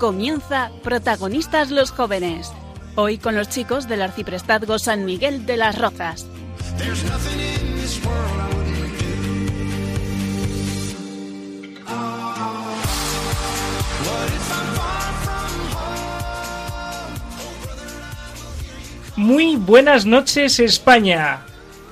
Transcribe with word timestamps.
Comienza 0.00 0.70
Protagonistas 0.82 1.70
los 1.70 1.90
Jóvenes. 1.90 2.50
Hoy 2.94 3.18
con 3.18 3.36
los 3.36 3.50
chicos 3.50 3.86
del 3.86 4.00
Arciprestazgo 4.00 4.78
San 4.78 5.04
Miguel 5.04 5.44
de 5.44 5.58
las 5.58 5.76
Rozas. 5.76 6.26
Muy 19.16 19.56
buenas 19.56 20.06
noches 20.06 20.60
España. 20.60 21.40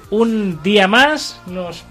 Un 0.08 0.62
día 0.62 0.88
más 0.88 1.38
nos 1.44 1.84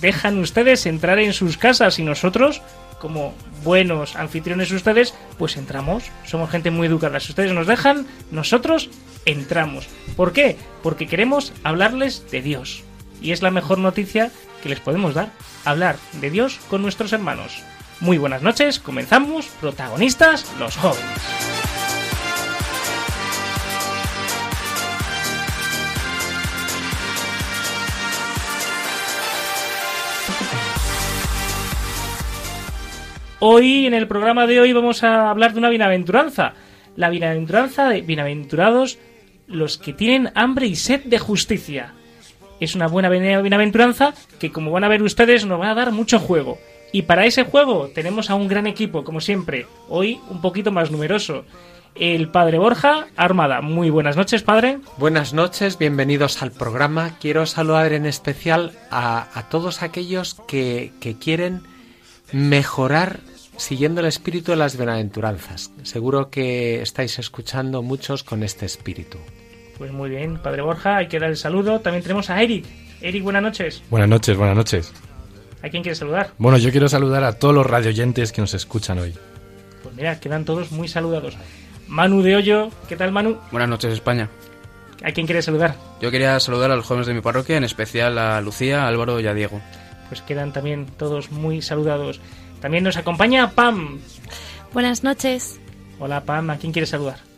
dejan 0.00 0.38
ustedes 0.38 0.86
entrar 0.86 1.18
en 1.18 1.34
sus 1.34 1.58
casas 1.58 1.98
y 1.98 2.04
nosotros, 2.04 2.62
como 2.98 3.34
buenos 3.62 4.16
anfitriones 4.16 4.70
ustedes, 4.70 5.12
pues 5.38 5.56
entramos. 5.56 6.04
Somos 6.24 6.50
gente 6.50 6.70
muy 6.70 6.86
educada. 6.86 7.20
Si 7.20 7.32
ustedes 7.32 7.52
nos 7.52 7.66
dejan, 7.66 8.06
nosotros 8.30 8.90
entramos. 9.24 9.88
¿Por 10.16 10.32
qué? 10.32 10.56
Porque 10.82 11.06
queremos 11.06 11.52
hablarles 11.64 12.30
de 12.30 12.42
Dios. 12.42 12.82
Y 13.20 13.32
es 13.32 13.42
la 13.42 13.50
mejor 13.50 13.78
noticia 13.78 14.30
que 14.62 14.68
les 14.68 14.80
podemos 14.80 15.14
dar. 15.14 15.30
Hablar 15.64 15.96
de 16.20 16.30
Dios 16.30 16.58
con 16.68 16.82
nuestros 16.82 17.12
hermanos. 17.12 17.62
Muy 18.00 18.18
buenas 18.18 18.42
noches, 18.42 18.78
comenzamos. 18.78 19.46
Protagonistas, 19.60 20.46
los 20.58 20.76
jóvenes. 20.76 21.57
Hoy, 33.40 33.86
en 33.86 33.94
el 33.94 34.08
programa 34.08 34.48
de 34.48 34.58
hoy, 34.58 34.72
vamos 34.72 35.04
a 35.04 35.30
hablar 35.30 35.52
de 35.52 35.60
una 35.60 35.68
bienaventuranza. 35.68 36.54
La 36.96 37.08
bienaventuranza 37.08 37.88
de 37.88 38.00
bienaventurados 38.00 38.98
los 39.46 39.78
que 39.78 39.92
tienen 39.92 40.32
hambre 40.34 40.66
y 40.66 40.74
sed 40.74 41.04
de 41.04 41.20
justicia. 41.20 41.94
Es 42.58 42.74
una 42.74 42.88
buena 42.88 43.08
bienaventuranza 43.08 44.12
que, 44.40 44.50
como 44.50 44.72
van 44.72 44.82
a 44.82 44.88
ver 44.88 45.04
ustedes, 45.04 45.46
nos 45.46 45.60
va 45.60 45.70
a 45.70 45.76
dar 45.76 45.92
mucho 45.92 46.18
juego. 46.18 46.58
Y 46.90 47.02
para 47.02 47.26
ese 47.26 47.44
juego 47.44 47.88
tenemos 47.94 48.28
a 48.28 48.34
un 48.34 48.48
gran 48.48 48.66
equipo, 48.66 49.04
como 49.04 49.20
siempre. 49.20 49.68
Hoy 49.88 50.18
un 50.30 50.40
poquito 50.40 50.72
más 50.72 50.90
numeroso. 50.90 51.44
El 51.94 52.30
padre 52.30 52.58
Borja 52.58 53.06
Armada. 53.14 53.60
Muy 53.60 53.88
buenas 53.88 54.16
noches, 54.16 54.42
padre. 54.42 54.80
Buenas 54.96 55.32
noches, 55.32 55.78
bienvenidos 55.78 56.42
al 56.42 56.50
programa. 56.50 57.12
Quiero 57.20 57.46
saludar 57.46 57.92
en 57.92 58.04
especial 58.04 58.72
a, 58.90 59.46
todos 59.48 59.84
aquellos 59.84 60.34
que, 60.48 60.92
que 61.00 61.16
quieren 61.16 61.62
mejorar 62.32 63.20
siguiendo 63.56 64.00
el 64.00 64.06
espíritu 64.06 64.52
de 64.52 64.56
las 64.56 64.76
bienaventuranzas. 64.76 65.72
Seguro 65.82 66.30
que 66.30 66.80
estáis 66.82 67.18
escuchando 67.18 67.82
muchos 67.82 68.22
con 68.22 68.42
este 68.42 68.66
espíritu. 68.66 69.18
Pues 69.76 69.92
muy 69.92 70.10
bien, 70.10 70.38
Padre 70.38 70.62
Borja, 70.62 70.96
hay 70.96 71.08
que 71.08 71.18
dar 71.18 71.30
el 71.30 71.36
saludo. 71.36 71.80
También 71.80 72.02
tenemos 72.02 72.30
a 72.30 72.42
Eric. 72.42 72.66
Eric, 73.00 73.22
buenas 73.22 73.42
noches. 73.42 73.82
Buenas 73.90 74.08
noches, 74.08 74.36
buenas 74.36 74.56
noches. 74.56 74.92
¿A 75.62 75.68
quién 75.68 75.82
quieres 75.82 75.98
saludar? 75.98 76.32
Bueno, 76.38 76.58
yo 76.58 76.70
quiero 76.70 76.88
saludar 76.88 77.24
a 77.24 77.38
todos 77.38 77.54
los 77.54 77.66
radioyentes 77.66 78.32
que 78.32 78.40
nos 78.40 78.54
escuchan 78.54 78.98
hoy. 78.98 79.14
Pues 79.82 79.94
mira, 79.94 80.18
quedan 80.20 80.44
todos 80.44 80.72
muy 80.72 80.88
saludados. 80.88 81.36
Manu 81.86 82.22
de 82.22 82.36
Hoyo, 82.36 82.70
¿qué 82.88 82.96
tal 82.96 83.12
Manu? 83.12 83.38
Buenas 83.50 83.68
noches 83.68 83.92
España. 83.92 84.28
¿A 85.02 85.12
quién 85.12 85.26
quieres 85.26 85.44
saludar? 85.44 85.76
Yo 86.00 86.10
quería 86.10 86.38
saludar 86.40 86.70
a 86.70 86.76
los 86.76 86.86
jóvenes 86.86 87.06
de 87.06 87.14
mi 87.14 87.20
parroquia, 87.20 87.56
en 87.56 87.64
especial 87.64 88.18
a 88.18 88.40
Lucía, 88.40 88.86
Álvaro 88.86 89.20
y 89.20 89.26
a 89.26 89.34
Diego. 89.34 89.60
Pues 90.08 90.22
quedan 90.22 90.52
también 90.52 90.86
todos 90.86 91.30
muy 91.30 91.62
saludados. 91.62 92.20
También 92.60 92.84
nos 92.84 92.96
acompaña 92.96 93.50
Pam. 93.50 93.98
Buenas 94.72 95.04
noches. 95.04 95.60
Hola 95.98 96.22
Pam, 96.24 96.50
¿a 96.50 96.56
quién 96.56 96.72
quieres 96.72 96.90
saludar? 96.90 97.28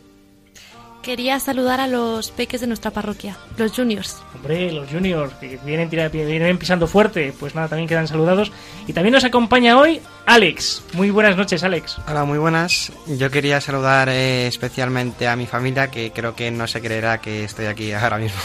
Quería 1.01 1.39
saludar 1.39 1.79
a 1.79 1.87
los 1.87 2.29
peques 2.29 2.61
de 2.61 2.67
nuestra 2.67 2.91
parroquia, 2.91 3.35
los 3.57 3.71
juniors. 3.71 4.21
Hombre, 4.35 4.71
los 4.71 4.87
juniors, 4.87 5.33
que 5.33 5.57
vienen, 5.65 5.89
vienen 5.89 6.59
pisando 6.59 6.85
fuerte, 6.85 7.33
pues 7.39 7.55
nada, 7.55 7.69
también 7.69 7.89
quedan 7.89 8.07
saludados. 8.07 8.51
Y 8.85 8.93
también 8.93 9.13
nos 9.13 9.23
acompaña 9.23 9.79
hoy 9.79 9.99
Alex. 10.27 10.83
Muy 10.93 11.09
buenas 11.09 11.35
noches, 11.35 11.63
Alex. 11.63 11.97
Hola, 12.07 12.23
muy 12.23 12.37
buenas. 12.37 12.91
Yo 13.07 13.31
quería 13.31 13.59
saludar 13.61 14.09
eh, 14.09 14.45
especialmente 14.45 15.27
a 15.27 15.35
mi 15.35 15.47
familia, 15.47 15.89
que 15.89 16.11
creo 16.11 16.35
que 16.35 16.51
no 16.51 16.67
se 16.67 16.81
creerá 16.81 17.19
que 17.19 17.45
estoy 17.45 17.65
aquí 17.65 17.91
ahora 17.93 18.19
mismo 18.19 18.39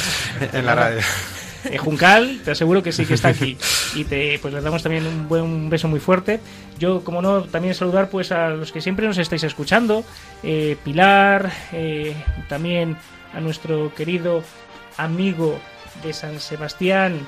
en 0.52 0.66
la 0.66 0.74
radio. 0.74 1.00
Eh, 1.64 1.78
Juncal, 1.78 2.40
te 2.44 2.52
aseguro 2.52 2.82
que 2.82 2.92
sí 2.92 3.04
que 3.04 3.14
está 3.14 3.28
aquí. 3.28 3.56
Y 3.94 4.04
te, 4.04 4.38
pues 4.38 4.54
le 4.54 4.60
damos 4.60 4.82
también 4.82 5.06
un 5.06 5.28
buen 5.28 5.68
beso 5.68 5.88
muy 5.88 6.00
fuerte. 6.00 6.40
Yo, 6.78 7.02
como 7.04 7.20
no, 7.20 7.42
también 7.44 7.74
saludar 7.74 8.08
pues 8.08 8.32
a 8.32 8.50
los 8.50 8.72
que 8.72 8.80
siempre 8.80 9.06
nos 9.06 9.18
estáis 9.18 9.42
escuchando. 9.44 10.04
Eh, 10.42 10.76
Pilar, 10.84 11.50
eh, 11.72 12.14
también 12.48 12.96
a 13.34 13.40
nuestro 13.40 13.94
querido 13.94 14.42
amigo 14.96 15.58
de 16.02 16.12
San 16.12 16.40
Sebastián, 16.40 17.20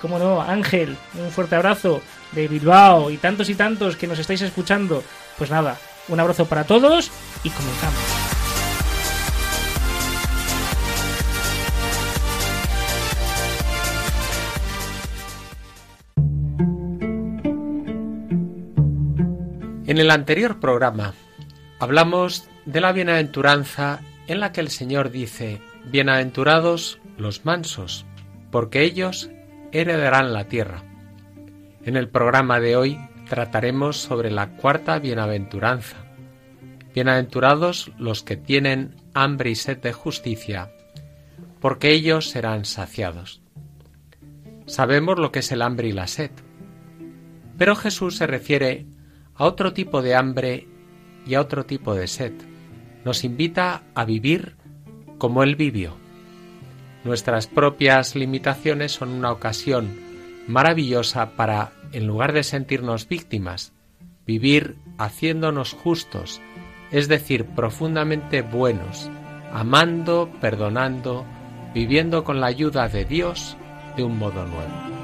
como 0.00 0.18
no, 0.18 0.40
Ángel, 0.40 0.96
un 1.18 1.30
fuerte 1.30 1.54
abrazo 1.54 2.00
de 2.32 2.48
Bilbao 2.48 3.10
y 3.10 3.18
tantos 3.18 3.48
y 3.50 3.54
tantos 3.54 3.96
que 3.96 4.06
nos 4.06 4.18
estáis 4.18 4.40
escuchando. 4.42 5.02
Pues 5.36 5.50
nada, 5.50 5.76
un 6.08 6.20
abrazo 6.20 6.46
para 6.46 6.64
todos 6.64 7.10
y 7.44 7.50
comenzamos. 7.50 8.27
En 19.88 19.96
el 19.96 20.10
anterior 20.10 20.60
programa 20.60 21.14
hablamos 21.78 22.46
de 22.66 22.82
la 22.82 22.92
bienaventuranza 22.92 24.00
en 24.26 24.38
la 24.38 24.52
que 24.52 24.60
el 24.60 24.68
Señor 24.68 25.10
dice, 25.10 25.62
Bienaventurados 25.86 27.00
los 27.16 27.46
mansos, 27.46 28.04
porque 28.50 28.82
ellos 28.82 29.30
heredarán 29.72 30.34
la 30.34 30.44
tierra. 30.44 30.82
En 31.86 31.96
el 31.96 32.10
programa 32.10 32.60
de 32.60 32.76
hoy 32.76 32.98
trataremos 33.30 33.96
sobre 33.96 34.30
la 34.30 34.56
cuarta 34.56 34.98
bienaventuranza. 34.98 35.96
Bienaventurados 36.92 37.90
los 37.96 38.22
que 38.22 38.36
tienen 38.36 38.94
hambre 39.14 39.48
y 39.48 39.54
sed 39.54 39.78
de 39.78 39.94
justicia, 39.94 40.70
porque 41.60 41.92
ellos 41.92 42.28
serán 42.28 42.66
saciados. 42.66 43.40
Sabemos 44.66 45.18
lo 45.18 45.32
que 45.32 45.38
es 45.38 45.50
el 45.50 45.62
hambre 45.62 45.88
y 45.88 45.92
la 45.92 46.08
sed, 46.08 46.30
pero 47.56 47.74
Jesús 47.74 48.18
se 48.18 48.26
refiere 48.26 48.84
a 49.38 49.44
otro 49.44 49.72
tipo 49.72 50.02
de 50.02 50.14
hambre 50.14 50.66
y 51.24 51.34
a 51.34 51.40
otro 51.40 51.64
tipo 51.64 51.94
de 51.94 52.08
sed. 52.08 52.32
Nos 53.04 53.24
invita 53.24 53.84
a 53.94 54.04
vivir 54.04 54.56
como 55.16 55.42
Él 55.42 55.56
vivió. 55.56 55.96
Nuestras 57.04 57.46
propias 57.46 58.16
limitaciones 58.16 58.92
son 58.92 59.10
una 59.10 59.30
ocasión 59.30 59.96
maravillosa 60.48 61.30
para, 61.36 61.72
en 61.92 62.06
lugar 62.06 62.32
de 62.32 62.42
sentirnos 62.42 63.08
víctimas, 63.08 63.72
vivir 64.26 64.76
haciéndonos 64.98 65.72
justos, 65.72 66.40
es 66.90 67.06
decir, 67.06 67.44
profundamente 67.44 68.42
buenos, 68.42 69.08
amando, 69.52 70.30
perdonando, 70.40 71.24
viviendo 71.72 72.24
con 72.24 72.40
la 72.40 72.48
ayuda 72.48 72.88
de 72.88 73.04
Dios 73.04 73.56
de 73.96 74.02
un 74.04 74.18
modo 74.18 74.44
nuevo. 74.44 74.97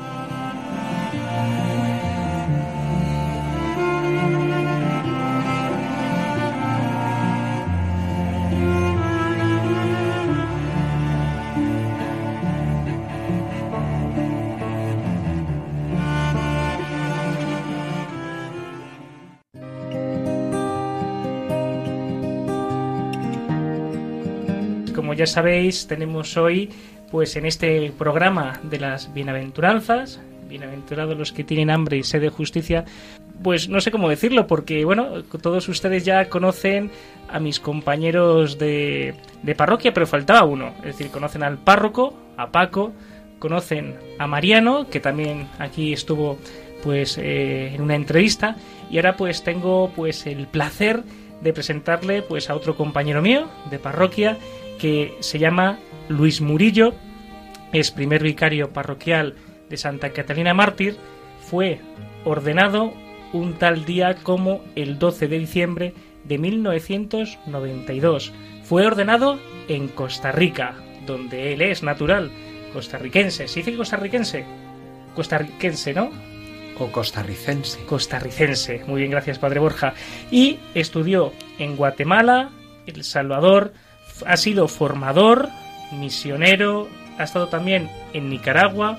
Como 25.05 25.13
ya 25.13 25.27
sabéis, 25.27 25.87
tenemos 25.87 26.35
hoy, 26.39 26.71
pues 27.11 27.37
en 27.37 27.45
este 27.45 27.93
programa 27.99 28.59
de 28.63 28.81
las 28.81 29.13
bienaventuranzas, 29.13 30.19
bienaventurados 30.49 31.15
los 31.15 31.31
que 31.31 31.45
tienen 31.45 31.69
hambre 31.69 31.99
y 31.99 32.03
sed 32.03 32.23
de 32.23 32.31
justicia, 32.31 32.87
pues 33.43 33.69
no 33.69 33.83
sé 33.83 33.91
cómo 33.91 34.09
decirlo, 34.09 34.47
porque 34.47 34.83
bueno, 34.87 35.23
todos 35.43 35.69
ustedes 35.69 36.07
ya 36.07 36.31
conocen 36.31 36.91
a 37.29 37.39
mis 37.39 37.61
compañeros 37.61 38.57
de, 38.57 39.15
de 39.43 39.55
parroquia, 39.55 39.93
pero 39.93 40.07
faltaba 40.07 40.45
uno, 40.45 40.73
es 40.79 40.97
decir, 40.97 41.11
conocen 41.11 41.43
al 41.43 41.59
párroco, 41.59 42.15
a 42.39 42.51
Paco, 42.51 42.95
conocen 43.39 43.97
a 44.19 44.27
Mariano, 44.27 44.89
que 44.89 45.01
también 45.01 45.49
aquí 45.59 45.93
estuvo 45.93 46.39
pues 46.83 47.19
eh, 47.19 47.75
en 47.75 47.83
una 47.83 47.95
entrevista, 47.95 48.57
y 48.91 48.97
ahora 48.97 49.17
pues 49.17 49.45
tengo 49.45 49.93
pues 49.95 50.27
el 50.27 50.47
placer 50.47 51.03
de 51.43 51.53
presentarle 51.53 52.23
pues 52.23 52.49
a 52.49 52.55
otro 52.55 52.75
compañero 52.75 53.21
mío 53.21 53.51
de 53.71 53.79
parroquia 53.79 54.39
que 54.79 55.17
se 55.21 55.39
llama 55.39 55.79
Luis 56.09 56.41
Murillo, 56.41 56.95
es 57.73 57.91
primer 57.91 58.23
vicario 58.23 58.73
parroquial 58.73 59.35
de 59.69 59.77
Santa 59.77 60.11
Catalina 60.11 60.55
Mártir, 60.55 60.97
fue 61.41 61.81
ordenado 62.25 62.93
un 63.33 63.55
tal 63.55 63.85
día 63.85 64.17
como 64.23 64.63
el 64.77 64.99
12 64.99 65.29
de 65.29 65.39
diciembre 65.39 65.95
de 66.25 66.39
1992. 66.39 68.33
Fue 68.63 68.87
ordenado 68.87 69.39
en 69.69 69.89
Costa 69.89 70.33
Rica, 70.33 70.75
donde 71.07 71.53
él 71.53 71.63
es 71.63 71.83
natural, 71.83 72.31
costarricense. 72.73 73.49
¿Se 73.49 73.61
dice 73.61 73.77
costarricense? 73.77 74.45
Costarricense, 75.15 75.93
¿no? 75.93 76.11
O 76.79 76.91
costarricense. 76.91 77.85
Costarricense. 77.85 78.83
Muy 78.87 79.01
bien, 79.01 79.11
gracias, 79.11 79.39
Padre 79.39 79.61
Borja. 79.61 79.95
Y 80.31 80.59
estudió 80.75 81.33
en 81.59 81.77
Guatemala, 81.77 82.51
El 82.87 83.05
Salvador, 83.05 83.73
ha 84.27 84.37
sido 84.37 84.69
formador, 84.69 85.49
misionero, 85.93 86.89
ha 87.19 87.25
estado 87.25 87.49
también 87.49 87.91
en 88.13 88.31
Nicaragua 88.31 88.99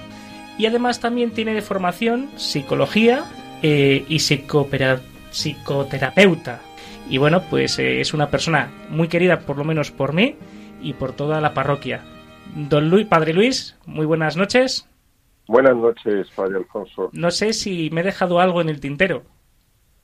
y 0.57 0.65
además 0.65 0.99
también 0.99 1.31
tiene 1.31 1.53
de 1.53 1.61
formación 1.61 2.29
psicología 2.37 3.25
eh, 3.61 4.05
y 4.07 4.19
psicoterapeuta. 4.19 6.61
Y 7.09 7.17
bueno, 7.17 7.43
pues 7.49 7.79
eh, 7.79 8.01
es 8.01 8.13
una 8.13 8.29
persona 8.29 8.71
muy 8.89 9.07
querida 9.07 9.41
por 9.41 9.57
lo 9.57 9.63
menos 9.63 9.91
por 9.91 10.13
mí 10.13 10.35
y 10.81 10.93
por 10.93 11.13
toda 11.13 11.41
la 11.41 11.53
parroquia. 11.53 12.01
Don 12.55 12.89
Luis, 12.89 13.07
Padre 13.07 13.33
Luis, 13.33 13.77
muy 13.85 14.05
buenas 14.05 14.37
noches. 14.37 14.87
Buenas 15.47 15.75
noches, 15.75 16.27
Padre 16.35 16.57
Alfonso. 16.57 17.09
No 17.13 17.29
sé 17.29 17.53
si 17.53 17.89
me 17.91 18.01
he 18.01 18.03
dejado 18.03 18.39
algo 18.39 18.61
en 18.61 18.69
el 18.69 18.79
tintero. 18.79 19.23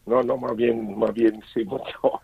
No, 0.06 0.24
no, 0.24 0.38
más 0.38 0.56
bien, 0.56 0.98
más 0.98 1.13
bien, 1.13 1.42
sí, 1.54 1.63
mucho. 1.66 2.22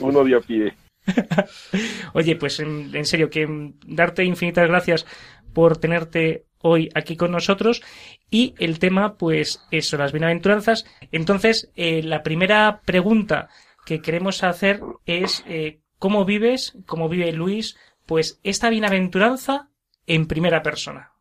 Uno 0.00 0.24
de 0.24 0.36
a 0.36 0.40
pie. 0.40 0.72
Oye, 2.14 2.36
pues 2.36 2.60
en, 2.60 3.04
serio, 3.04 3.30
que 3.30 3.72
darte 3.86 4.24
infinitas 4.24 4.68
gracias 4.68 5.06
por 5.52 5.76
tenerte 5.76 6.46
hoy 6.58 6.90
aquí 6.94 7.16
con 7.16 7.32
nosotros 7.32 7.82
y 8.30 8.54
el 8.58 8.78
tema, 8.78 9.16
pues 9.16 9.66
eso, 9.70 9.96
las 9.96 10.12
bienaventuranzas. 10.12 10.86
Entonces, 11.10 11.70
eh, 11.74 12.02
la 12.02 12.22
primera 12.22 12.82
pregunta 12.84 13.48
que 13.86 14.00
queremos 14.00 14.44
hacer 14.44 14.80
es 15.06 15.44
eh, 15.46 15.80
¿cómo 15.98 16.24
vives, 16.24 16.76
cómo 16.86 17.08
vive 17.08 17.32
Luis, 17.32 17.76
pues 18.06 18.40
esta 18.42 18.70
bienaventuranza 18.70 19.70
en 20.06 20.26
primera 20.26 20.62
persona? 20.62 21.12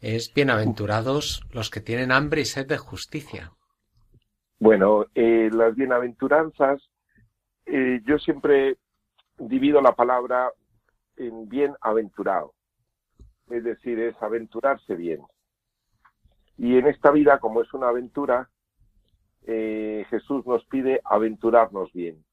Es 0.00 0.32
bienaventurados 0.32 1.42
los 1.52 1.68
que 1.70 1.80
tienen 1.80 2.10
hambre 2.10 2.40
y 2.40 2.44
sed 2.46 2.66
de 2.66 2.78
justicia. 2.78 3.52
Bueno, 4.58 5.06
eh, 5.14 5.50
las 5.52 5.74
bienaventuranzas 5.74 6.89
eh, 7.66 8.00
yo 8.04 8.18
siempre 8.18 8.78
divido 9.38 9.80
la 9.80 9.94
palabra 9.94 10.50
en 11.16 11.48
bienaventurado, 11.48 12.54
es 13.50 13.64
decir, 13.64 13.98
es 13.98 14.20
aventurarse 14.22 14.94
bien. 14.94 15.20
Y 16.56 16.76
en 16.76 16.86
esta 16.86 17.10
vida, 17.10 17.38
como 17.38 17.62
es 17.62 17.72
una 17.72 17.88
aventura, 17.88 18.50
eh, 19.46 20.04
Jesús 20.10 20.46
nos 20.46 20.64
pide 20.66 21.00
aventurarnos 21.04 21.92
bien 21.92 22.24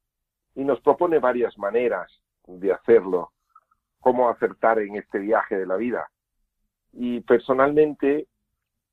y 0.55 0.63
nos 0.63 0.81
propone 0.81 1.19
varias 1.19 1.57
maneras 1.57 2.11
de 2.45 2.73
hacerlo, 2.73 3.31
cómo 3.99 4.29
acertar 4.29 4.79
en 4.79 4.95
este 4.95 5.19
viaje 5.19 5.57
de 5.57 5.65
la 5.65 5.75
vida. 5.75 6.09
Y 6.91 7.21
personalmente 7.21 8.27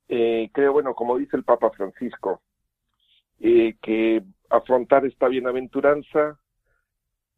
eh, 0.07 0.49
creo, 0.53 0.73
bueno, 0.73 0.93
como 0.93 1.17
dice 1.17 1.35
el 1.35 1.43
Papa 1.43 1.71
Francisco, 1.71 2.41
que 3.37 4.23
afrontar 4.49 5.05
esta 5.05 5.27
bienaventuranza 5.27 6.39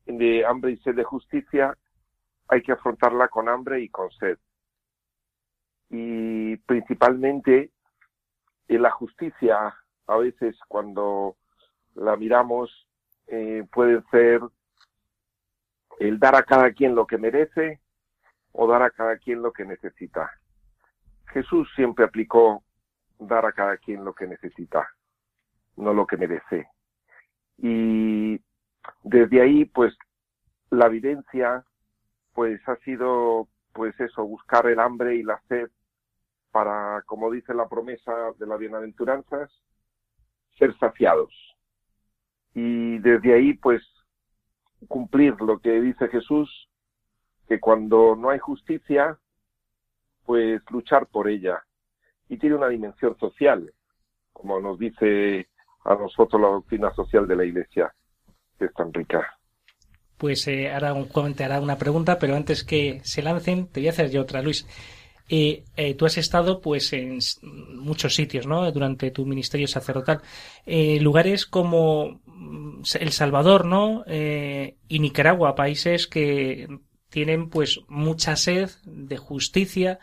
de 0.05 0.45
hambre 0.45 0.71
y 0.71 0.77
sed 0.77 0.95
de 0.95 1.03
justicia, 1.03 1.77
hay 2.47 2.61
que 2.61 2.71
afrontarla 2.71 3.27
con 3.27 3.49
hambre 3.49 3.81
y 3.81 3.89
con 3.89 4.09
sed. 4.11 4.37
Y 5.89 6.57
principalmente 6.57 7.71
en 8.67 8.81
la 8.81 8.91
justicia, 8.91 9.75
a 10.07 10.17
veces 10.17 10.57
cuando 10.67 11.35
la 11.95 12.15
miramos, 12.15 12.87
eh, 13.27 13.65
puede 13.71 14.01
ser 14.11 14.41
el 15.99 16.19
dar 16.19 16.35
a 16.35 16.43
cada 16.43 16.71
quien 16.71 16.95
lo 16.95 17.07
que 17.07 17.17
merece 17.17 17.81
o 18.51 18.67
dar 18.67 18.81
a 18.81 18.91
cada 18.91 19.17
quien 19.17 19.41
lo 19.41 19.51
que 19.51 19.65
necesita. 19.65 20.31
Jesús 21.27 21.69
siempre 21.75 22.05
aplicó 22.05 22.63
dar 23.19 23.45
a 23.45 23.51
cada 23.51 23.77
quien 23.77 24.05
lo 24.05 24.13
que 24.13 24.27
necesita, 24.27 24.87
no 25.75 25.93
lo 25.93 26.05
que 26.07 26.17
merece. 26.17 26.69
Y 27.57 28.39
desde 29.03 29.41
ahí, 29.41 29.65
pues, 29.65 29.97
la 30.69 30.87
evidencia, 30.87 31.65
pues, 32.33 32.61
ha 32.67 32.75
sido, 32.77 33.47
pues, 33.73 33.99
eso, 33.99 34.25
buscar 34.25 34.67
el 34.67 34.79
hambre 34.79 35.15
y 35.15 35.23
la 35.23 35.41
sed 35.47 35.69
para, 36.51 37.03
como 37.05 37.31
dice 37.31 37.53
la 37.53 37.67
promesa 37.67 38.13
de 38.37 38.47
las 38.47 38.59
bienaventuranzas, 38.59 39.51
ser 40.57 40.77
saciados. 40.77 41.33
Y 42.53 42.99
desde 42.99 43.33
ahí, 43.33 43.53
pues, 43.53 43.83
cumplir 44.87 45.39
lo 45.41 45.59
que 45.59 45.81
dice 45.81 46.07
Jesús, 46.07 46.69
que 47.47 47.59
cuando 47.59 48.15
no 48.15 48.29
hay 48.29 48.39
justicia, 48.39 49.17
pues 50.25 50.61
luchar 50.69 51.07
por 51.07 51.27
ella. 51.29 51.63
Y 52.27 52.37
tiene 52.37 52.55
una 52.55 52.67
dimensión 52.67 53.17
social, 53.17 53.73
como 54.33 54.59
nos 54.59 54.77
dice 54.77 55.47
a 55.87 55.95
nosotros 55.95 56.41
la 56.41 56.49
doctrina 56.49 56.93
social 56.93 57.27
de 57.27 57.35
la 57.35 57.45
Iglesia, 57.45 57.91
que 58.59 58.65
es 58.65 58.73
tan 58.73 58.93
rica. 58.93 59.25
Pues 60.17 60.47
eh, 60.47 60.71
ahora 60.71 60.93
un 60.93 61.07
joven 61.07 61.33
te 61.33 61.43
hará 61.43 61.61
una 61.61 61.77
pregunta, 61.77 62.19
pero 62.19 62.35
antes 62.35 62.63
que 62.63 62.99
se 63.03 63.21
lancen, 63.21 63.67
te 63.67 63.79
voy 63.79 63.87
a 63.87 63.91
hacer 63.91 64.11
yo 64.11 64.21
otra, 64.21 64.41
Luis. 64.41 64.65
Eh, 65.29 65.65
eh, 65.75 65.93
tú 65.95 66.05
has 66.05 66.17
estado 66.17 66.61
pues 66.61 66.93
en 66.93 67.19
muchos 67.41 68.15
sitios, 68.15 68.47
¿no? 68.47 68.71
Durante 68.71 69.11
tu 69.11 69.25
ministerio 69.25 69.67
sacerdotal. 69.67 70.21
Eh, 70.65 70.99
lugares 71.01 71.45
como 71.45 72.21
mm, 72.25 72.81
El 72.99 73.11
Salvador, 73.11 73.65
¿no? 73.65 74.03
Y 74.07 74.99
Nicaragua, 74.99 75.55
países 75.55 76.07
que 76.07 76.67
tienen 77.09 77.49
pues 77.49 77.79
mucha 77.87 78.35
sed 78.35 78.69
de 78.85 79.17
justicia, 79.17 79.99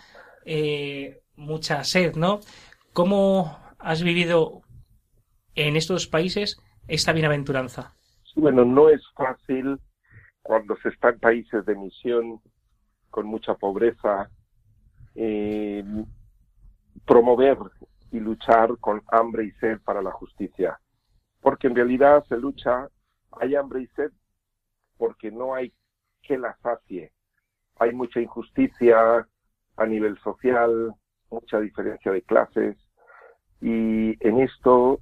mucha 1.37 1.85
sed, 1.85 2.17
¿no? 2.17 2.41
¿Cómo 2.93 3.59
has 3.79 4.03
vivido 4.03 4.63
en 5.55 5.77
estos 5.77 6.07
países 6.07 6.61
esta 6.89 7.13
bienaventuranza? 7.13 7.95
Bueno, 8.37 8.65
no 8.65 8.89
es 8.89 9.01
fácil 9.15 9.79
cuando 10.43 10.77
se 10.77 10.89
está 10.91 11.11
en 11.11 11.21
países 11.21 11.65
de 11.65 11.75
misión 11.75 12.41
con 13.11 13.27
mucha 13.27 13.55
pobreza, 13.55 14.29
eh, 15.15 15.85
promover 17.07 17.57
y 18.11 18.21
luchar 18.21 18.77
con 18.79 19.03
hambre 19.09 19.45
y 19.45 19.51
sed 19.53 19.81
para 19.85 20.03
la 20.03 20.11
justicia. 20.11 20.79
Porque 21.41 21.69
en 21.69 21.77
realidad 21.77 22.25
se 22.29 22.37
lucha, 22.37 22.89
hay 23.41 23.55
hambre 23.55 23.83
y 23.83 23.87
sed 23.89 24.11
porque 24.97 25.31
no 25.31 25.55
hay 25.55 25.73
que 26.23 26.39
la 26.39 26.57
sacie. 26.63 27.13
Hay 27.79 27.93
mucha 27.93 28.21
injusticia 28.21 29.27
a 29.77 29.87
nivel 29.87 30.19
social, 30.21 30.95
mucha 31.31 31.61
diferencia 31.61 32.13
de 32.13 32.23
clases 32.23 32.77
y 33.61 34.17
en 34.27 34.41
esto 34.41 35.01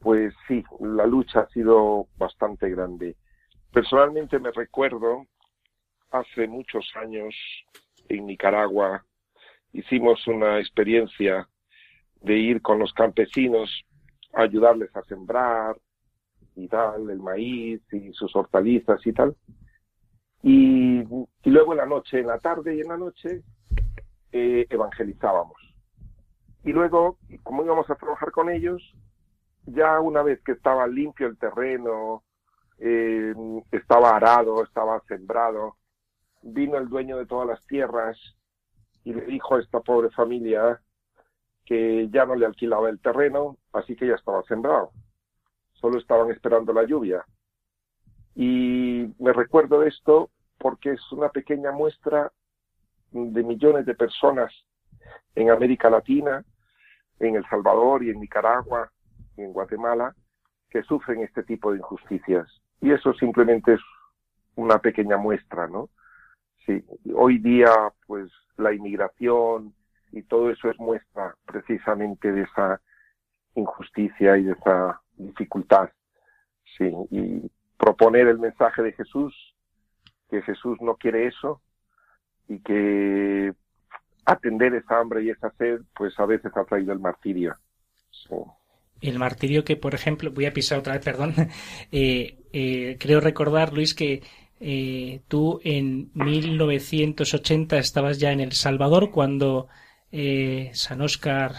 pues 0.00 0.34
sí, 0.46 0.62
la 0.80 1.06
lucha 1.06 1.40
ha 1.40 1.48
sido 1.48 2.06
bastante 2.16 2.70
grande. 2.70 3.16
Personalmente 3.72 4.38
me 4.38 4.52
recuerdo 4.52 5.26
hace 6.10 6.46
muchos 6.46 6.90
años 6.96 7.34
en 8.08 8.26
Nicaragua 8.26 9.04
hicimos 9.72 10.26
una 10.26 10.58
experiencia 10.58 11.48
de 12.22 12.38
ir 12.38 12.62
con 12.62 12.78
los 12.78 12.92
campesinos 12.94 13.70
a 14.32 14.42
ayudarles 14.42 14.94
a 14.96 15.02
sembrar 15.02 15.76
y 16.54 16.68
tal, 16.68 17.10
el 17.10 17.20
maíz 17.20 17.82
y 17.92 18.12
sus 18.12 18.34
hortalizas 18.34 19.06
y 19.06 19.12
tal. 19.12 19.36
Y, 20.42 21.02
luego 21.44 21.72
en 21.72 21.78
la 21.78 21.86
noche, 21.86 22.20
en 22.20 22.28
la 22.28 22.38
tarde 22.38 22.76
y 22.76 22.80
en 22.80 22.88
la 22.88 22.96
noche, 22.96 23.42
eh, 24.32 24.66
evangelizábamos. 24.70 25.60
Y 26.64 26.72
luego, 26.72 27.18
como 27.42 27.64
íbamos 27.64 27.88
a 27.90 27.96
trabajar 27.96 28.30
con 28.32 28.50
ellos, 28.50 28.82
ya 29.66 30.00
una 30.00 30.22
vez 30.22 30.40
que 30.42 30.52
estaba 30.52 30.86
limpio 30.86 31.26
el 31.26 31.38
terreno, 31.38 32.22
eh, 32.78 33.34
estaba 33.72 34.16
arado, 34.16 34.62
estaba 34.62 35.00
sembrado, 35.08 35.76
vino 36.42 36.78
el 36.78 36.88
dueño 36.88 37.18
de 37.18 37.26
todas 37.26 37.48
las 37.48 37.64
tierras 37.66 38.16
y 39.04 39.12
le 39.12 39.24
dijo 39.26 39.56
a 39.56 39.60
esta 39.60 39.80
pobre 39.80 40.10
familia 40.10 40.80
que 41.64 42.08
ya 42.10 42.24
no 42.24 42.36
le 42.36 42.46
alquilaba 42.46 42.88
el 42.88 43.00
terreno, 43.00 43.56
así 43.72 43.96
que 43.96 44.06
ya 44.06 44.14
estaba 44.14 44.42
sembrado. 44.44 44.92
Solo 45.74 45.98
estaban 45.98 46.30
esperando 46.30 46.72
la 46.72 46.84
lluvia. 46.84 47.24
Y 48.34 49.12
me 49.18 49.32
recuerdo 49.32 49.82
esto 49.82 50.30
porque 50.58 50.92
es 50.92 51.12
una 51.12 51.30
pequeña 51.30 51.72
muestra 51.72 52.30
de 53.10 53.42
millones 53.42 53.84
de 53.84 53.94
personas 53.94 54.52
en 55.34 55.50
América 55.50 55.90
Latina, 55.90 56.44
en 57.18 57.34
El 57.34 57.48
Salvador 57.48 58.04
y 58.04 58.10
en 58.10 58.20
Nicaragua 58.20 58.90
en 59.36 59.52
Guatemala 59.52 60.14
que 60.70 60.82
sufren 60.82 61.22
este 61.22 61.42
tipo 61.42 61.72
de 61.72 61.78
injusticias. 61.78 62.46
Y 62.80 62.92
eso 62.92 63.12
simplemente 63.14 63.74
es 63.74 63.80
una 64.56 64.78
pequeña 64.78 65.16
muestra, 65.16 65.66
¿no? 65.66 65.90
Sí, 66.64 66.84
hoy 67.14 67.38
día, 67.38 67.70
pues, 68.06 68.30
la 68.56 68.72
inmigración 68.72 69.74
y 70.12 70.22
todo 70.22 70.50
eso 70.50 70.70
es 70.70 70.78
muestra 70.78 71.34
precisamente 71.44 72.32
de 72.32 72.42
esa 72.42 72.80
injusticia 73.54 74.36
y 74.36 74.44
de 74.44 74.52
esa 74.52 75.00
dificultad. 75.16 75.90
Sí, 76.76 76.92
y 77.10 77.50
proponer 77.76 78.26
el 78.26 78.38
mensaje 78.38 78.82
de 78.82 78.92
Jesús, 78.92 79.54
que 80.28 80.42
Jesús 80.42 80.78
no 80.80 80.96
quiere 80.96 81.26
eso 81.26 81.60
y 82.48 82.60
que 82.60 83.54
atender 84.24 84.74
esa 84.74 84.98
hambre 84.98 85.22
y 85.22 85.30
esa 85.30 85.50
sed, 85.52 85.82
pues 85.94 86.18
a 86.18 86.26
veces 86.26 86.56
ha 86.56 86.64
traído 86.64 86.92
el 86.92 86.98
martirio. 86.98 87.54
El 89.00 89.18
martirio 89.18 89.64
que, 89.64 89.76
por 89.76 89.94
ejemplo, 89.94 90.30
voy 90.32 90.46
a 90.46 90.52
pisar 90.52 90.78
otra 90.78 90.94
vez, 90.94 91.04
perdón, 91.04 91.34
eh, 91.92 92.38
eh, 92.52 92.96
creo 92.98 93.20
recordar, 93.20 93.72
Luis, 93.72 93.94
que 93.94 94.22
eh, 94.60 95.20
tú 95.28 95.60
en 95.64 96.10
1980 96.14 97.78
estabas 97.78 98.18
ya 98.18 98.32
en 98.32 98.40
El 98.40 98.52
Salvador 98.52 99.10
cuando 99.10 99.68
San 100.72 101.02
Oscar 101.02 101.52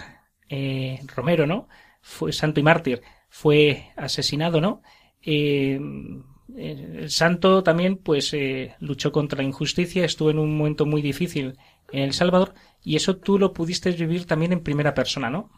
Romero, 1.15 1.45
¿no? 1.45 1.67
Fue 2.01 2.31
santo 2.31 2.59
y 2.59 2.63
mártir, 2.63 3.01
fue 3.29 3.91
asesinado, 3.95 4.61
¿no? 4.61 4.81
el 5.21 7.09
santo 7.09 7.61
también, 7.61 7.97
pues, 7.97 8.35
luchó 8.79 9.11
contra 9.11 9.37
la 9.37 9.47
injusticia, 9.47 10.05
estuvo 10.05 10.31
en 10.31 10.39
un 10.39 10.57
momento 10.57 10.85
muy 10.85 11.01
difícil 11.01 11.57
en 11.91 12.03
El 12.03 12.13
Salvador 12.13 12.53
y 12.83 12.95
eso 12.95 13.17
tú 13.17 13.37
lo 13.37 13.53
pudiste 13.53 13.91
vivir 13.91 14.25
también 14.25 14.53
en 14.53 14.63
primera 14.63 14.93
persona, 14.93 15.29
¿no? 15.29 15.49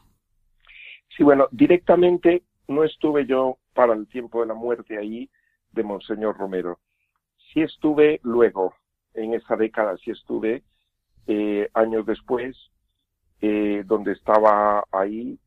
Sí, 1.20 1.26
bueno, 1.26 1.50
directamente 1.52 2.44
no 2.70 2.86
estuve 2.86 3.26
yo 3.26 3.58
para 3.74 3.92
el 3.92 4.08
tiempo 4.08 4.40
de 4.40 4.48
la 4.48 4.54
muerte 4.54 4.98
ahí 4.98 5.30
de 5.74 5.84
Monseñor 5.84 6.38
Romero. 6.38 6.80
Sí 7.52 7.62
estuve 7.62 8.22
luego, 8.24 8.74
en 9.14 9.34
esa 9.34 9.58
década, 9.58 9.98
sí 9.98 10.12
estuve 10.12 10.64
eh, 11.28 11.70
años 11.74 12.06
después, 12.06 12.56
eh, 13.42 13.84
donde 13.86 14.14
estaba 14.14 14.86
ahí 14.94 15.38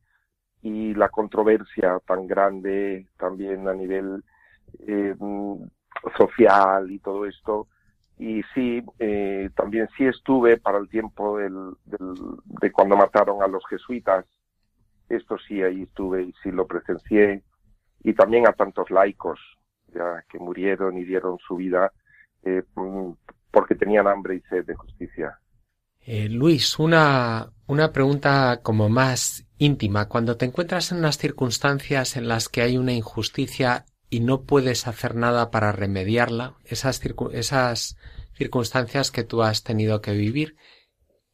y 0.61 0.93
la 0.93 1.09
controversia 1.09 1.99
tan 2.05 2.27
grande 2.27 3.07
también 3.17 3.67
a 3.67 3.73
nivel 3.73 4.23
eh, 4.87 5.15
social 6.15 6.91
y 6.91 6.99
todo 6.99 7.25
esto, 7.25 7.67
y 8.19 8.43
sí, 8.53 8.83
eh, 8.99 9.49
también 9.55 9.89
sí 9.97 10.05
estuve 10.05 10.57
para 10.57 10.77
el 10.77 10.87
tiempo 10.87 11.39
del, 11.39 11.71
de 12.61 12.71
cuando 12.71 12.95
mataron 12.95 13.41
a 13.41 13.47
los 13.47 13.65
jesuitas. 13.65 14.23
Esto 15.15 15.37
sí, 15.47 15.61
ahí 15.61 15.83
estuve 15.83 16.23
y 16.23 16.33
sí 16.43 16.51
lo 16.51 16.67
presencié. 16.67 17.43
Y 18.03 18.13
también 18.13 18.47
a 18.47 18.53
tantos 18.53 18.89
laicos 18.89 19.39
ya 19.93 20.23
que 20.29 20.39
murieron 20.39 20.97
y 20.97 21.03
dieron 21.03 21.37
su 21.39 21.55
vida 21.55 21.91
eh, 22.43 22.63
mm, 22.75 23.11
porque 23.51 23.75
tenían 23.75 24.07
hambre 24.07 24.35
y 24.35 24.41
sed 24.49 24.65
de 24.65 24.75
justicia. 24.75 25.39
Eh, 26.01 26.27
Luis, 26.27 26.79
una, 26.79 27.51
una 27.67 27.93
pregunta 27.93 28.59
como 28.61 28.89
más 28.89 29.47
íntima. 29.57 30.09
Cuando 30.09 30.35
te 30.35 30.45
encuentras 30.45 30.91
en 30.91 30.97
unas 30.97 31.17
circunstancias 31.17 32.17
en 32.17 32.27
las 32.27 32.49
que 32.49 32.61
hay 32.61 32.77
una 32.77 32.91
injusticia 32.91 33.85
y 34.09 34.19
no 34.19 34.43
puedes 34.43 34.87
hacer 34.87 35.15
nada 35.15 35.49
para 35.49 35.71
remediarla, 35.71 36.55
esas, 36.65 37.01
esas 37.31 37.97
circunstancias 38.33 39.11
que 39.11 39.23
tú 39.23 39.43
has 39.43 39.63
tenido 39.63 40.01
que 40.01 40.11
vivir. 40.11 40.55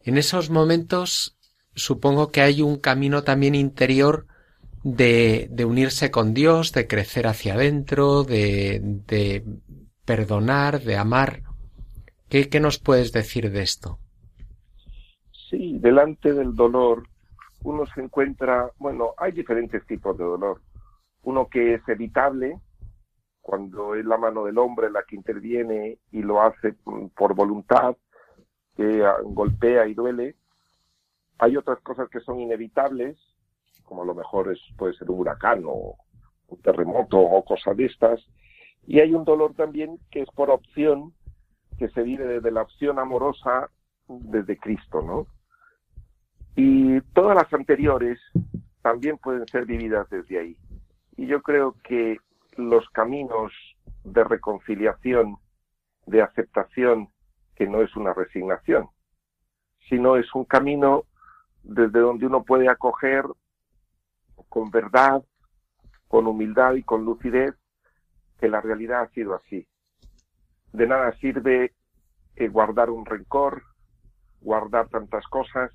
En 0.01 0.17
esos 0.17 0.49
momentos 0.49 1.38
supongo 1.79 2.31
que 2.31 2.41
hay 2.41 2.61
un 2.61 2.77
camino 2.77 3.23
también 3.23 3.55
interior 3.55 4.27
de, 4.83 5.47
de 5.51 5.65
unirse 5.65 6.11
con 6.11 6.33
Dios, 6.33 6.71
de 6.71 6.87
crecer 6.87 7.27
hacia 7.27 7.55
adentro, 7.55 8.23
de, 8.23 8.79
de 9.07 9.43
perdonar, 10.05 10.81
de 10.81 10.97
amar. 10.97 11.41
¿Qué, 12.29 12.49
¿Qué 12.49 12.59
nos 12.59 12.79
puedes 12.79 13.11
decir 13.11 13.51
de 13.51 13.61
esto? 13.61 13.99
Sí, 15.49 15.79
delante 15.79 16.33
del 16.33 16.55
dolor 16.55 17.03
uno 17.63 17.85
se 17.87 18.01
encuentra, 18.01 18.71
bueno, 18.77 19.13
hay 19.17 19.31
diferentes 19.31 19.85
tipos 19.85 20.17
de 20.17 20.23
dolor. 20.23 20.61
Uno 21.23 21.47
que 21.47 21.75
es 21.75 21.87
evitable, 21.87 22.59
cuando 23.41 23.95
es 23.95 24.05
la 24.05 24.17
mano 24.17 24.45
del 24.45 24.57
hombre 24.57 24.89
la 24.89 25.03
que 25.03 25.15
interviene 25.15 25.97
y 26.11 26.21
lo 26.21 26.41
hace 26.41 26.75
por 27.15 27.35
voluntad, 27.35 27.95
que 28.75 29.03
golpea 29.23 29.87
y 29.87 29.93
duele. 29.93 30.35
Hay 31.39 31.57
otras 31.57 31.79
cosas 31.79 32.09
que 32.09 32.19
son 32.19 32.39
inevitables, 32.39 33.17
como 33.83 34.03
a 34.03 34.05
lo 34.05 34.13
mejor 34.13 34.51
es, 34.51 34.59
puede 34.77 34.93
ser 34.93 35.09
un 35.09 35.19
huracán 35.19 35.63
o 35.65 35.95
un 36.47 36.61
terremoto 36.61 37.17
o 37.17 37.43
cosas 37.43 37.75
de 37.77 37.85
estas. 37.85 38.19
Y 38.85 38.99
hay 38.99 39.13
un 39.13 39.23
dolor 39.23 39.53
también 39.55 39.99
que 40.11 40.21
es 40.21 40.29
por 40.31 40.49
opción, 40.49 41.13
que 41.77 41.89
se 41.89 42.03
vive 42.03 42.25
desde 42.25 42.51
la 42.51 42.61
opción 42.61 42.99
amorosa 42.99 43.69
desde 44.07 44.57
Cristo, 44.57 45.01
¿no? 45.01 45.27
Y 46.55 46.99
todas 47.13 47.35
las 47.35 47.51
anteriores 47.53 48.19
también 48.81 49.17
pueden 49.17 49.47
ser 49.47 49.65
vividas 49.65 50.09
desde 50.09 50.39
ahí. 50.39 50.57
Y 51.15 51.27
yo 51.27 51.41
creo 51.41 51.75
que 51.83 52.17
los 52.57 52.89
caminos 52.89 53.53
de 54.03 54.23
reconciliación, 54.23 55.37
de 56.05 56.21
aceptación, 56.21 57.09
que 57.55 57.67
no 57.67 57.81
es 57.81 57.95
una 57.95 58.13
resignación, 58.13 58.89
sino 59.89 60.15
es 60.15 60.33
un 60.33 60.45
camino 60.45 61.03
desde 61.69 61.99
donde 61.99 62.25
uno 62.25 62.43
puede 62.43 62.69
acoger 62.69 63.23
con 64.49 64.71
verdad, 64.71 65.23
con 66.07 66.27
humildad 66.27 66.73
y 66.73 66.83
con 66.83 67.05
lucidez 67.05 67.55
que 68.39 68.49
la 68.49 68.61
realidad 68.61 69.01
ha 69.01 69.09
sido 69.09 69.35
así. 69.35 69.67
De 70.73 70.87
nada 70.87 71.11
sirve 71.19 71.73
eh, 72.35 72.47
guardar 72.47 72.89
un 72.89 73.05
rencor, 73.05 73.63
guardar 74.41 74.89
tantas 74.89 75.25
cosas. 75.27 75.71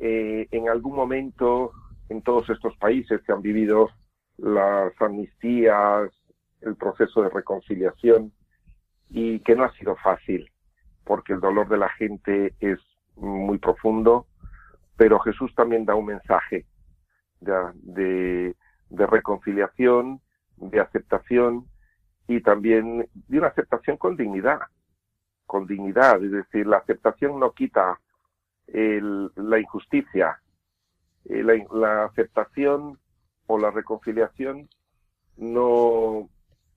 Eh, 0.00 0.46
en 0.50 0.68
algún 0.68 0.94
momento, 0.94 1.72
en 2.08 2.22
todos 2.22 2.48
estos 2.50 2.76
países 2.76 3.20
que 3.22 3.32
han 3.32 3.42
vivido 3.42 3.88
las 4.36 4.92
amnistías, 5.00 6.10
el 6.60 6.76
proceso 6.76 7.22
de 7.22 7.30
reconciliación 7.30 8.32
y 9.08 9.40
que 9.40 9.56
no 9.56 9.64
ha 9.64 9.72
sido 9.72 9.96
fácil 9.96 10.50
porque 11.04 11.32
el 11.32 11.40
dolor 11.40 11.68
de 11.68 11.78
la 11.78 11.88
gente 11.88 12.54
es 12.60 12.78
muy 13.16 13.58
profundo, 13.58 14.26
pero 15.00 15.18
Jesús 15.20 15.54
también 15.54 15.86
da 15.86 15.94
un 15.94 16.04
mensaje 16.04 16.66
de, 17.40 18.54
de, 18.90 19.06
reconciliación, 19.06 20.20
de 20.58 20.78
aceptación 20.78 21.64
y 22.28 22.42
también 22.42 23.08
de 23.14 23.38
una 23.38 23.46
aceptación 23.46 23.96
con 23.96 24.18
dignidad, 24.18 24.60
con 25.46 25.66
dignidad, 25.66 26.22
es 26.22 26.32
decir, 26.32 26.66
la 26.66 26.76
aceptación 26.76 27.40
no 27.40 27.52
quita 27.52 27.98
la 28.66 29.58
injusticia, 29.58 30.38
eh, 31.24 31.42
la, 31.44 31.54
la 31.72 32.04
aceptación 32.04 32.98
o 33.46 33.58
la 33.58 33.70
reconciliación 33.70 34.68
no 35.38 36.28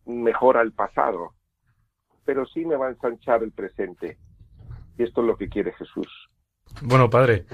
mejora 0.06 0.62
el 0.62 0.72
pasado, 0.72 1.34
pero 2.24 2.46
sí 2.46 2.66
me 2.66 2.78
va 2.78 2.88
a 2.88 2.92
ensanchar 2.92 3.44
el 3.44 3.52
presente. 3.52 4.18
Y 4.98 5.04
esto 5.04 5.20
es 5.20 5.28
lo 5.28 5.36
que 5.36 5.50
quiere 5.50 5.74
Jesús. 5.74 6.30
Bueno, 6.82 7.10
padre, 7.10 7.46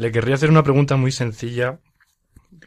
le 0.00 0.12
querría 0.12 0.34
hacer 0.34 0.48
una 0.48 0.62
pregunta 0.62 0.96
muy 0.96 1.12
sencilla 1.12 1.78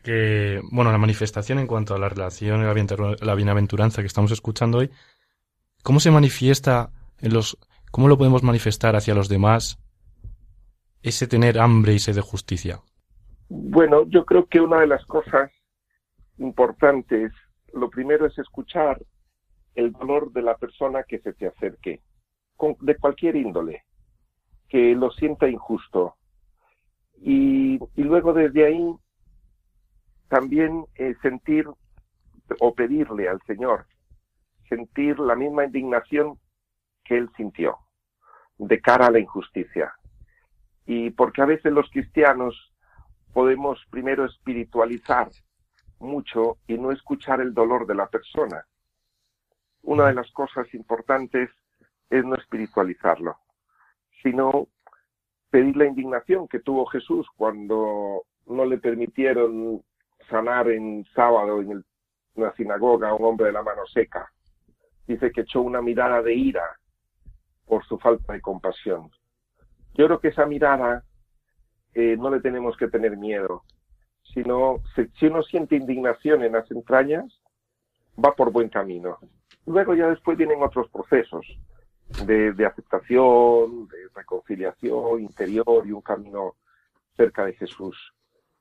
que, 0.04 0.62
bueno, 0.72 0.92
la 0.92 1.00
manifestación 1.00 1.58
en 1.58 1.66
cuanto 1.66 1.96
a 1.96 1.98
la 1.98 2.08
relación 2.08 2.62
y 2.62 3.26
la 3.26 3.36
bienaventuranza 3.36 4.04
que 4.04 4.08
estamos 4.08 4.32
escuchando 4.32 4.78
hoy, 4.78 4.92
¿cómo 5.82 6.00
se 6.00 6.12
manifiesta 6.12 6.92
en 7.22 7.34
los, 7.34 7.58
cómo 7.90 8.08
lo 8.08 8.20
podemos 8.20 8.44
manifestar 8.44 8.96
hacia 8.96 9.16
los 9.16 9.30
demás 9.30 9.80
ese 11.02 11.26
tener 11.26 11.60
hambre 11.60 11.94
y 11.96 12.00
sed 12.00 12.14
de 12.14 12.22
justicia? 12.22 12.82
Bueno, 13.50 14.06
yo 14.10 14.26
creo 14.26 14.46
que 14.46 14.62
una 14.62 14.82
de 14.82 14.88
las 14.88 15.04
cosas 15.08 15.52
importantes. 16.38 17.32
Lo 17.74 17.90
primero 17.90 18.28
es 18.28 18.38
escuchar 18.38 19.02
el 19.74 19.92
dolor 19.92 20.32
de 20.34 20.44
la 20.44 20.56
persona 20.56 21.02
que 21.02 21.18
se 21.18 21.34
te 21.34 21.48
acerque, 21.48 22.00
de 22.82 22.96
cualquier 22.96 23.36
índole, 23.38 23.86
que 24.70 24.94
lo 24.94 25.10
sienta 25.10 25.48
injusto. 25.48 26.16
Y, 27.26 27.80
luego 27.96 28.34
desde 28.34 28.66
ahí 28.66 28.96
también 30.28 30.86
eh, 30.96 31.16
sentir 31.22 31.70
o 32.60 32.76
pedirle 32.76 33.30
al 33.30 33.42
Señor, 33.48 33.86
sentir 34.68 35.18
la 35.20 35.34
misma 35.34 35.64
indignación 35.64 36.38
que 37.06 37.18
él 37.18 37.30
sintió 37.38 37.78
de 38.58 38.82
cara 38.82 39.08
a 39.08 39.12
la 39.12 39.20
injusticia. 39.20 39.94
Y 40.86 41.12
porque 41.12 41.42
a 41.42 41.46
veces 41.46 41.72
los 41.72 41.90
cristianos 41.92 42.74
podemos 43.32 43.80
primero 43.90 44.26
espiritualizar 44.26 45.30
mucho 46.00 46.58
y 46.68 46.78
no 46.78 46.92
escuchar 46.92 47.40
el 47.40 47.54
dolor 47.54 47.88
de 47.88 47.96
la 47.96 48.08
persona. 48.08 48.66
Una 49.82 50.08
de 50.08 50.14
las 50.14 50.30
cosas 50.32 50.74
importantes 50.74 51.50
es 52.10 52.26
no 52.26 52.36
espiritualizarlo, 52.36 53.38
sino 54.22 54.68
pedir 55.54 55.78
la 55.78 55.86
indignación 55.86 56.48
que 56.48 56.62
tuvo 56.62 56.88
Jesús 56.88 57.28
cuando 57.38 58.24
no 58.48 58.66
le 58.66 58.80
permitieron 58.80 59.84
sanar 60.28 60.68
en 60.68 61.06
sábado 61.14 61.62
en 61.62 61.86
una 62.34 62.52
sinagoga 62.56 63.10
a 63.10 63.14
un 63.14 63.24
hombre 63.24 63.46
de 63.46 63.52
la 63.52 63.62
mano 63.62 63.86
seca. 63.86 64.32
Dice 65.06 65.32
que 65.32 65.42
echó 65.42 65.62
una 65.62 65.80
mirada 65.80 66.24
de 66.24 66.34
ira 66.34 66.64
por 67.68 67.86
su 67.86 68.00
falta 68.00 68.34
de 68.34 68.42
compasión. 68.42 69.12
Yo 69.94 70.08
creo 70.08 70.20
que 70.20 70.30
esa 70.30 70.48
mirada 70.48 71.04
eh, 71.94 72.18
no 72.18 72.32
le 72.32 72.42
tenemos 72.42 72.76
que 72.76 72.88
tener 72.88 73.16
miedo, 73.16 73.62
sino 74.34 74.82
si 75.20 75.28
uno 75.28 75.44
siente 75.44 75.76
indignación 75.76 76.42
en 76.42 76.54
las 76.54 76.72
entrañas, 76.72 77.26
va 78.18 78.34
por 78.34 78.52
buen 78.52 78.70
camino. 78.70 79.20
Luego 79.68 79.94
ya 79.94 80.08
después 80.10 80.36
vienen 80.36 80.64
otros 80.64 80.90
procesos 80.90 81.46
de, 82.26 82.54
de 82.54 82.66
aceptación, 82.66 83.88
de 83.88 83.98
reconciliación 84.14 85.22
interior 85.22 85.86
y 85.86 85.92
un 85.92 86.02
camino 86.02 86.56
cerca 87.16 87.46
de 87.46 87.54
Jesús. 87.54 88.14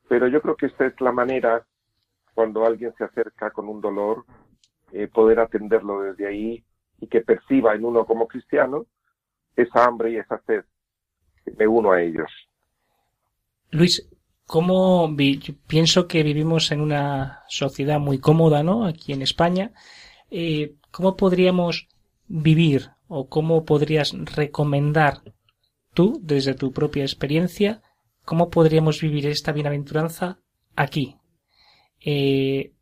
Pero 0.08 0.28
yo 0.28 0.40
creo 0.42 0.56
que 0.56 0.66
esta 0.66 0.86
es 0.86 1.00
la 1.00 1.12
manera, 1.12 1.66
cuando 2.34 2.64
alguien 2.64 2.92
se 2.96 3.04
acerca 3.04 3.50
con 3.50 3.68
un 3.68 3.80
dolor, 3.80 4.24
eh, 4.92 5.08
poder 5.08 5.40
atenderlo 5.40 6.02
desde 6.02 6.26
ahí 6.26 6.64
y 7.00 7.06
que 7.06 7.22
perciba 7.22 7.74
en 7.74 7.84
uno 7.84 8.04
como 8.04 8.28
cristiano 8.28 8.86
esa 9.56 9.84
hambre 9.84 10.12
y 10.12 10.16
esa 10.16 10.40
sed. 10.46 10.64
Me 11.56 11.66
uno 11.66 11.92
a 11.92 12.02
ellos. 12.02 12.30
Luis, 13.70 14.06
¿cómo 14.46 15.10
pienso 15.66 16.06
que 16.06 16.22
vivimos 16.22 16.70
en 16.72 16.80
una 16.82 17.42
sociedad 17.48 17.98
muy 17.98 18.18
cómoda, 18.18 18.62
¿no? 18.62 18.84
Aquí 18.84 19.12
en 19.12 19.22
España. 19.22 19.72
Eh, 20.30 20.74
¿Cómo 20.90 21.16
podríamos 21.16 21.88
vivir 22.28 22.90
o 23.14 23.28
cómo 23.28 23.64
podrías 23.64 24.12
recomendar 24.36 25.18
tú, 25.94 26.18
desde 26.22 26.54
tu 26.54 26.72
propia 26.72 27.02
experiencia, 27.02 27.82
cómo 28.24 28.48
podríamos 28.48 29.00
vivir 29.00 29.26
esta 29.26 29.52
bienaventuranza 29.52 30.38
aquí? 30.76 31.18
Eh, 32.04 32.72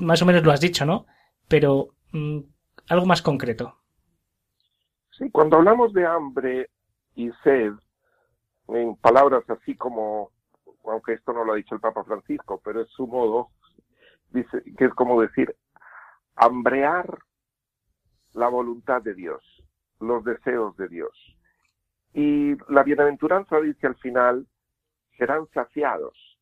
más 0.00 0.20
o 0.22 0.26
menos 0.26 0.42
lo 0.42 0.50
has 0.50 0.60
dicho, 0.60 0.84
¿no? 0.84 1.06
Pero 1.48 1.90
mm, 2.12 2.40
algo 2.88 3.06
más 3.06 3.22
concreto. 3.22 3.76
Sí, 5.16 5.30
cuando 5.30 5.56
hablamos 5.56 5.92
de 5.92 6.04
hambre 6.04 6.70
y 7.14 7.30
sed, 7.44 7.72
en 8.68 8.96
palabras 8.96 9.48
así 9.48 9.76
como 9.76 10.32
aunque 10.84 11.14
esto 11.14 11.32
no 11.32 11.44
lo 11.44 11.52
ha 11.52 11.56
dicho 11.56 11.74
el 11.74 11.80
Papa 11.80 12.04
Francisco, 12.04 12.60
pero 12.64 12.80
es 12.80 12.88
su 12.90 13.06
modo, 13.06 13.50
dice 14.30 14.62
que 14.76 14.84
es 14.86 14.94
como 14.94 15.20
decir, 15.20 15.56
hambrear 16.36 17.18
la 18.34 18.48
voluntad 18.48 19.02
de 19.02 19.14
Dios, 19.14 19.42
los 20.00 20.24
deseos 20.24 20.76
de 20.76 20.88
Dios. 20.88 21.36
Y 22.12 22.56
la 22.72 22.82
bienaventuranza 22.82 23.60
dice 23.60 23.86
al 23.86 23.96
final, 23.96 24.46
serán 25.18 25.46
saciados. 25.52 26.38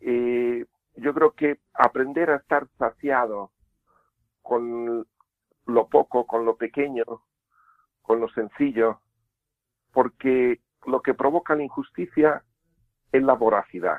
yo 0.00 1.14
creo 1.14 1.32
que 1.32 1.60
aprender 1.72 2.30
a 2.30 2.36
estar 2.36 2.68
saciado 2.78 3.52
con 4.42 5.06
lo 5.66 5.88
poco, 5.88 6.26
con 6.26 6.44
lo 6.44 6.56
pequeño, 6.56 7.04
con 8.02 8.20
lo 8.20 8.28
sencillo, 8.30 9.00
porque 9.92 10.60
lo 10.86 11.00
que 11.02 11.14
provoca 11.14 11.54
la 11.54 11.62
injusticia 11.62 12.44
es 13.12 13.22
la 13.22 13.34
voracidad. 13.34 13.98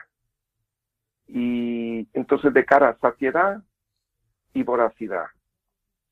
Y 1.27 2.08
entonces 2.13 2.53
de 2.53 2.65
cara 2.65 2.89
a 2.89 2.98
saciedad 2.98 3.63
y 4.54 4.63
voracidad. 4.63 5.28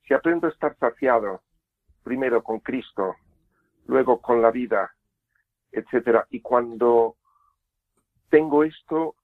Si 0.08 0.14
aprendo 0.14 0.48
a 0.48 0.52
estar 0.52 0.78
saciado, 0.78 1.42
primero 2.04 2.44
con 2.44 2.60
Cristo, 2.60 3.16
luego 3.88 4.20
con 4.22 4.42
la 4.42 4.52
vida, 4.52 4.92
etcétera, 5.72 6.26
y 6.30 6.42
cuando 6.42 7.16
tengo 8.30 8.64
esto, 8.64 9.16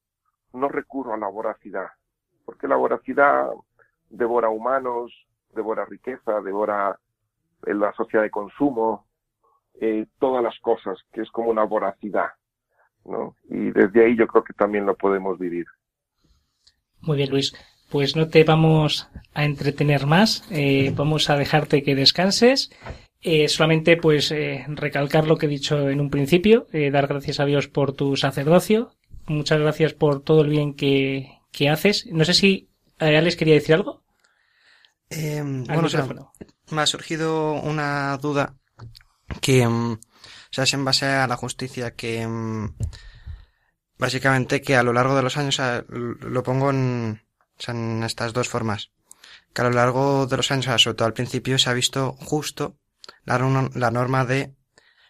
no 0.54 0.68
recurro 0.70 1.14
a 1.14 1.18
la 1.18 1.28
voracidad, 1.28 1.88
porque 2.46 2.68
la 2.68 2.76
voracidad 2.76 3.50
devora 4.10 4.50
humanos, 4.50 5.14
devora 5.54 5.86
riqueza, 5.86 6.42
devora 6.42 6.98
la 7.62 7.94
sociedad 7.94 8.24
de 8.24 8.32
consumo, 8.32 9.08
eh, 9.80 10.08
todas 10.20 10.44
las 10.44 10.58
cosas, 10.60 10.98
que 11.12 11.22
es 11.22 11.32
como 11.32 11.50
una 11.50 11.64
voracidad. 11.64 12.30
¿no? 13.06 13.36
Y 13.50 13.72
desde 13.72 14.06
ahí 14.06 14.18
yo 14.18 14.28
creo 14.28 14.44
que 14.44 14.54
también 14.54 14.86
lo 14.86 14.96
podemos 14.96 15.38
vivir. 15.38 15.66
Muy 17.02 17.18
bien, 17.18 17.30
Luis. 17.30 17.54
Pues 17.90 18.16
no 18.16 18.28
te 18.28 18.44
vamos 18.44 19.08
a 19.34 19.46
entretener 19.46 20.06
más, 20.06 20.44
eh, 20.50 20.92
vamos 20.96 21.30
a 21.30 21.38
dejarte 21.38 21.84
que 21.84 21.96
descanses. 21.96 22.72
Eh, 23.22 23.48
solamente 23.48 23.98
pues 23.98 24.32
eh, 24.32 24.66
recalcar 24.68 25.26
lo 25.26 25.38
que 25.38 25.48
he 25.48 25.50
dicho 25.50 25.90
en 25.90 26.00
un 26.00 26.12
principio, 26.12 26.68
dar 26.92 27.08
gracias 27.08 27.40
a 27.40 27.46
Dios 27.46 27.68
por 27.68 27.94
tu 27.94 28.16
sacerdocio, 28.16 28.94
muchas 29.26 29.60
gracias 29.60 29.94
por 29.94 30.22
todo 30.22 30.42
el 30.42 30.50
bien 30.50 30.76
que, 30.76 31.40
que 31.52 31.70
haces. 31.70 32.06
No 32.12 32.24
sé 32.24 32.36
si 32.36 32.70
Alex 33.00 33.36
quería 33.36 33.56
decir 33.56 33.76
algo. 33.76 34.04
bueno, 35.10 36.32
me 36.70 36.82
ha 36.82 36.86
surgido 36.86 37.54
una 37.54 38.18
duda 38.18 38.58
que 39.42 39.68
mm, 39.68 39.98
sea, 40.56 40.64
es 40.64 40.74
en 40.74 40.86
base 40.86 41.06
a 41.06 41.28
la 41.28 41.36
justicia 41.36 41.92
que 41.96 42.26
mm, 42.26 42.76
básicamente 43.98 44.62
que 44.62 44.76
a 44.76 44.84
lo 44.84 44.94
largo 44.94 45.16
de 45.16 45.22
los 45.22 45.38
años, 45.38 45.62
lo 45.90 46.44
pongo 46.44 46.70
en, 46.70 47.22
en 47.68 48.04
estas 48.04 48.34
dos 48.34 48.50
formas, 48.50 48.92
que 49.54 49.62
a 49.62 49.66
lo 49.66 49.72
largo 49.72 50.28
de 50.28 50.38
los 50.38 50.52
años, 50.52 50.82
sobre 50.82 50.96
todo 50.96 51.08
al 51.08 51.14
principio, 51.14 51.58
se 51.58 51.70
ha 51.70 51.74
visto 51.74 52.14
justo 52.14 52.78
la, 53.24 53.38
la 53.74 53.92
norma 53.92 54.26
de 54.26 54.56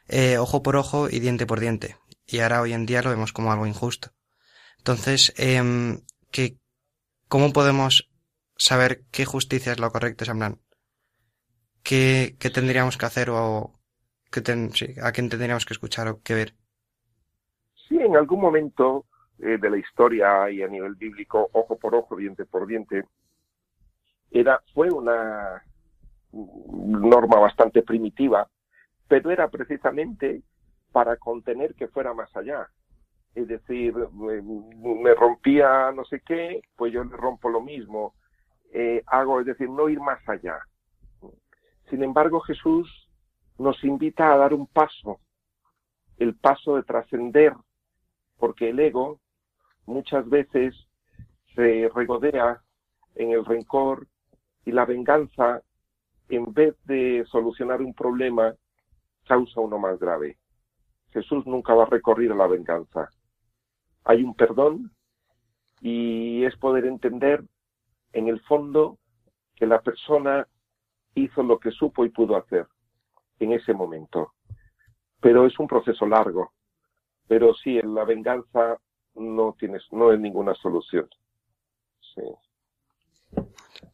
eh, 0.08 0.38
ojo 0.38 0.62
por 0.62 0.76
ojo 0.76 1.10
y 1.10 1.20
diente 1.20 1.46
por 1.46 1.60
diente. 1.60 1.98
Y 2.28 2.40
ahora 2.40 2.62
hoy 2.62 2.74
en 2.74 2.86
día 2.86 3.02
lo 3.02 3.10
vemos 3.10 3.34
como 3.34 3.52
algo 3.52 3.68
injusto. 3.68 4.10
Entonces, 4.78 5.34
eh, 5.38 6.00
que, 6.32 6.58
¿cómo 7.28 7.54
podemos 7.54 8.10
saber 8.58 9.04
qué 9.12 9.26
justicia 9.26 9.72
es 9.72 9.80
lo 9.80 9.92
correcto, 9.92 10.26
en 10.30 10.60
¿Qué, 11.84 12.36
¿Qué 12.40 12.50
tendríamos 12.50 12.98
que 12.98 13.06
hacer 13.06 13.30
o 13.30 13.76
¿A 15.02 15.12
quién 15.12 15.30
tendríamos 15.30 15.66
que 15.66 15.74
escuchar 15.74 16.08
o 16.08 16.22
que 16.22 16.34
ver? 16.34 16.56
Sí, 17.88 17.96
en 17.96 18.16
algún 18.16 18.42
momento 18.42 19.06
eh, 19.40 19.58
de 19.58 19.70
la 19.70 19.78
historia 19.78 20.50
y 20.50 20.62
a 20.62 20.68
nivel 20.68 20.96
bíblico, 20.96 21.50
ojo 21.54 21.78
por 21.78 21.96
ojo, 21.96 22.16
diente 22.16 22.46
por 22.46 22.66
diente, 22.68 23.06
era, 24.32 24.62
fue 24.74 24.90
una 24.90 25.64
norma 26.32 27.40
bastante 27.40 27.82
primitiva, 27.82 28.50
pero 29.08 29.32
era 29.32 29.50
precisamente 29.50 30.42
para 30.92 31.18
contener 31.18 31.76
que 31.76 31.88
fuera 31.88 32.14
más 32.14 32.36
allá. 32.36 32.70
Es 33.34 33.48
decir, 33.50 33.94
me, 34.14 35.14
rompía 35.14 35.92
no 35.92 36.06
sé 36.06 36.22
qué, 36.22 36.62
pues 36.78 36.94
yo 36.94 37.04
le 37.04 37.16
rompo 37.16 37.50
lo 37.50 37.62
mismo. 37.62 38.14
Eh, 38.74 39.04
hago, 39.08 39.42
es 39.42 39.46
decir, 39.46 39.70
no 39.70 39.90
ir 39.90 40.00
más 40.00 40.28
allá. 40.30 40.60
Sin 41.90 42.04
embargo, 42.04 42.40
Jesús 42.40 43.10
nos 43.58 43.84
invita 43.84 44.34
a 44.34 44.38
dar 44.38 44.54
un 44.54 44.68
paso, 44.68 45.20
el 46.18 46.36
paso 46.36 46.78
de 46.78 46.84
trascender, 46.84 47.54
porque 48.38 48.70
el 48.70 48.80
ego 48.80 49.20
muchas 49.86 50.28
veces 50.30 50.76
se 51.56 51.90
regodea 51.94 52.62
en 53.16 53.32
el 53.32 53.46
rencor 53.46 54.08
y 54.66 54.72
la 54.72 54.86
venganza, 54.86 55.62
en 56.30 56.54
vez 56.54 56.76
de 56.86 57.26
solucionar 57.28 57.82
un 57.82 57.94
problema, 57.94 58.54
causa 59.26 59.62
uno 59.62 59.78
más 59.78 60.00
grave. 60.00 60.38
Jesús 61.12 61.46
nunca 61.46 61.74
va 61.74 61.84
a 61.84 61.90
recorrer 61.90 62.32
a 62.32 62.36
la 62.36 62.48
venganza. 62.48 63.10
Hay 64.04 64.24
un 64.24 64.36
perdón 64.36 64.92
y 65.82 66.44
es 66.44 66.56
poder 66.58 66.86
entender 66.86 67.44
en 68.12 68.28
el 68.28 68.42
fondo 68.42 68.98
que 69.56 69.66
la 69.66 69.82
persona 69.82 70.48
hizo 71.16 71.44
lo 71.44 71.60
que 71.60 71.72
supo 71.72 72.06
y 72.06 72.10
pudo 72.10 72.36
hacer 72.36 72.68
en 73.40 73.54
ese 73.54 73.74
momento. 73.74 74.34
Pero 75.22 75.46
es 75.46 75.58
un 75.60 75.68
proceso 75.68 76.06
largo. 76.06 76.52
Pero 77.28 77.54
sí, 77.54 77.80
la 77.82 78.04
venganza 78.04 78.78
no 79.16 79.56
tienes, 79.60 79.84
no 79.92 80.12
es 80.12 80.20
ninguna 80.20 80.54
solución. 80.56 81.08
Sí. 82.14 82.22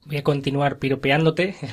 Voy 0.05 0.17
a 0.17 0.23
continuar 0.23 0.79
piropeándote. 0.79 1.55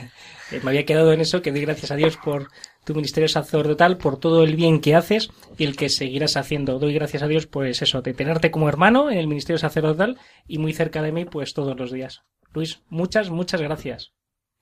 Eh, 0.50 0.62
me 0.64 0.70
había 0.70 0.86
quedado 0.86 1.12
en 1.12 1.20
eso, 1.20 1.42
que 1.42 1.52
doy 1.52 1.60
gracias 1.60 1.90
a 1.90 1.96
Dios 1.96 2.16
por 2.16 2.48
tu 2.82 2.94
ministerio 2.94 3.28
sacerdotal, 3.28 3.98
por 3.98 4.18
todo 4.18 4.44
el 4.44 4.56
bien 4.56 4.80
que 4.80 4.94
haces 4.94 5.30
y 5.58 5.64
el 5.64 5.76
que 5.76 5.90
seguirás 5.90 6.38
haciendo. 6.38 6.78
Doy 6.78 6.94
gracias 6.94 7.22
a 7.22 7.26
Dios, 7.26 7.46
pues 7.46 7.82
eso, 7.82 8.00
de 8.00 8.14
tenerte 8.14 8.50
como 8.50 8.66
hermano 8.66 9.10
en 9.10 9.18
el 9.18 9.26
ministerio 9.26 9.58
sacerdotal 9.58 10.16
y 10.46 10.56
muy 10.56 10.72
cerca 10.72 11.02
de 11.02 11.12
mí, 11.12 11.26
pues 11.26 11.52
todos 11.52 11.78
los 11.78 11.92
días. 11.92 12.24
Luis, 12.54 12.82
muchas, 12.88 13.28
muchas 13.28 13.60
gracias. 13.60 14.14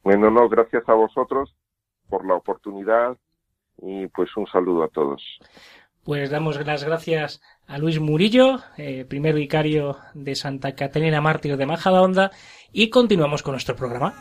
Bueno, 0.02 0.28
no, 0.28 0.48
gracias 0.48 0.82
a 0.88 0.94
vosotros 0.94 1.54
por 2.08 2.26
la 2.26 2.34
oportunidad 2.34 3.16
y 3.78 4.08
pues 4.08 4.36
un 4.36 4.48
saludo 4.48 4.82
a 4.82 4.88
todos. 4.88 5.22
Pues 6.06 6.30
damos 6.30 6.64
las 6.64 6.84
gracias 6.84 7.40
a 7.66 7.78
Luis 7.78 7.98
Murillo, 7.98 8.60
eh, 8.76 9.04
primer 9.08 9.34
vicario 9.34 9.98
de 10.14 10.36
Santa 10.36 10.76
Catalina 10.76 11.20
Mártir 11.20 11.56
de 11.56 11.66
Majadahonda, 11.66 12.30
y 12.72 12.90
continuamos 12.90 13.42
con 13.42 13.54
nuestro 13.54 13.74
programa. 13.74 14.14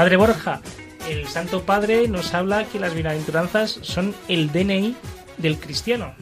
Padre 0.00 0.16
Borja, 0.16 0.62
el 1.10 1.26
Santo 1.26 1.64
Padre 1.64 2.08
nos 2.08 2.32
habla 2.32 2.64
que 2.64 2.80
las 2.80 2.94
bienaventuranzas 2.94 3.80
son 3.82 4.14
el 4.28 4.50
DNI 4.50 4.96
del 5.36 5.58
cristiano. 5.58 6.14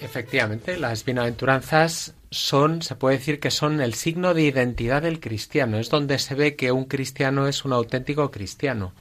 Efectivamente, 0.00 0.76
las 0.76 1.04
bienaventuranzas 1.04 2.16
son, 2.32 2.82
se 2.82 2.96
puede 2.96 3.18
decir 3.18 3.38
que 3.38 3.52
son 3.52 3.80
el 3.80 3.94
signo 3.94 4.34
de 4.34 4.42
identidad 4.42 5.02
del 5.02 5.20
cristiano, 5.20 5.78
es 5.78 5.90
donde 5.90 6.18
se 6.18 6.34
ve 6.34 6.56
que 6.56 6.72
un 6.72 6.86
cristiano 6.86 7.46
es 7.46 7.64
un 7.64 7.72
auténtico 7.72 8.32
cristiano. 8.32 8.94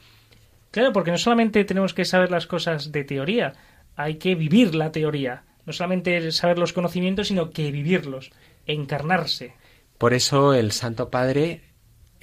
Claro, 0.70 0.94
porque 0.94 1.10
no 1.10 1.18
solamente 1.18 1.66
tenemos 1.66 1.96
que 1.96 2.06
saber 2.06 2.30
las 2.30 2.46
cosas 2.46 2.92
de 2.92 3.04
teoría, 3.06 3.54
hay 3.96 4.18
que 4.18 4.36
vivir 4.36 4.76
la 4.76 4.92
teoría. 4.92 5.42
No 5.66 5.74
solamente 5.74 6.32
saber 6.32 6.60
los 6.60 6.72
conocimientos, 6.72 7.30
sino 7.30 7.50
que 7.50 7.72
vivirlos, 7.72 8.30
encarnarse. 8.68 9.56
Por 9.98 10.14
eso 10.14 10.54
el 10.54 10.72
Santo 10.72 11.10
Padre 11.10 11.73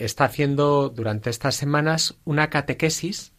está 0.00 0.24
haciendo 0.24 0.88
durante 0.88 1.30
estas 1.30 1.54
semanas 1.54 2.16
una 2.24 2.50
catequesis 2.50 3.32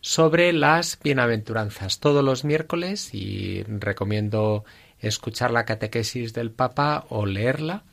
sobre 0.00 0.52
las 0.52 0.98
bienaventuranzas 1.02 2.00
todos 2.00 2.24
los 2.24 2.44
miércoles 2.44 3.12
y 3.12 3.62
recomiendo 3.64 4.64
escuchar 5.00 5.50
la 5.50 5.64
catequesis 5.64 6.32
del 6.32 6.50
Papa 6.50 7.06
o 7.08 7.26
leerla. 7.26 7.84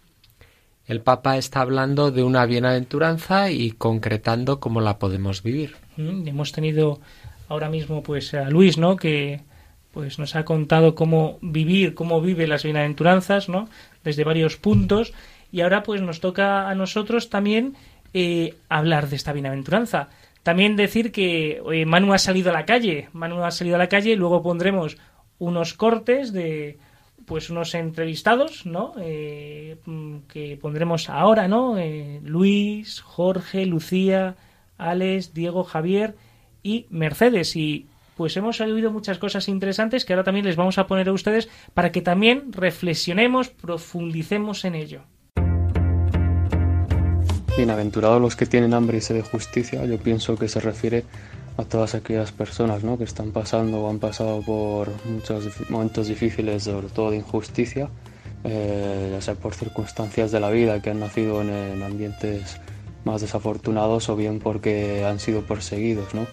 El 0.86 1.02
Papa 1.02 1.38
está 1.38 1.62
hablando 1.62 2.12
de 2.12 2.24
una 2.24 2.46
bienaventuranza 2.46 3.52
y 3.52 3.72
concretando 3.72 4.60
cómo 4.60 4.82
la 4.82 5.00
podemos 5.00 5.42
vivir. 5.44 5.76
Mm, 5.98 6.28
hemos 6.28 6.52
tenido 6.52 7.00
ahora 7.48 7.70
mismo 7.70 8.04
pues 8.04 8.34
a 8.34 8.50
Luis, 8.50 8.78
¿no? 8.78 8.96
que 8.96 9.42
pues 9.92 10.18
nos 10.18 10.36
ha 10.36 10.44
contado 10.44 10.96
cómo 10.96 11.38
vivir, 11.42 11.94
cómo 11.94 12.22
vive 12.22 12.48
las 12.48 12.64
bienaventuranzas, 12.64 13.48
¿no? 13.48 13.70
desde 14.04 14.24
varios 14.24 14.58
puntos 14.58 15.14
y 15.52 15.62
ahora 15.62 15.84
pues 15.84 16.02
nos 16.02 16.20
toca 16.20 16.68
a 16.70 16.76
nosotros 16.76 17.30
también 17.30 17.76
eh, 18.14 18.56
hablar 18.70 19.10
de 19.10 19.16
esta 19.16 19.34
bienaventuranza. 19.34 20.10
También 20.44 20.76
decir 20.76 21.12
que 21.12 21.62
eh, 21.72 21.86
Manu 21.86 22.14
ha 22.14 22.18
salido 22.18 22.50
a 22.50 22.54
la 22.54 22.66
calle, 22.66 23.10
Manu 23.14 23.44
ha 23.44 23.52
salido 23.52 23.76
a 23.76 23.80
la 23.80 23.90
calle, 23.90 24.16
luego 24.16 24.44
pondremos 24.44 24.98
unos 25.40 25.74
cortes 25.74 26.34
de 26.34 26.78
pues 27.26 27.50
unos 27.50 27.74
entrevistados, 27.74 28.66
¿no? 28.66 28.94
Eh, 29.00 29.78
mm, 29.86 30.18
que 30.28 30.58
pondremos 30.62 31.10
ahora, 31.10 31.48
¿no? 31.48 31.78
Luis, 32.22 33.00
Jorge, 33.00 33.66
Lucía, 33.66 34.36
Alex, 34.78 35.34
Diego, 35.34 35.64
Javier 35.64 36.16
y 36.64 36.86
Mercedes. 36.90 37.56
Y 37.56 37.88
pues 38.16 38.36
hemos 38.38 38.62
oído 38.62 38.92
muchas 38.92 39.18
cosas 39.18 39.48
interesantes 39.48 40.06
que 40.06 40.14
ahora 40.14 40.24
también 40.24 40.46
les 40.46 40.56
vamos 40.56 40.78
a 40.78 40.88
poner 40.88 41.10
a 41.10 41.14
ustedes 41.14 41.50
para 41.74 41.92
que 41.92 42.02
también 42.02 42.52
reflexionemos, 42.52 43.50
profundicemos 43.50 44.66
en 44.66 44.76
ello. 44.76 45.04
Bienaventurados 47.56 48.20
los 48.20 48.36
que 48.36 48.48
tienen 48.48 48.74
hambre 48.74 48.98
y 48.98 49.02
sed 49.02 49.14
de 49.14 49.22
justicia, 49.22 49.86
yo 49.86 50.00
pienso 50.00 50.36
que 50.36 50.48
se 50.48 50.60
refiere 50.60 51.04
a 51.56 51.64
todas 51.64 51.94
aquellas 51.94 52.32
personas 52.32 52.84
¿no? 52.84 52.98
que 52.98 53.04
están 53.04 53.32
pasando 53.32 53.80
o 53.80 53.90
han 53.92 54.00
pasado 54.00 54.42
por 54.42 54.90
muchos 55.06 55.46
momentos 55.70 56.08
difíciles, 56.08 56.64
sobre 56.64 56.88
todo 56.88 57.12
de 57.12 57.18
injusticia, 57.18 57.90
eh, 58.44 59.10
ya 59.12 59.22
sea 59.22 59.36
por 59.36 59.54
circunstancias 59.54 60.32
de 60.32 60.40
la 60.40 60.50
vida, 60.50 60.82
que 60.82 60.90
han 60.90 61.00
nacido 61.00 61.44
en, 61.44 61.84
ambientes 61.84 62.58
más 63.06 63.22
desafortunados 63.22 64.10
o 64.10 64.16
bien 64.16 64.40
porque 64.40 65.06
han 65.06 65.20
sido 65.20 65.44
perseguidos. 65.44 66.16
¿no? 66.16 66.26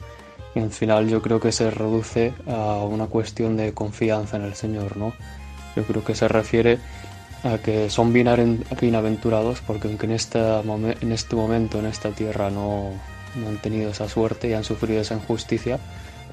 Y 0.54 0.61
al 0.61 0.70
final 0.70 1.06
yo 1.11 1.20
creo 1.20 1.38
que 1.38 1.52
se 1.52 1.70
reduce 1.70 2.33
a 2.46 2.76
una 2.76 3.09
cuestión 3.09 3.59
de 3.59 3.74
confianza 3.74 4.38
en 4.38 4.44
el 4.44 4.54
Señor. 4.54 4.96
¿no? 4.96 5.12
Yo 5.76 5.83
creo 5.85 6.02
que 6.02 6.14
se 6.14 6.28
refiere 6.28 6.78
a 7.42 7.59
que 7.59 7.88
son 7.88 8.12
bienaventurados 8.12 9.61
porque 9.66 9.88
aunque 9.88 10.07
en, 10.07 10.12
este 10.12 11.37
momento, 11.37 11.79
en 11.79 11.87
esta 11.87 12.11
tierra, 12.11 12.50
no, 12.50 12.90
han 13.46 13.59
tenido 13.59 13.90
esa 13.90 14.09
suerte 14.09 14.48
y 14.48 14.53
han 14.53 14.64
sufrido 14.64 15.00
esa 15.00 15.14
injusticia, 15.14 15.79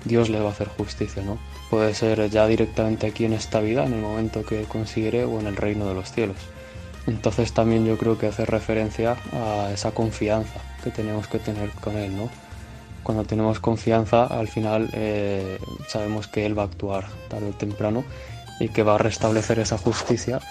Dios 0.03 0.29
les 0.29 0.41
va 0.41 0.47
a 0.47 0.51
hacer 0.51 0.67
justicia, 0.67 1.23
¿no? 1.23 1.37
Puede 1.69 1.93
ser 1.93 2.29
ya 2.29 2.45
directamente 2.47 3.07
aquí 3.07 3.25
en 3.25 3.33
esta 3.33 3.59
vida, 3.61 3.85
en 3.85 3.93
el 3.93 4.01
momento 4.01 4.45
que 4.45 4.63
consigue 4.63 5.23
o 5.23 5.39
en 5.39 5.47
el 5.47 5.55
reino 5.55 5.87
de 5.87 5.93
los 5.93 6.11
cielos. 6.11 6.37
Entonces 7.07 7.53
también 7.53 7.85
yo 7.85 7.97
creo 7.97 8.17
que 8.17 8.27
hace 8.27 8.45
referencia 8.45 9.15
a 9.31 9.71
esa 9.73 9.91
confianza 9.91 10.59
que 10.83 10.91
tenemos 10.91 11.27
que 11.27 11.39
tener 11.39 11.69
con 11.69 11.95
Él, 11.95 12.15
¿no? 12.15 12.29
Cuando 13.03 13.23
tenemos 13.23 13.61
confianza, 13.61 14.25
al 14.25 14.49
final 14.49 14.89
eh, 14.91 15.57
sabemos 15.87 16.27
que 16.27 16.45
Él 16.45 16.57
va 16.57 16.63
a 16.63 16.65
actuar 16.65 17.05
tarde 17.29 17.49
o 17.49 17.53
temprano 17.53 18.03
y 18.59 18.69
que 18.69 18.83
va 18.83 18.95
a 18.95 18.97
restablecer 18.97 19.59
esa 19.59 19.77
justicia 19.77 20.41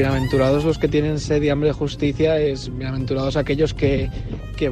Bienaventurados 0.00 0.64
los 0.64 0.78
que 0.78 0.88
tienen 0.88 1.20
sed 1.20 1.42
y 1.42 1.50
hambre 1.50 1.68
de 1.68 1.72
justicia, 1.74 2.38
es 2.38 2.74
bienaventurados 2.74 3.36
aquellos 3.36 3.74
que, 3.74 4.08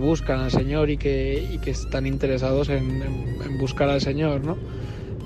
buscan 0.00 0.40
al 0.40 0.50
Señor 0.50 0.88
y 0.88 0.96
que, 0.96 1.60
están 1.66 2.06
interesados 2.06 2.70
en, 2.70 3.58
buscar 3.58 3.90
al 3.90 4.00
Señor, 4.00 4.42
¿no? 4.42 4.56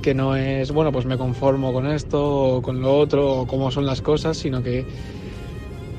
Que 0.02 0.12
no 0.12 0.34
es, 0.34 0.72
bueno, 0.72 0.90
pues 0.90 1.06
me 1.06 1.16
conformo 1.16 1.72
con 1.72 1.86
esto 1.86 2.20
o 2.56 2.62
con 2.62 2.80
lo 2.80 2.98
otro 2.98 3.42
o 3.42 3.46
cómo 3.46 3.70
son 3.70 3.86
las 3.86 4.02
cosas, 4.02 4.36
sino 4.36 4.60
que, 4.60 4.84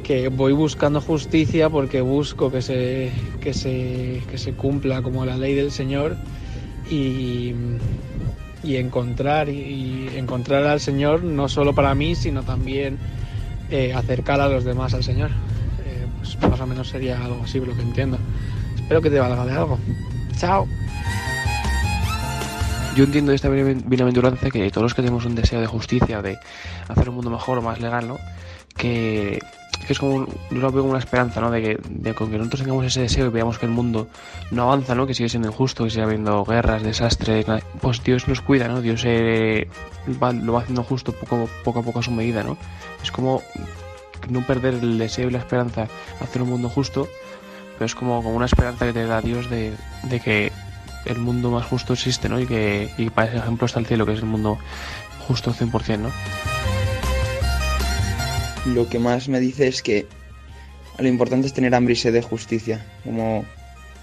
que 0.04 0.28
voy 0.28 0.52
buscando 0.52 1.00
justicia 1.00 1.70
porque 1.70 2.02
busco 2.02 2.52
que 2.52 2.62
se, 2.62 3.10
que 3.40 3.54
se, 3.54 4.22
que 4.30 4.38
se 4.38 4.52
cumpla 4.52 5.02
como 5.02 5.26
la 5.26 5.38
ley 5.38 5.56
del 5.56 5.72
Señor 5.72 6.18
y, 6.92 7.54
y 8.66 8.76
encontrar, 8.76 9.48
y 9.48 10.10
encontrar 10.18 10.66
al 10.66 10.82
Señor 10.82 11.24
no 11.24 11.48
solo 11.48 11.74
para 11.74 11.96
mí, 11.96 12.16
sino 12.16 12.44
también 12.44 12.98
eh, 13.74 13.92
acercar 13.92 14.40
a 14.40 14.48
los 14.48 14.64
demás 14.64 14.94
al 14.94 15.04
Señor. 15.04 15.32
Eh, 15.84 16.06
pues 16.20 16.40
más 16.48 16.60
o 16.60 16.68
menos 16.68 16.88
sería 16.88 17.18
algo 17.26 17.42
así, 17.44 17.60
lo 17.60 17.76
que 17.76 17.82
entiendo. 17.82 18.20
Espero 18.76 19.02
que 19.02 19.10
te 19.10 19.20
valga 19.20 19.44
de 19.46 19.52
algo. 19.52 19.80
Chao. 20.38 20.68
Yo 22.96 23.04
entiendo 23.04 23.32
de 23.32 23.36
esta 23.36 23.50
bienaventuranza 23.50 24.52
que 24.52 24.70
todos 24.70 24.84
los 24.84 24.94
que 24.94 25.02
tenemos 25.02 25.26
un 25.26 25.34
deseo 25.34 25.60
de 25.60 25.66
justicia, 25.66 26.22
de 26.22 26.38
hacer 26.88 27.10
un 27.10 27.16
mundo 27.16 27.32
mejor 27.32 27.58
o 27.58 27.62
más 27.64 27.82
legal, 27.82 28.08
¿no? 28.08 28.20
Que 28.78 29.40
que 29.86 29.92
es 29.94 30.00
como, 30.00 30.26
yo 30.26 30.58
lo 30.60 30.72
veo 30.72 30.82
como 30.82 30.92
una 30.92 31.00
esperanza, 31.00 31.42
¿no? 31.42 31.52
De 31.52 31.62
que, 31.62 31.78
de 31.90 32.14
que 32.14 32.26
nosotros 32.38 32.62
tengamos 32.62 32.86
ese 32.86 33.02
deseo 33.02 33.26
y 33.28 33.30
veamos 33.30 33.60
que 33.60 33.66
el 33.66 33.72
mundo 33.72 34.08
no 34.52 34.64
avanza, 34.64 34.96
¿no? 34.96 35.06
Que 35.06 35.14
sigue 35.14 35.28
siendo 35.30 35.50
injusto, 35.50 35.84
que 35.84 35.90
sigue 35.90 36.04
habiendo 36.04 36.46
guerras, 36.46 36.84
desastres, 36.84 37.46
pues 37.82 38.02
Dios 38.04 38.28
nos 38.28 38.40
cuida, 38.42 38.68
¿no? 38.70 38.82
Dios 38.82 39.02
eh, 39.06 39.68
va- 40.22 40.32
lo 40.32 40.54
va 40.54 40.62
haciendo 40.62 40.84
justo 40.84 41.12
poco, 41.12 41.80
a 41.80 41.84
poco 41.84 42.00
a 42.00 42.04
su 42.04 42.12
medida, 42.12 42.44
¿no? 42.44 42.58
Es 43.04 43.12
como 43.12 43.42
no 44.30 44.46
perder 44.48 44.76
el 44.76 44.98
deseo 44.98 45.28
y 45.28 45.32
la 45.32 45.40
esperanza 45.40 45.88
hacer 46.22 46.42
un 46.44 46.50
mundo 46.50 46.70
justo, 46.70 47.10
pero 47.74 47.86
es 47.86 47.96
como, 47.96 48.24
como 48.24 48.36
una 48.36 48.46
esperanza 48.46 48.86
que 48.86 48.94
te 48.94 49.06
da 49.06 49.20
Dios 49.22 49.50
de, 49.50 49.74
de 50.04 50.20
que 50.22 50.52
el 51.06 51.18
mundo 51.18 51.52
más 51.52 51.66
justo 51.66 51.92
existe, 51.92 52.30
¿no? 52.30 52.40
Y 52.40 52.46
que 52.46 52.90
y 52.98 53.10
para 53.10 53.28
ese 53.28 53.38
ejemplo 53.40 53.66
está 53.66 53.80
el 53.80 53.86
cielo, 53.86 54.06
que 54.06 54.14
es 54.14 54.20
el 54.20 54.26
mundo 54.26 54.58
justo 55.28 55.52
100%, 55.54 55.98
¿no? 56.00 56.10
Lo 58.66 58.88
que 58.88 59.00
más 59.00 59.28
me 59.28 59.40
dice 59.40 59.68
es 59.68 59.82
que 59.82 60.06
lo 60.98 61.08
importante 61.08 61.48
es 61.48 61.54
tener 61.54 61.76
hambre 61.76 61.94
y 61.94 61.96
sed 61.98 62.14
de 62.14 62.22
justicia. 62.22 62.86
Como 63.04 63.46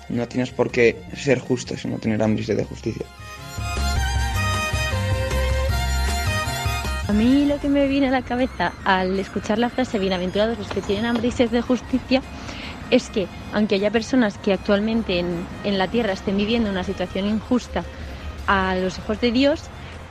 no 0.08 0.28
tienes 0.28 0.50
por 0.50 0.70
qué 0.70 0.96
ser 1.16 1.38
justo, 1.38 1.76
sino 1.76 1.98
tener 1.98 2.22
hambre 2.22 2.42
y 2.42 2.46
sed 2.46 2.56
de 2.56 2.64
justicia. 2.64 3.06
A 7.08 7.12
mí 7.12 7.44
lo 7.46 7.58
que 7.58 7.68
me 7.68 7.88
viene 7.88 8.08
a 8.08 8.10
la 8.12 8.22
cabeza 8.22 8.72
al 8.84 9.18
escuchar 9.18 9.58
la 9.58 9.68
frase 9.68 9.98
bienaventurados 9.98 10.58
los 10.58 10.68
que 10.68 10.80
tienen 10.80 11.06
hambre 11.06 11.28
y 11.28 11.32
sed 11.32 11.50
de 11.50 11.60
justicia 11.60 12.22
es 12.90 13.08
que 13.08 13.26
aunque 13.52 13.76
haya 13.76 13.90
personas 13.90 14.38
que 14.38 14.52
actualmente 14.52 15.18
en, 15.18 15.44
en 15.64 15.78
la 15.78 15.88
tierra 15.88 16.12
estén 16.12 16.36
viviendo 16.36 16.70
una 16.70 16.84
situación 16.84 17.26
injusta 17.26 17.84
a 18.46 18.76
los 18.76 18.98
ojos 18.98 19.20
de 19.20 19.32
Dios, 19.32 19.62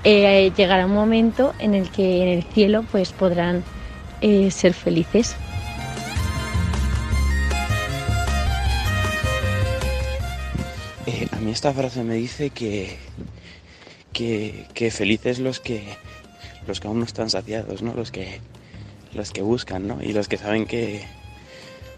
eh, 0.03 0.51
llegará 0.55 0.85
un 0.85 0.93
momento 0.93 1.53
en 1.59 1.73
el 1.73 1.89
que 1.89 2.21
en 2.21 2.27
el 2.29 2.43
cielo 2.43 2.83
pues 2.91 3.11
podrán 3.11 3.63
eh, 4.21 4.51
ser 4.51 4.73
felices. 4.73 5.35
Eh, 11.05 11.27
a 11.31 11.37
mí 11.37 11.51
esta 11.51 11.73
frase 11.73 12.03
me 12.03 12.15
dice 12.15 12.49
que, 12.49 12.97
que, 14.13 14.91
felices 14.91 15.39
los 15.39 15.59
que 15.59 15.83
los 16.67 16.79
que 16.79 16.87
aún 16.87 16.99
no 16.99 17.05
están 17.05 17.29
saciados, 17.29 17.81
¿no? 17.81 17.93
Los 17.93 18.11
que 18.11 18.41
los 19.13 19.31
que 19.31 19.41
buscan, 19.41 19.87
¿no? 19.87 20.03
Y 20.03 20.13
los 20.13 20.27
que 20.27 20.37
saben 20.37 20.65
que 20.65 21.03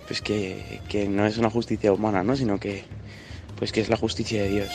pues 0.08 0.22
que, 0.22 0.80
que 0.88 1.08
no 1.08 1.26
es 1.26 1.38
una 1.38 1.50
justicia 1.50 1.92
humana, 1.92 2.24
¿no? 2.24 2.36
Sino 2.36 2.60
que 2.60 2.84
pues 3.58 3.72
que 3.72 3.82
es 3.82 3.90
la 3.90 3.98
justicia 3.98 4.44
de 4.44 4.50
Dios. 4.50 4.70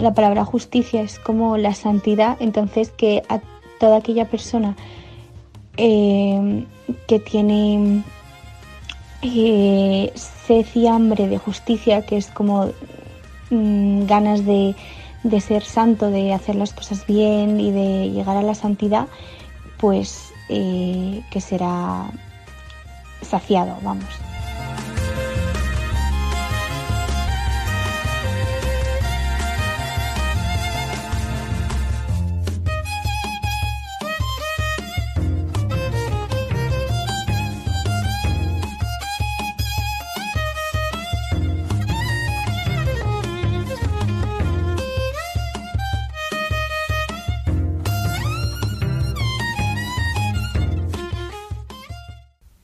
La 0.00 0.14
palabra 0.14 0.44
justicia 0.44 1.02
es 1.02 1.18
como 1.18 1.58
la 1.58 1.74
santidad, 1.74 2.38
entonces 2.40 2.90
que 2.90 3.22
a 3.28 3.40
toda 3.78 3.98
aquella 3.98 4.24
persona 4.24 4.76
eh, 5.76 6.64
que 7.06 7.18
tiene 7.18 8.02
eh, 9.22 10.12
sed 10.14 10.66
y 10.74 10.86
hambre 10.86 11.28
de 11.28 11.38
justicia, 11.38 12.06
que 12.06 12.16
es 12.16 12.28
como 12.28 12.70
mm, 13.50 14.06
ganas 14.06 14.46
de, 14.46 14.74
de 15.22 15.40
ser 15.40 15.64
santo, 15.64 16.10
de 16.10 16.32
hacer 16.32 16.56
las 16.56 16.72
cosas 16.72 17.06
bien 17.06 17.60
y 17.60 17.70
de 17.70 18.10
llegar 18.10 18.36
a 18.36 18.42
la 18.42 18.54
santidad, 18.54 19.06
pues 19.78 20.32
eh, 20.48 21.22
que 21.30 21.40
será 21.40 22.10
saciado, 23.22 23.76
vamos. 23.82 24.29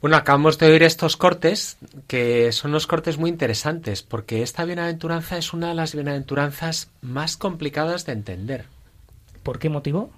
Bueno, 0.07 0.19
acabamos 0.19 0.57
de 0.59 0.67
oír 0.67 0.85
estos 0.85 1.17
cortes, 1.17 1.79
que 2.07 2.53
son 2.53 2.71
unos 2.71 2.87
cortes 2.87 3.19
muy 3.19 3.29
interesantes, 3.29 4.05
porque 4.05 4.43
esta 4.43 4.65
bienaventuranza 4.65 5.37
es 5.37 5.53
una 5.53 5.71
de 5.71 5.75
las 5.75 5.97
bienaventuranzas 5.97 6.93
más 7.01 7.37
complicadas 7.37 8.07
de 8.07 8.13
entender. 8.13 8.67
¿Por 9.43 9.59
qué 9.59 9.69
motivo? 9.69 10.13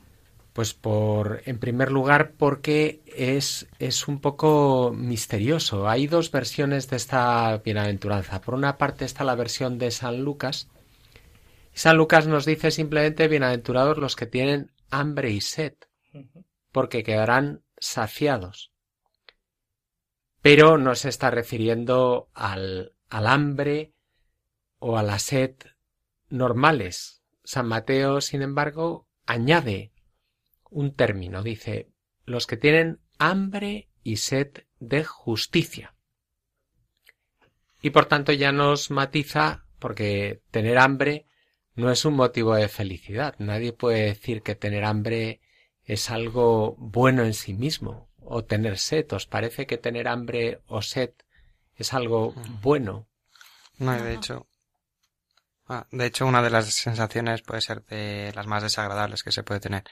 Pues 0.53 0.74
por, 0.74 1.40
en 1.46 1.59
primer 1.59 1.90
lugar, 1.90 2.33
porque 2.37 3.01
es, 3.16 3.66
es 3.79 4.09
un 4.09 4.20
poco 4.20 4.92
misterioso. 4.94 5.88
Hay 5.88 6.07
dos 6.07 6.31
versiones 6.31 6.90
de 6.90 6.96
esta 6.96 7.57
bienaventuranza. 7.57 8.42
Por 8.42 8.53
una 8.53 8.77
parte 8.77 9.07
está 9.07 9.24
la 9.24 9.37
versión 9.37 9.79
de 9.79 9.90
San 9.90 10.22
Lucas. 10.22 10.68
San 11.72 11.96
Lucas 11.96 12.27
nos 12.27 12.44
dice 12.44 12.70
simplemente 12.72 13.27
bienaventurados 13.27 13.96
los 13.96 14.16
que 14.16 14.27
tienen 14.27 14.70
hambre 14.90 15.31
y 15.31 15.40
sed, 15.40 15.72
porque 16.72 17.03
quedarán 17.03 17.62
saciados. 17.81 18.70
Pero 20.51 20.79
no 20.79 20.95
se 20.95 21.11
está 21.11 21.31
refiriendo 21.31 22.31
al, 22.33 22.95
hambre 23.11 23.93
o 24.79 24.97
a 24.97 25.03
la 25.03 25.19
sed 25.19 25.57
normales. 26.31 27.23
San 27.45 27.69
Mateo, 27.69 28.23
sin 28.23 28.41
embargo, 28.41 29.07
añade 29.27 29.93
un 30.71 30.95
término, 30.95 31.43
dice, 31.43 31.91
los 32.25 32.47
que 32.47 32.57
tienen 32.57 32.99
hambre 33.19 33.91
y 34.03 34.17
sed 34.17 34.65
de 34.81 35.05
justicia. 35.05 35.95
Y 37.83 37.91
por 37.91 38.07
tanto 38.07 38.33
ya 38.33 38.51
nos 38.51 38.91
matiza, 38.91 39.67
porque 39.79 40.41
tener 40.51 40.79
hambre 40.79 41.27
no 41.75 41.91
es 41.91 42.07
un 42.07 42.15
motivo 42.15 42.55
de 42.55 42.69
felicidad. 42.69 43.35
Nadie 43.39 43.75
puede 43.75 44.07
decir 44.07 44.41
que 44.41 44.55
tener 44.55 44.87
hambre 44.87 45.43
es 45.85 46.09
algo 46.09 46.75
bueno 46.79 47.25
en 47.25 47.35
sí 47.35 47.53
mismo, 47.53 48.08
o 48.29 48.45
tener 48.45 48.79
sed. 48.79 49.12
¿Os 49.12 49.27
parece 49.27 49.67
que 49.67 49.79
tener 49.79 50.09
hambre 50.09 50.61
o 50.67 50.83
sed 50.83 51.11
es 51.77 51.95
algo 51.95 52.35
bueno? 52.62 53.07
No, 53.79 53.97
y 53.97 54.03
de 54.03 54.14
hecho, 54.14 54.47
ah, 55.67 55.87
de 55.91 56.07
hecho 56.07 56.27
una 56.27 56.43
de 56.43 56.51
las 56.51 56.67
sensaciones 56.67 57.43
puede 57.43 57.61
ser 57.61 57.85
de 57.85 58.33
las 58.35 58.47
más 58.47 58.62
desagradables 58.62 59.23
que 59.23 59.33
se 59.33 59.43
puede 59.43 59.61
tener. 59.61 59.85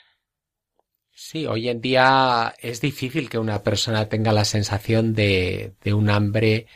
Sí, 1.19 1.47
hoy 1.47 1.71
en 1.71 1.81
día 1.81 2.55
es 2.59 2.81
difícil 2.83 3.31
que 3.31 3.39
una 3.39 3.63
persona 3.63 4.09
tenga 4.09 4.33
la 4.33 4.45
sensación 4.45 5.15
de, 5.15 5.75
de 5.83 5.95
un 5.95 6.11
hambre 6.11 6.67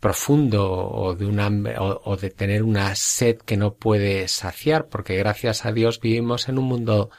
profundo 0.00 0.68
o 0.68 1.14
de 1.14 1.26
un 1.26 1.38
hambre 1.38 1.78
o, 1.78 2.00
o, 2.04 2.16
de 2.16 2.30
tener 2.30 2.64
una 2.64 2.94
sed 2.96 3.38
que 3.38 3.56
no 3.56 3.74
puede 3.74 4.26
saciar, 4.28 4.88
porque 4.88 5.16
gracias 5.16 5.64
a 5.64 5.72
Dios 5.72 6.00
vivimos 6.00 6.48
en 6.48 6.58
un 6.58 6.64
mundo 6.64 7.10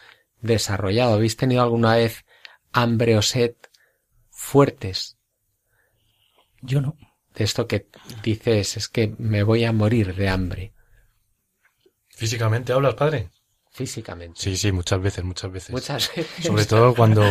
desarrollado. 0.41 1.13
¿Habéis 1.13 1.37
tenido 1.37 1.63
alguna 1.63 1.95
vez 1.95 2.25
hambre 2.73 3.17
o 3.17 3.21
sed 3.21 3.55
fuertes? 4.45 5.17
Yo 6.61 6.81
no. 6.81 6.95
De 7.33 7.43
esto 7.43 7.67
que 7.67 7.87
dices 8.23 8.77
es 8.77 8.87
que 8.87 9.13
me 9.17 9.43
voy 9.43 9.65
a 9.65 9.73
morir 9.73 10.15
de 10.15 10.29
hambre. 10.29 10.73
¿Físicamente 12.09 12.71
hablas, 12.71 12.93
padre? 12.93 13.29
Físicamente. 13.71 14.39
Sí, 14.39 14.55
sí, 14.55 14.71
muchas 14.71 15.01
veces, 15.01 15.25
muchas 15.25 15.51
veces. 15.51 15.71
Muchas 15.71 16.15
veces. 16.15 16.45
Sobre 16.45 16.65
todo 16.65 16.95
cuando 16.95 17.23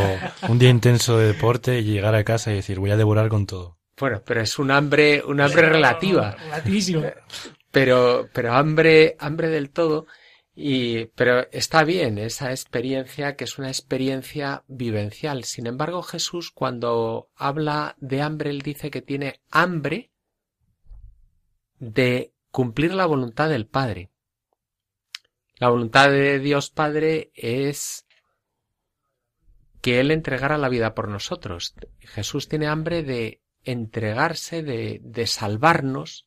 un 0.49 0.59
día 0.59 0.69
intenso 0.69 1.17
de 1.17 1.29
deporte 1.29 1.79
y 1.79 1.85
llegar 1.85 2.15
a 2.15 2.23
casa 2.25 2.53
y 2.53 2.57
decir 2.57 2.81
voy 2.81 2.91
a 2.91 2.99
devorar 2.99 3.31
con 3.31 3.47
todo. 3.47 3.79
Bueno, 3.97 4.21
pero 4.27 4.43
es 4.43 4.59
un 4.59 4.71
hambre, 4.71 5.23
un 5.25 5.41
hambre 5.41 5.71
relativa. 5.71 6.33
relativísimo. 6.33 7.03
Pero, 7.71 8.29
pero 8.33 8.53
hambre, 8.53 9.17
hambre 9.19 9.49
del 9.49 9.71
todo. 9.71 10.07
Y, 10.57 11.07
pero 11.17 11.51
está 11.51 11.83
bien 11.83 12.19
esa 12.19 12.51
experiencia 12.51 13.35
que 13.35 13.45
es 13.45 13.59
una 13.59 13.69
experiencia 13.69 14.63
vivencial. 14.69 15.45
Sin 15.45 15.67
embargo, 15.67 16.03
Jesús 16.03 16.53
cuando 16.53 17.31
habla 17.35 17.97
de 17.99 18.23
hambre, 18.23 18.51
él 18.51 18.63
dice 18.63 18.91
que 18.91 19.03
tiene 19.03 19.41
hambre 19.51 20.13
de 21.79 22.33
cumplir 22.51 22.95
la 22.95 23.07
voluntad 23.07 23.49
del 23.49 23.67
Padre. 23.67 24.11
La 25.57 25.69
voluntad 25.69 26.11
de 26.11 26.39
Dios 26.39 26.71
Padre 26.71 27.33
es 27.35 28.07
que 29.81 30.01
Él 30.01 30.11
entregara 30.11 30.57
la 30.57 30.69
vida 30.69 30.95
por 30.95 31.09
nosotros. 31.09 31.75
Jesús 32.01 32.49
tiene 32.49 32.69
hambre 32.69 33.03
de 33.03 33.43
entregarse, 33.65 34.63
de, 34.63 35.01
de 35.03 35.27
salvarnos, 35.27 36.27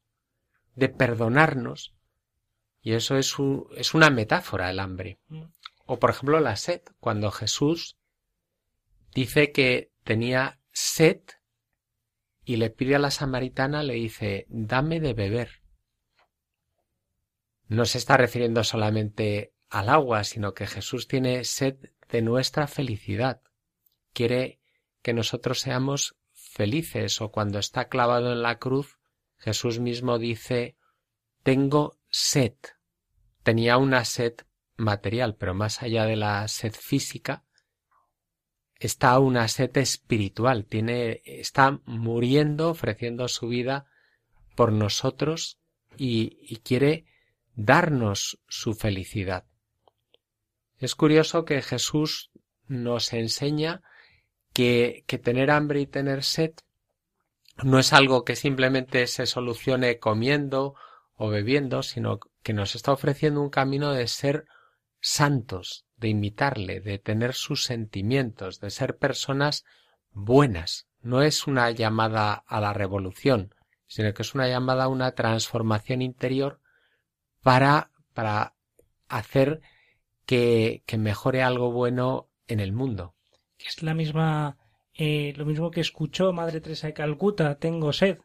de 0.76 0.90
perdonarnos. 0.90 1.97
Y 2.88 2.94
eso 2.94 3.18
es, 3.18 3.38
un, 3.38 3.68
es 3.76 3.94
una 3.94 4.10
metáfora, 4.10 4.70
el 4.70 4.80
hambre. 4.80 5.20
O 5.86 6.00
por 6.00 6.10
ejemplo 6.10 6.40
la 6.40 6.56
sed, 6.56 6.84
cuando 7.02 7.32
Jesús 7.32 7.98
dice 9.14 9.52
que 9.52 9.92
tenía 10.06 10.62
sed 10.72 11.20
y 12.46 12.56
le 12.56 12.70
pide 12.70 12.96
a 12.96 13.00
la 13.00 13.12
samaritana, 13.12 13.84
le 13.84 13.96
dice, 13.96 14.46
dame 14.48 15.02
de 15.02 15.14
beber. 15.14 15.64
No 17.68 17.84
se 17.84 17.98
está 17.98 18.16
refiriendo 18.16 18.64
solamente 18.64 19.52
al 19.70 19.90
agua, 19.90 20.24
sino 20.24 20.54
que 20.54 20.66
Jesús 20.66 21.10
tiene 21.10 21.44
sed 21.44 21.92
de 22.08 22.22
nuestra 22.22 22.68
felicidad. 22.68 23.42
quiere 24.14 24.62
que 25.02 25.12
nosotros 25.12 25.60
seamos 25.60 26.16
felices 26.32 27.20
o 27.20 27.32
cuando 27.32 27.60
está 27.60 27.90
clavado 27.90 28.32
en 28.32 28.42
la 28.42 28.60
cruz, 28.60 28.98
Jesús 29.36 29.82
mismo 29.82 30.20
dice, 30.20 30.78
tengo 31.44 31.98
sed. 32.10 32.54
Tenía 33.48 33.78
una 33.78 34.04
sed 34.04 34.34
material, 34.76 35.38
pero 35.38 35.54
más 35.54 35.82
allá 35.82 36.04
de 36.04 36.18
la 36.18 36.50
sed 36.50 36.74
física, 36.74 37.46
está 38.78 39.18
una 39.20 39.48
sed 39.48 39.78
espiritual, 39.78 40.66
tiene, 40.66 41.22
está 41.24 41.80
muriendo, 41.86 42.72
ofreciendo 42.72 43.30
su 43.30 43.48
vida 43.48 43.86
por 44.58 44.74
nosotros 44.74 45.60
y, 45.96 46.58
quiere 46.58 47.06
darnos 47.56 48.38
su 48.50 48.74
felicidad. 48.74 49.46
Es 50.78 50.94
curioso 50.94 51.46
que 51.46 51.62
Jesús 51.62 52.32
nos 52.68 53.14
enseña 53.14 53.82
que, 54.52 55.06
que 55.08 55.20
tener 55.20 55.52
hambre 55.52 55.80
y 55.80 55.88
tener 55.88 56.26
sed 56.26 56.52
no 57.64 57.80
es 57.80 57.94
algo 57.94 58.26
que 58.26 58.36
simplemente 58.36 59.08
se 59.08 59.26
solucione 59.26 60.00
comiendo 60.00 60.76
o 61.16 61.30
bebiendo, 61.30 61.82
sino 61.82 62.20
que 62.48 62.54
nos 62.54 62.76
está 62.76 62.94
ofreciendo 62.94 63.42
un 63.42 63.50
camino 63.50 63.92
de 63.92 64.08
ser 64.08 64.46
santos, 65.02 65.86
de 65.98 66.08
imitarle, 66.08 66.80
de 66.80 66.98
tener 66.98 67.34
sus 67.34 67.66
sentimientos, 67.66 68.62
de 68.62 68.70
ser 68.70 68.96
personas 68.96 69.66
buenas. 70.12 70.88
No 71.02 71.24
es 71.24 71.46
una 71.46 71.70
llamada 71.72 72.46
a 72.48 72.62
la 72.62 72.72
revolución, 72.72 73.54
sino 73.86 74.14
que 74.14 74.22
es 74.22 74.34
una 74.34 74.48
llamada 74.48 74.86
a 74.86 74.88
una 74.88 75.12
transformación 75.12 76.02
interior 76.02 76.62
para, 77.42 77.92
para 78.14 78.56
hacer 79.10 79.60
que, 80.26 80.84
que 80.86 80.98
mejore 80.98 81.44
algo 81.44 81.74
bueno 81.74 82.30
en 82.48 82.62
el 82.62 82.72
mundo. 82.72 83.14
Es 83.60 83.84
la 83.84 83.94
misma, 83.94 84.58
eh, 84.94 85.34
lo 85.36 85.46
mismo 85.46 85.70
que 85.70 85.82
escuchó 85.82 86.32
Madre 86.32 86.62
Teresa 86.62 86.88
de 86.88 86.94
Calcuta, 86.94 87.60
tengo 87.60 87.92
sed. 87.92 88.20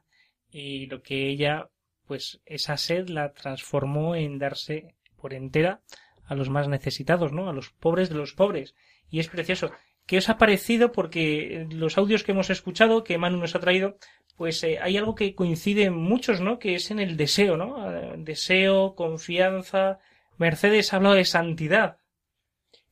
Y 0.48 0.86
lo 0.86 1.02
que 1.02 1.28
ella, 1.28 1.70
pues 2.06 2.40
esa 2.46 2.76
sed 2.76 3.08
la 3.08 3.32
transformó 3.32 4.14
en 4.14 4.38
darse 4.38 4.94
por 5.16 5.34
entera 5.34 5.80
a 6.24 6.34
los 6.34 6.50
más 6.50 6.68
necesitados, 6.68 7.32
¿no? 7.32 7.48
A 7.48 7.52
los 7.52 7.70
pobres 7.70 8.08
de 8.08 8.16
los 8.16 8.34
pobres. 8.34 8.74
Y 9.10 9.20
es 9.20 9.28
precioso. 9.28 9.70
¿Qué 10.06 10.18
os 10.18 10.28
ha 10.28 10.38
parecido? 10.38 10.92
Porque 10.92 11.66
los 11.70 11.96
audios 11.98 12.24
que 12.24 12.32
hemos 12.32 12.50
escuchado, 12.50 13.04
que 13.04 13.18
Manu 13.18 13.38
nos 13.38 13.54
ha 13.54 13.60
traído, 13.60 13.98
pues 14.36 14.62
eh, 14.64 14.78
hay 14.80 14.96
algo 14.96 15.14
que 15.14 15.34
coincide 15.34 15.84
en 15.84 15.94
muchos, 15.94 16.40
¿no? 16.40 16.58
Que 16.58 16.74
es 16.74 16.90
en 16.90 16.98
el 16.98 17.16
deseo, 17.16 17.56
¿no? 17.56 17.90
Eh, 17.90 18.14
deseo, 18.18 18.94
confianza. 18.94 20.00
Mercedes 20.38 20.92
ha 20.92 20.96
hablado 20.96 21.14
de 21.14 21.24
santidad. 21.24 21.98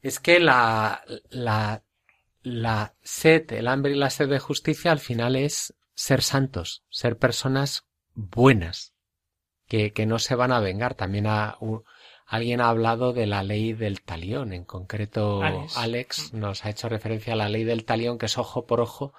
Es 0.02 0.20
que 0.20 0.38
la, 0.38 1.02
la, 1.30 1.82
la 2.42 2.94
sed, 3.02 3.52
el 3.52 3.68
hambre 3.68 3.92
y 3.92 3.96
la 3.96 4.10
sed 4.10 4.28
de 4.28 4.38
justicia 4.38 4.92
al 4.92 5.00
final 5.00 5.36
es 5.36 5.74
ser 5.94 6.22
santos, 6.22 6.84
ser 6.88 7.18
personas 7.18 7.86
buenas, 8.14 8.94
que, 9.70 9.92
que 9.92 10.04
no 10.04 10.18
se 10.18 10.34
van 10.34 10.50
a 10.50 10.58
vengar. 10.58 10.94
También 10.96 11.28
Alguien 12.26 12.60
ha 12.60 12.68
hablado 12.68 13.12
de 13.12 13.26
la 13.26 13.42
ley 13.42 13.72
del 13.72 14.02
talión. 14.02 14.52
En 14.52 14.64
concreto, 14.64 15.42
Alex. 15.76 16.32
nos 16.32 16.64
ha 16.64 16.70
hecho 16.70 16.88
referencia 16.88 17.32
a 17.32 17.36
la 17.36 17.48
ley 17.48 17.64
del 17.64 17.84
talión, 17.84 18.18
que 18.18 18.26
es 18.26 18.36
ojo 18.36 18.66
por 18.66 18.80
ojo, 18.80 19.14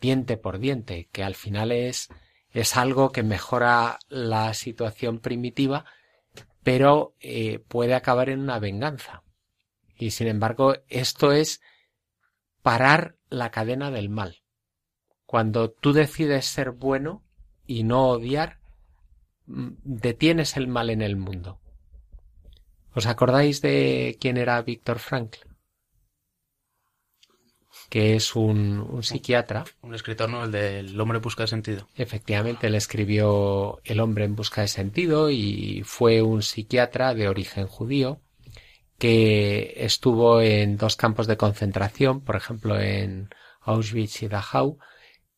diente 0.00 0.36
por 0.36 0.58
diente, 0.58 1.08
que 1.12 1.24
al 1.24 1.34
final 1.34 1.72
es, 1.72 2.08
es 2.50 2.76
algo 2.76 3.10
que 3.10 3.22
mejora 3.22 3.98
la 4.08 4.54
situación 4.54 5.18
primitiva, 5.18 5.84
pero 6.62 7.14
eh, 7.20 7.60
puede 7.68 7.94
acabar 7.94 8.30
en 8.30 8.40
una 8.40 8.58
venganza. 8.58 9.22
Y 9.96 10.10
sin 10.10 10.28
embargo, 10.28 10.74
esto 10.88 11.32
es 11.32 11.60
parar 12.62 13.16
la 13.28 13.50
cadena 13.50 13.90
del 13.90 14.08
mal. 14.08 14.42
Cuando 15.24 15.70
tú 15.70 15.92
decides 15.92 16.46
ser 16.46 16.70
bueno 16.72 17.24
y 17.66 17.82
no 17.82 18.08
odiar, 18.08 18.58
detienes 19.46 20.56
el 20.56 20.68
mal 20.68 20.90
en 20.90 21.02
el 21.02 21.16
mundo. 21.16 21.60
¿Os 22.94 23.06
acordáis 23.06 23.60
de 23.60 24.16
quién 24.20 24.36
era 24.36 24.62
Víctor 24.62 24.98
Frankl? 24.98 25.38
Que 27.90 28.16
es 28.16 28.34
un, 28.34 29.02
psiquiatra. 29.02 29.64
Un 29.82 29.94
escritor, 29.94 30.28
¿no? 30.30 30.44
El 30.44 30.50
del 30.50 31.00
hombre 31.00 31.18
en 31.18 31.22
busca 31.22 31.44
de 31.44 31.48
sentido. 31.48 31.88
Efectivamente, 31.94 32.66
él 32.66 32.74
escribió 32.74 33.80
El 33.84 34.00
hombre 34.00 34.24
en 34.24 34.34
busca 34.34 34.62
de 34.62 34.68
sentido 34.68 35.30
y 35.30 35.82
fue 35.84 36.22
un 36.22 36.42
psiquiatra 36.42 37.14
de 37.14 37.28
origen 37.28 37.66
judío 37.66 38.20
que 38.98 39.74
estuvo 39.76 40.40
en 40.40 40.78
dos 40.78 40.96
campos 40.96 41.26
de 41.26 41.36
concentración, 41.36 42.22
por 42.22 42.36
ejemplo 42.36 42.80
en 42.80 43.28
Auschwitz 43.60 44.22
y 44.22 44.28
Dachau, 44.28 44.78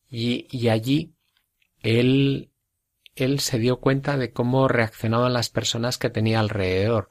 y, 0.09 0.47
y 0.49 0.69
allí 0.69 1.13
él, 1.81 2.51
él 3.23 3.39
se 3.39 3.59
dio 3.59 3.79
cuenta 3.79 4.17
de 4.17 4.31
cómo 4.31 4.67
reaccionaban 4.67 5.33
las 5.33 5.49
personas 5.49 5.97
que 5.97 6.09
tenía 6.09 6.39
alrededor 6.39 7.09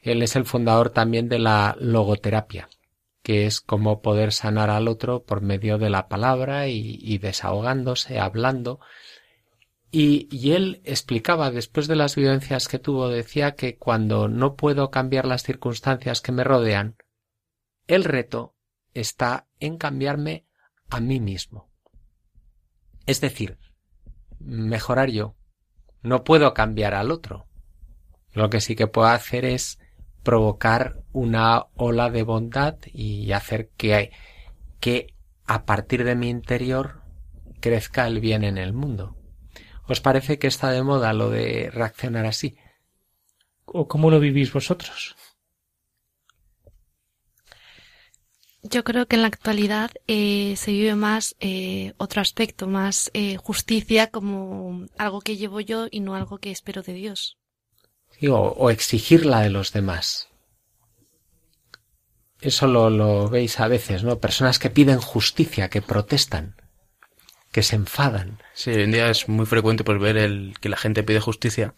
él 0.00 0.22
es 0.22 0.36
el 0.36 0.44
fundador 0.44 0.90
también 0.90 1.28
de 1.28 1.38
la 1.38 1.76
logoterapia, 1.78 2.68
que 3.22 3.46
es 3.46 3.60
como 3.60 4.00
poder 4.00 4.32
sanar 4.32 4.70
al 4.70 4.88
otro 4.88 5.24
por 5.24 5.40
medio 5.40 5.78
de 5.78 5.90
la 5.90 6.08
palabra 6.08 6.68
y, 6.68 7.18
desahogándose, 7.18 8.18
hablando. 8.18 8.80
Y, 9.90 10.28
y, 10.30 10.52
él 10.52 10.82
explicaba, 10.84 11.50
después 11.50 11.88
de 11.88 11.96
las 11.96 12.14
vivencias 12.14 12.68
que 12.68 12.78
tuvo, 12.78 13.08
decía 13.08 13.54
que 13.54 13.76
cuando 13.76 14.28
no 14.28 14.54
puedo 14.54 14.90
cambiar 14.90 15.26
las 15.26 15.42
circunstancias 15.42 16.20
que 16.20 16.32
me 16.32 16.44
rodean, 16.44 16.96
el 17.86 18.04
reto 18.04 18.54
está 18.92 19.48
en 19.60 19.78
cambiarme 19.78 20.46
a 20.90 21.00
mí 21.00 21.20
mismo. 21.20 21.70
Es 23.06 23.22
decir, 23.22 23.58
mejorar 24.40 25.10
yo. 25.10 25.34
No 26.02 26.24
puedo 26.24 26.54
cambiar 26.54 26.94
al 26.94 27.10
otro. 27.10 27.46
Lo 28.32 28.50
que 28.50 28.60
sí 28.60 28.76
que 28.76 28.86
puedo 28.86 29.08
hacer 29.08 29.44
es 29.44 29.78
provocar 30.22 31.02
una 31.12 31.66
ola 31.76 32.10
de 32.10 32.22
bondad 32.22 32.76
y 32.92 33.32
hacer 33.32 33.70
que, 33.76 34.12
que 34.80 35.14
a 35.46 35.64
partir 35.64 36.04
de 36.04 36.14
mi 36.14 36.28
interior 36.28 37.02
crezca 37.60 38.06
el 38.06 38.20
bien 38.20 38.44
en 38.44 38.58
el 38.58 38.72
mundo. 38.72 39.16
¿Os 39.86 40.00
parece 40.00 40.38
que 40.38 40.46
está 40.46 40.70
de 40.70 40.82
moda 40.82 41.12
lo 41.14 41.30
de 41.30 41.70
reaccionar 41.72 42.26
así? 42.26 42.56
¿O 43.64 43.88
cómo 43.88 44.10
lo 44.10 44.20
vivís 44.20 44.52
vosotros? 44.52 45.16
Yo 48.70 48.84
creo 48.84 49.06
que 49.06 49.16
en 49.16 49.22
la 49.22 49.28
actualidad 49.28 49.90
eh, 50.06 50.54
se 50.56 50.72
vive 50.72 50.94
más 50.94 51.36
eh, 51.40 51.94
otro 51.96 52.20
aspecto, 52.20 52.66
más 52.66 53.10
eh, 53.14 53.36
justicia 53.36 54.08
como 54.08 54.86
algo 54.98 55.20
que 55.20 55.36
llevo 55.36 55.60
yo 55.60 55.86
y 55.90 56.00
no 56.00 56.14
algo 56.14 56.38
que 56.38 56.50
espero 56.50 56.82
de 56.82 56.92
Dios 56.94 57.38
o, 58.26 58.70
exigirla 58.70 59.40
de 59.40 59.50
los 59.50 59.72
demás. 59.72 60.28
Eso 62.40 62.66
lo, 62.66 62.90
lo 62.90 63.28
veis 63.28 63.58
a 63.60 63.68
veces, 63.68 64.04
¿no? 64.04 64.18
Personas 64.18 64.58
que 64.58 64.70
piden 64.70 65.00
justicia, 65.00 65.68
que 65.68 65.82
protestan, 65.82 66.56
que 67.52 67.62
se 67.62 67.76
enfadan. 67.76 68.40
Sí, 68.54 68.70
hoy 68.70 68.82
en 68.82 68.92
día 68.92 69.10
es 69.10 69.28
muy 69.28 69.46
frecuente 69.46 69.84
pues 69.84 70.00
ver 70.00 70.16
el, 70.16 70.54
que 70.60 70.68
la 70.68 70.76
gente 70.76 71.02
pide 71.02 71.20
justicia, 71.20 71.74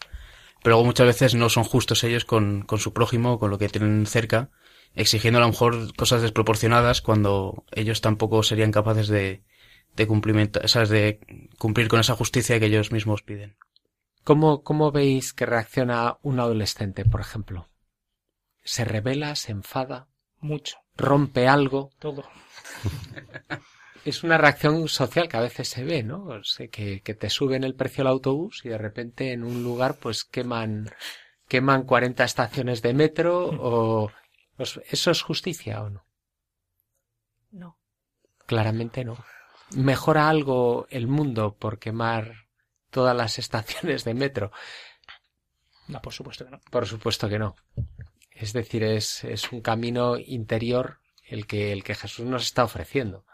pero 0.63 0.77
luego 0.77 0.85
muchas 0.85 1.07
veces 1.07 1.35
no 1.35 1.49
son 1.49 1.65
justos 1.65 2.05
ellos 2.05 2.25
con, 2.25 2.63
con 2.63 2.79
su 2.79 2.93
prójimo, 2.93 3.39
con 3.39 3.51
lo 3.51 3.59
que 3.59 3.69
tienen 3.69 4.07
cerca, 4.07 4.51
exigiendo 4.95 5.39
a 5.39 5.43
lo 5.43 5.49
mejor 5.49 5.95
cosas 5.95 6.23
desproporcionadas 6.23 7.01
cuando 7.01 7.65
ellos 7.73 8.01
tampoco 8.01 8.43
serían 8.43 8.73
capaces 8.73 9.09
de, 9.09 9.43
de, 9.97 10.07
cumplimiento, 10.07 10.61
de 10.61 11.21
cumplir 11.59 11.89
con 11.89 12.01
esa 12.01 12.17
justicia 12.17 12.59
que 12.59 12.67
ellos 12.67 12.93
mismos 12.93 13.23
piden. 13.23 13.57
¿Cómo, 14.25 14.63
¿Cómo 14.63 14.93
veis 14.93 15.33
que 15.33 15.47
reacciona 15.47 16.19
un 16.23 16.41
adolescente, 16.41 17.05
por 17.05 17.21
ejemplo? 17.21 17.69
¿Se 18.63 18.85
revela? 18.85 19.35
¿Se 19.35 19.53
enfada? 19.53 20.09
Mucho. 20.39 20.79
¿Rompe 20.97 21.49
algo? 21.49 21.91
Todo. 21.99 22.25
es 24.05 24.23
una 24.23 24.39
reacción 24.39 24.89
social 24.89 25.29
que 25.29 25.37
a 25.37 25.43
veces 25.43 25.69
se 25.69 25.85
ve, 25.85 26.03
¿no? 26.03 26.25
O 26.25 26.41
que, 26.71 27.01
que, 27.01 27.15
te 27.15 27.31
suben 27.31 27.65
el 27.65 27.75
precio 27.75 28.05
del 28.05 28.13
autobús 28.13 28.63
y 28.65 28.69
de 28.69 28.79
repente 28.79 29.33
en 29.33 29.45
un 29.45 29.63
lugar 29.63 29.97
pues 29.97 30.25
queman, 30.25 30.91
queman 31.49 31.85
40 31.85 32.25
estaciones 32.25 32.83
de 32.83 32.95
metro 32.95 33.47
o... 33.61 34.11
Pues, 34.61 34.79
¿Eso 34.91 35.11
es 35.11 35.23
justicia 35.23 35.83
o 35.83 35.89
no? 35.89 36.05
No. 37.51 37.79
Claramente 38.45 39.07
no. 39.07 39.17
¿Mejora 39.75 40.29
algo 40.29 40.87
el 40.91 41.07
mundo 41.07 41.57
por 41.57 41.79
quemar 41.79 42.35
todas 42.91 43.17
las 43.17 43.39
estaciones 43.39 44.05
de 44.05 44.13
metro. 44.13 44.53
No, 45.89 46.03
por 46.03 46.13
supuesto 46.13 46.45
que 46.45 46.51
no. 46.51 46.61
Por 46.71 46.87
supuesto 46.87 47.27
que 47.27 47.39
no. 47.39 47.57
Es 48.33 48.53
decir, 48.53 48.85
es, 48.85 49.25
es 49.25 49.51
un 49.51 49.63
camino 49.63 50.19
interior 50.19 50.99
el 51.25 51.47
que, 51.47 51.73
el 51.73 51.83
que 51.83 51.95
Jesús 51.95 52.27
nos 52.27 52.43
está 52.43 52.63
ofreciendo. 52.63 53.25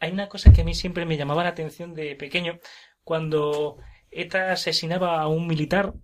Hay 0.00 0.10
una 0.10 0.28
cosa 0.28 0.52
que 0.52 0.62
a 0.62 0.64
mí 0.64 0.74
siempre 0.74 1.06
me 1.06 1.16
llamaba 1.16 1.44
la 1.44 1.50
atención 1.50 1.94
de 1.94 2.16
pequeño, 2.16 2.58
cuando 3.04 3.78
ETA 4.10 4.50
asesinaba 4.50 5.20
a 5.20 5.28
un 5.28 5.46
militar 5.46 5.94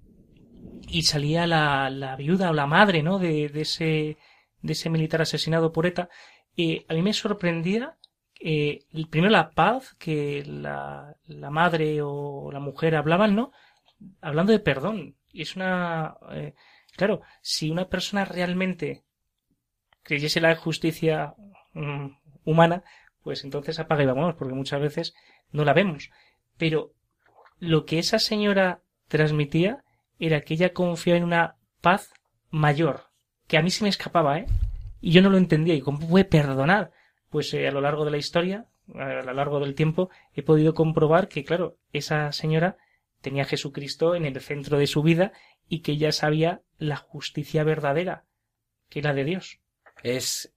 y 0.89 1.03
salía 1.03 1.47
la, 1.47 1.91
la 1.91 2.17
viuda 2.17 2.51
o 2.51 2.53
la 2.53 2.67
madre, 2.67 3.03
¿no? 3.03 3.19
De, 3.19 3.49
de 3.49 3.61
ese, 3.63 4.19
de 4.61 4.73
ese 4.73 4.91
militar 4.91 5.23
asesinado 5.23 5.73
por 5.73 5.87
ETA, 5.87 6.09
eh, 6.57 6.85
a 6.89 6.95
mí 6.95 7.03
me 7.03 7.13
sorprendía 7.13 7.97
eh, 8.41 8.85
primero 9.11 9.31
la 9.31 9.51
paz 9.51 9.95
que 9.99 10.43
la, 10.47 11.15
la, 11.27 11.51
madre 11.51 12.01
o 12.03 12.51
la 12.53 12.61
mujer 12.61 12.97
hablaban, 12.97 13.37
¿no? 13.37 13.53
Hablando 14.21 14.53
de 14.53 14.61
perdón. 14.61 15.17
Y 15.33 15.43
es 15.43 15.57
una... 15.57 16.17
Eh, 16.33 16.55
claro, 16.97 17.21
si 17.43 17.71
una 17.71 17.89
persona 17.89 18.25
realmente 18.25 19.05
creyese 20.03 20.41
la 20.41 20.57
justicia 20.57 21.35
mm, 21.75 22.07
humana, 22.45 22.83
pues 23.23 23.45
entonces 23.45 23.79
apaga 23.79 24.03
y 24.03 24.07
vámonos, 24.07 24.35
porque 24.37 24.55
muchas 24.55 24.81
veces 24.81 25.15
no 25.53 25.65
la 25.65 25.75
vemos. 25.75 26.11
Pero 26.57 26.95
lo 27.59 27.85
que 27.85 27.99
esa 27.99 28.19
señora 28.19 28.83
transmitía 29.09 29.85
era 30.27 30.43
que 30.43 30.55
ella 30.55 30.73
confiaba 30.73 31.19
en 31.19 31.25
una 31.25 31.57
paz 31.81 32.13
mayor, 32.51 33.05
que 33.47 33.59
a 33.59 33.63
mí 33.63 33.71
se 33.71 33.85
me 33.85 33.91
escapaba, 33.91 34.39
¿eh? 34.39 34.47
Y 35.01 35.13
yo 35.13 35.23
no 35.23 35.31
lo 35.31 35.39
entendía. 35.39 35.75
¿Y 35.75 35.81
cómo 35.81 36.07
puede 36.09 36.25
perdonar? 36.25 36.93
Pues 37.31 37.53
eh, 37.55 37.67
a 37.67 37.73
lo 37.73 37.81
largo 37.81 38.05
de 38.05 38.11
la 38.11 38.19
historia, 38.19 38.67
a 38.95 39.23
lo 39.23 39.33
largo 39.33 39.61
del 39.61 39.75
tiempo, 39.75 40.11
he 40.35 40.43
podido 40.43 40.75
comprobar 40.75 41.29
que, 41.29 41.45
claro, 41.45 41.79
esa 41.93 42.33
señora 42.33 42.77
tenía 43.21 43.43
a 43.43 43.47
Jesucristo 43.47 44.15
en 44.15 44.25
el 44.25 44.41
centro 44.41 44.79
de 44.79 44.87
su 44.87 45.03
vida 45.03 45.33
y 45.69 45.81
que 45.81 45.93
ella 45.93 46.13
sabía 46.13 46.63
la 46.79 46.97
justicia 46.97 47.65
verdadera, 47.65 48.25
que 48.89 48.99
era 48.99 49.15
de 49.15 49.25
Dios. 49.25 49.61
Es, 50.03 50.53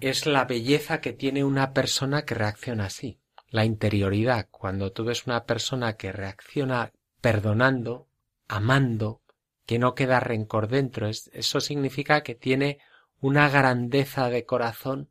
es 0.00 0.26
la 0.26 0.44
belleza 0.44 1.00
que 1.00 1.12
tiene 1.12 1.44
una 1.44 1.72
persona 1.72 2.24
que 2.24 2.34
reacciona 2.34 2.86
así. 2.86 3.20
La 3.50 3.64
interioridad. 3.64 4.48
Cuando 4.50 4.92
tú 4.92 5.04
ves 5.04 5.26
una 5.26 5.44
persona 5.44 5.96
que 5.96 6.12
reacciona 6.12 6.92
perdonando, 7.20 8.08
amando, 8.48 9.22
que 9.66 9.78
no 9.78 9.94
queda 9.94 10.20
rencor 10.20 10.68
dentro, 10.68 11.08
eso 11.08 11.60
significa 11.60 12.22
que 12.22 12.34
tiene 12.34 12.78
una 13.20 13.48
grandeza 13.48 14.28
de 14.30 14.44
corazón 14.44 15.10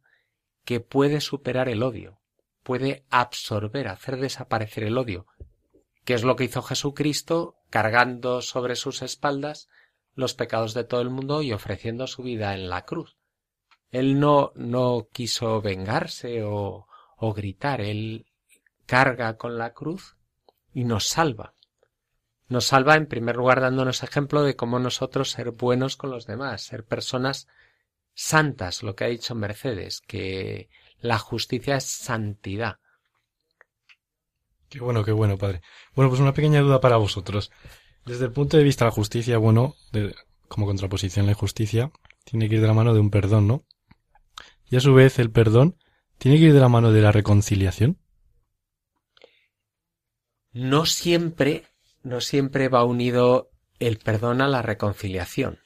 que 0.64 0.80
puede 0.80 1.22
superar 1.22 1.70
el 1.70 1.84
odio, 1.84 2.22
puede 2.64 3.06
absorber, 3.10 3.88
hacer 3.88 4.18
desaparecer 4.18 4.84
el 4.86 4.98
odio, 4.98 5.28
que 6.06 6.14
es 6.14 6.24
lo 6.24 6.36
que 6.36 6.46
hizo 6.46 6.62
Jesucristo 6.62 7.58
cargando 7.70 8.42
sobre 8.42 8.76
sus 8.76 9.02
espaldas 9.02 9.70
los 10.14 10.34
pecados 10.34 10.74
de 10.74 10.86
todo 10.86 11.02
el 11.02 11.10
mundo 11.10 11.42
y 11.42 11.52
ofreciendo 11.52 12.08
su 12.08 12.24
vida 12.24 12.54
en 12.54 12.70
la 12.70 12.86
cruz. 12.86 13.18
Él 13.92 14.20
no, 14.20 14.54
no 14.56 15.08
quiso 15.12 15.62
vengarse 15.62 16.44
o, 16.44 16.88
o 17.18 17.34
gritar, 17.34 17.82
él 17.82 18.26
carga 18.86 19.38
con 19.38 19.58
la 19.58 19.74
cruz 19.74 20.16
y 20.74 20.86
nos 20.86 21.08
salva. 21.08 21.55
Nos 22.48 22.66
salva 22.66 22.96
en 22.96 23.08
primer 23.08 23.38
lugar 23.38 23.62
dándonos 23.62 24.04
ejemplo 24.04 24.44
de 24.44 24.56
cómo 24.56 24.80
nosotros 24.80 25.32
ser 25.32 25.52
buenos 25.52 25.98
con 25.98 26.12
los 26.12 26.28
demás, 26.28 26.62
ser 26.62 26.86
personas 26.86 27.48
santas, 28.14 28.84
lo 28.84 28.96
que 28.96 29.04
ha 29.04 29.08
dicho 29.08 29.36
Mercedes, 29.36 30.02
que 30.02 30.70
la 31.00 31.18
justicia 31.18 31.78
es 31.78 31.86
santidad. 31.86 32.80
Qué 34.70 34.80
bueno, 34.80 35.04
qué 35.04 35.12
bueno, 35.12 35.38
padre. 35.38 35.62
Bueno, 35.96 36.10
pues 36.10 36.22
una 36.22 36.34
pequeña 36.34 36.62
duda 36.62 36.82
para 36.82 36.98
vosotros. 36.98 37.52
Desde 38.06 38.26
el 38.26 38.32
punto 38.32 38.58
de 38.58 38.64
vista 38.64 38.86
de 38.86 38.90
la 38.90 38.96
justicia, 38.96 39.38
bueno, 39.38 39.76
como 40.48 40.66
contraposición 40.66 41.28
la 41.28 41.34
justicia, 41.34 41.92
tiene 42.24 42.50
que 42.50 42.56
ir 42.56 42.62
de 42.62 42.68
la 42.68 42.74
mano 42.74 42.94
de 42.94 43.00
un 43.00 43.10
perdón, 43.10 43.48
¿no? 43.48 43.66
Y 44.70 44.76
a 44.76 44.80
su 44.80 44.94
vez 44.94 45.20
el 45.20 45.32
perdón 45.32 45.78
tiene 46.18 46.38
que 46.38 46.46
ir 46.46 46.54
de 46.54 46.60
la 46.60 46.70
mano 46.70 46.92
de 46.92 47.02
la 47.02 47.12
reconciliación. 47.12 48.00
No 50.52 50.86
siempre, 50.86 51.66
no 52.06 52.22
siempre 52.22 52.70
va 52.70 52.86
unido 52.86 53.52
el 53.80 53.98
perdón 53.98 54.42
a 54.42 54.48
la 54.48 54.62
reconciliación 54.62 55.60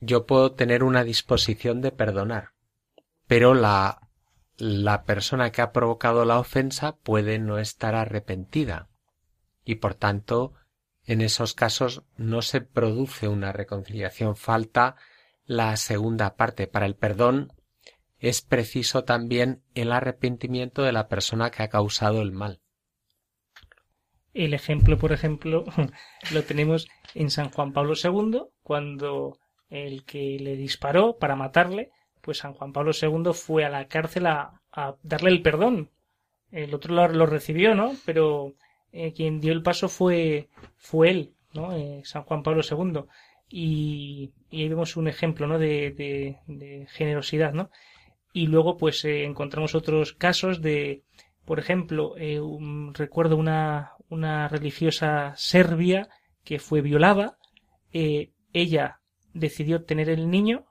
yo 0.00 0.26
puedo 0.26 0.52
tener 0.52 0.84
una 0.84 1.04
disposición 1.04 1.80
de 1.80 1.92
perdonar, 1.92 2.50
pero 3.26 3.54
la, 3.54 4.08
la 4.56 5.04
persona 5.04 5.50
que 5.50 5.62
ha 5.62 5.72
provocado 5.72 6.24
la 6.24 6.38
ofensa 6.38 6.96
puede 6.96 7.38
no 7.38 7.58
estar 7.58 7.94
arrepentida 7.94 8.88
y 9.64 9.76
por 9.76 9.94
tanto 9.94 10.54
en 11.04 11.20
esos 11.20 11.54
casos 11.54 12.04
no 12.16 12.42
se 12.42 12.60
produce 12.60 13.28
una 13.28 13.52
reconciliación, 13.52 14.36
falta 14.36 14.96
la 15.44 15.76
segunda 15.76 16.36
parte. 16.36 16.66
Para 16.66 16.86
el 16.86 16.94
perdón 16.94 17.52
es 18.18 18.42
preciso 18.42 19.04
también 19.04 19.62
el 19.74 19.92
arrepentimiento 19.92 20.82
de 20.82 20.92
la 20.92 21.08
persona 21.08 21.50
que 21.50 21.62
ha 21.62 21.68
causado 21.68 22.20
el 22.20 22.32
mal. 22.32 22.60
El 24.38 24.54
ejemplo, 24.54 24.96
por 24.98 25.10
ejemplo, 25.10 25.64
lo 26.32 26.44
tenemos 26.44 26.86
en 27.12 27.28
San 27.28 27.50
Juan 27.50 27.72
Pablo 27.72 27.94
II, 28.00 28.42
cuando 28.62 29.36
el 29.68 30.04
que 30.04 30.38
le 30.38 30.54
disparó 30.54 31.18
para 31.18 31.34
matarle, 31.34 31.90
pues 32.20 32.38
San 32.38 32.52
Juan 32.54 32.72
Pablo 32.72 32.92
II 32.92 33.32
fue 33.34 33.64
a 33.64 33.68
la 33.68 33.88
cárcel 33.88 34.28
a, 34.28 34.60
darle 35.02 35.30
el 35.30 35.42
perdón. 35.42 35.90
El 36.52 36.72
otro 36.72 36.94
lo, 36.94 37.26
recibió, 37.26 37.74
¿no? 37.74 37.96
Pero 38.06 38.54
eh, 38.92 39.12
quien 39.12 39.40
dio 39.40 39.52
el 39.52 39.64
paso 39.64 39.88
fue, 39.88 40.48
fue 40.76 41.10
él, 41.10 41.34
¿no? 41.52 41.74
Eh, 41.76 42.02
San 42.04 42.22
Juan 42.22 42.44
Pablo 42.44 42.62
II. 42.62 43.06
Y, 43.48 44.30
ahí 44.52 44.68
vemos 44.68 44.96
un 44.96 45.08
ejemplo, 45.08 45.48
¿no? 45.48 45.58
De, 45.58 45.90
de, 46.46 46.86
generosidad, 46.90 47.52
¿no? 47.54 47.70
Y 48.32 48.46
luego, 48.46 48.76
pues, 48.76 49.04
eh, 49.04 49.24
encontramos 49.24 49.74
otros 49.74 50.12
casos 50.12 50.62
de, 50.62 51.02
por 51.44 51.58
ejemplo, 51.58 52.14
recuerdo 52.94 53.36
una, 53.36 53.94
una 54.08 54.48
religiosa 54.48 55.34
serbia 55.36 56.08
que 56.44 56.58
fue 56.58 56.80
violada. 56.80 57.38
ella 57.92 59.00
decidió 59.34 59.84
tener 59.84 60.08
el 60.08 60.30
niño 60.30 60.66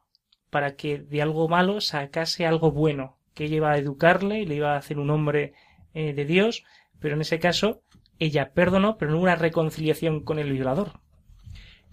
para 0.49 0.75
que 0.75 0.99
de 0.99 1.21
algo 1.21 1.47
malo 1.47 1.81
sacase 1.81 2.45
algo 2.45 2.71
bueno, 2.71 3.17
que 3.33 3.45
ella 3.45 3.57
iba 3.57 3.71
a 3.71 3.77
educarle 3.77 4.41
y 4.41 4.45
le 4.45 4.55
iba 4.55 4.73
a 4.73 4.77
hacer 4.77 4.97
un 4.99 5.09
hombre 5.09 5.53
eh, 5.93 6.13
de 6.13 6.25
Dios, 6.25 6.63
pero 6.99 7.15
en 7.15 7.21
ese 7.21 7.39
caso 7.39 7.83
ella 8.19 8.53
perdonó, 8.53 8.97
pero 8.97 9.11
no 9.11 9.19
una 9.19 9.35
reconciliación 9.35 10.23
con 10.23 10.39
el 10.39 10.51
violador. 10.51 10.99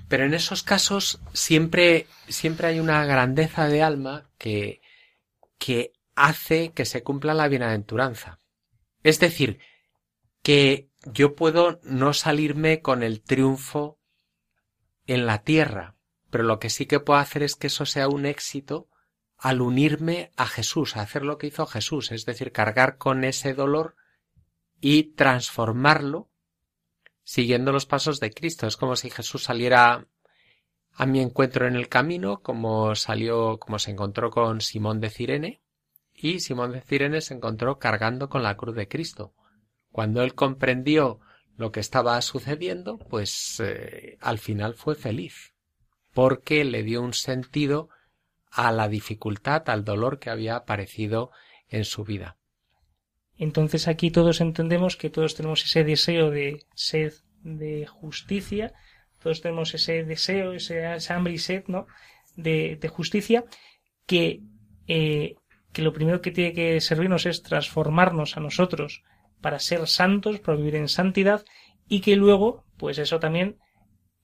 Pero 0.08 0.24
en 0.24 0.34
esos 0.34 0.62
casos 0.62 1.20
siempre, 1.32 2.06
siempre 2.28 2.68
hay 2.68 2.80
una 2.80 3.04
grandeza 3.04 3.68
de 3.68 3.82
alma 3.82 4.30
que, 4.38 4.80
que 5.58 5.92
hace 6.14 6.72
que 6.72 6.84
se 6.84 7.02
cumpla 7.02 7.34
la 7.34 7.48
bienaventuranza. 7.48 8.38
Es 9.02 9.20
decir, 9.20 9.58
que 10.42 10.88
yo 11.06 11.34
puedo 11.34 11.80
no 11.82 12.12
salirme 12.12 12.80
con 12.80 13.02
el 13.02 13.22
triunfo 13.22 13.98
en 15.06 15.26
la 15.26 15.42
tierra, 15.42 15.96
pero 16.30 16.44
lo 16.44 16.58
que 16.58 16.70
sí 16.70 16.86
que 16.86 17.00
puedo 17.00 17.18
hacer 17.18 17.42
es 17.42 17.56
que 17.56 17.66
eso 17.66 17.86
sea 17.86 18.08
un 18.08 18.26
éxito 18.26 18.88
al 19.36 19.60
unirme 19.60 20.30
a 20.36 20.46
Jesús, 20.46 20.96
a 20.96 21.02
hacer 21.02 21.24
lo 21.24 21.38
que 21.38 21.48
hizo 21.48 21.66
Jesús, 21.66 22.12
es 22.12 22.24
decir, 22.24 22.52
cargar 22.52 22.96
con 22.96 23.24
ese 23.24 23.54
dolor 23.54 23.96
y 24.80 25.14
transformarlo 25.14 26.30
siguiendo 27.22 27.72
los 27.72 27.86
pasos 27.86 28.20
de 28.20 28.30
Cristo. 28.30 28.66
Es 28.66 28.76
como 28.76 28.96
si 28.96 29.10
Jesús 29.10 29.44
saliera 29.44 30.06
a 30.92 31.06
mi 31.06 31.20
encuentro 31.20 31.66
en 31.66 31.74
el 31.74 31.88
camino, 31.88 32.40
como 32.42 32.94
salió, 32.94 33.58
como 33.58 33.78
se 33.78 33.90
encontró 33.90 34.30
con 34.30 34.60
Simón 34.60 35.00
de 35.00 35.10
Cirene, 35.10 35.62
y 36.12 36.40
Simón 36.40 36.72
de 36.72 36.80
Cirene 36.80 37.20
se 37.20 37.34
encontró 37.34 37.78
cargando 37.78 38.28
con 38.28 38.42
la 38.42 38.56
cruz 38.56 38.76
de 38.76 38.88
Cristo. 38.88 39.34
Cuando 39.94 40.24
él 40.24 40.34
comprendió 40.34 41.20
lo 41.56 41.70
que 41.70 41.78
estaba 41.78 42.20
sucediendo, 42.20 42.98
pues 42.98 43.62
eh, 43.64 44.18
al 44.20 44.40
final 44.40 44.74
fue 44.74 44.96
feliz 44.96 45.54
porque 46.12 46.64
le 46.64 46.82
dio 46.82 47.00
un 47.00 47.12
sentido 47.12 47.90
a 48.50 48.72
la 48.72 48.88
dificultad, 48.88 49.70
al 49.70 49.84
dolor 49.84 50.18
que 50.18 50.30
había 50.30 50.56
aparecido 50.56 51.30
en 51.68 51.84
su 51.84 52.02
vida. 52.02 52.38
Entonces 53.38 53.86
aquí 53.86 54.10
todos 54.10 54.40
entendemos 54.40 54.96
que 54.96 55.10
todos 55.10 55.36
tenemos 55.36 55.62
ese 55.62 55.84
deseo 55.84 56.32
de 56.32 56.64
sed 56.74 57.12
de 57.44 57.86
justicia, 57.86 58.72
todos 59.22 59.42
tenemos 59.42 59.74
ese 59.74 60.02
deseo, 60.02 60.54
ese, 60.54 60.84
hambre 61.08 61.34
y 61.34 61.38
sed, 61.38 61.66
¿no? 61.68 61.86
De, 62.34 62.80
justicia, 62.92 63.44
que, 64.06 64.40
eh, 64.88 65.36
que 65.72 65.82
lo 65.82 65.92
primero 65.92 66.20
que 66.20 66.32
tiene 66.32 66.52
que 66.52 66.80
servirnos 66.80 67.26
es 67.26 67.44
transformarnos 67.44 68.36
a 68.36 68.40
nosotros 68.40 69.04
para 69.40 69.58
ser 69.58 69.86
santos, 69.86 70.40
para 70.40 70.56
vivir 70.56 70.76
en 70.76 70.88
santidad, 70.88 71.44
y 71.88 72.00
que 72.00 72.16
luego, 72.16 72.64
pues 72.76 72.98
eso 72.98 73.20
también 73.20 73.58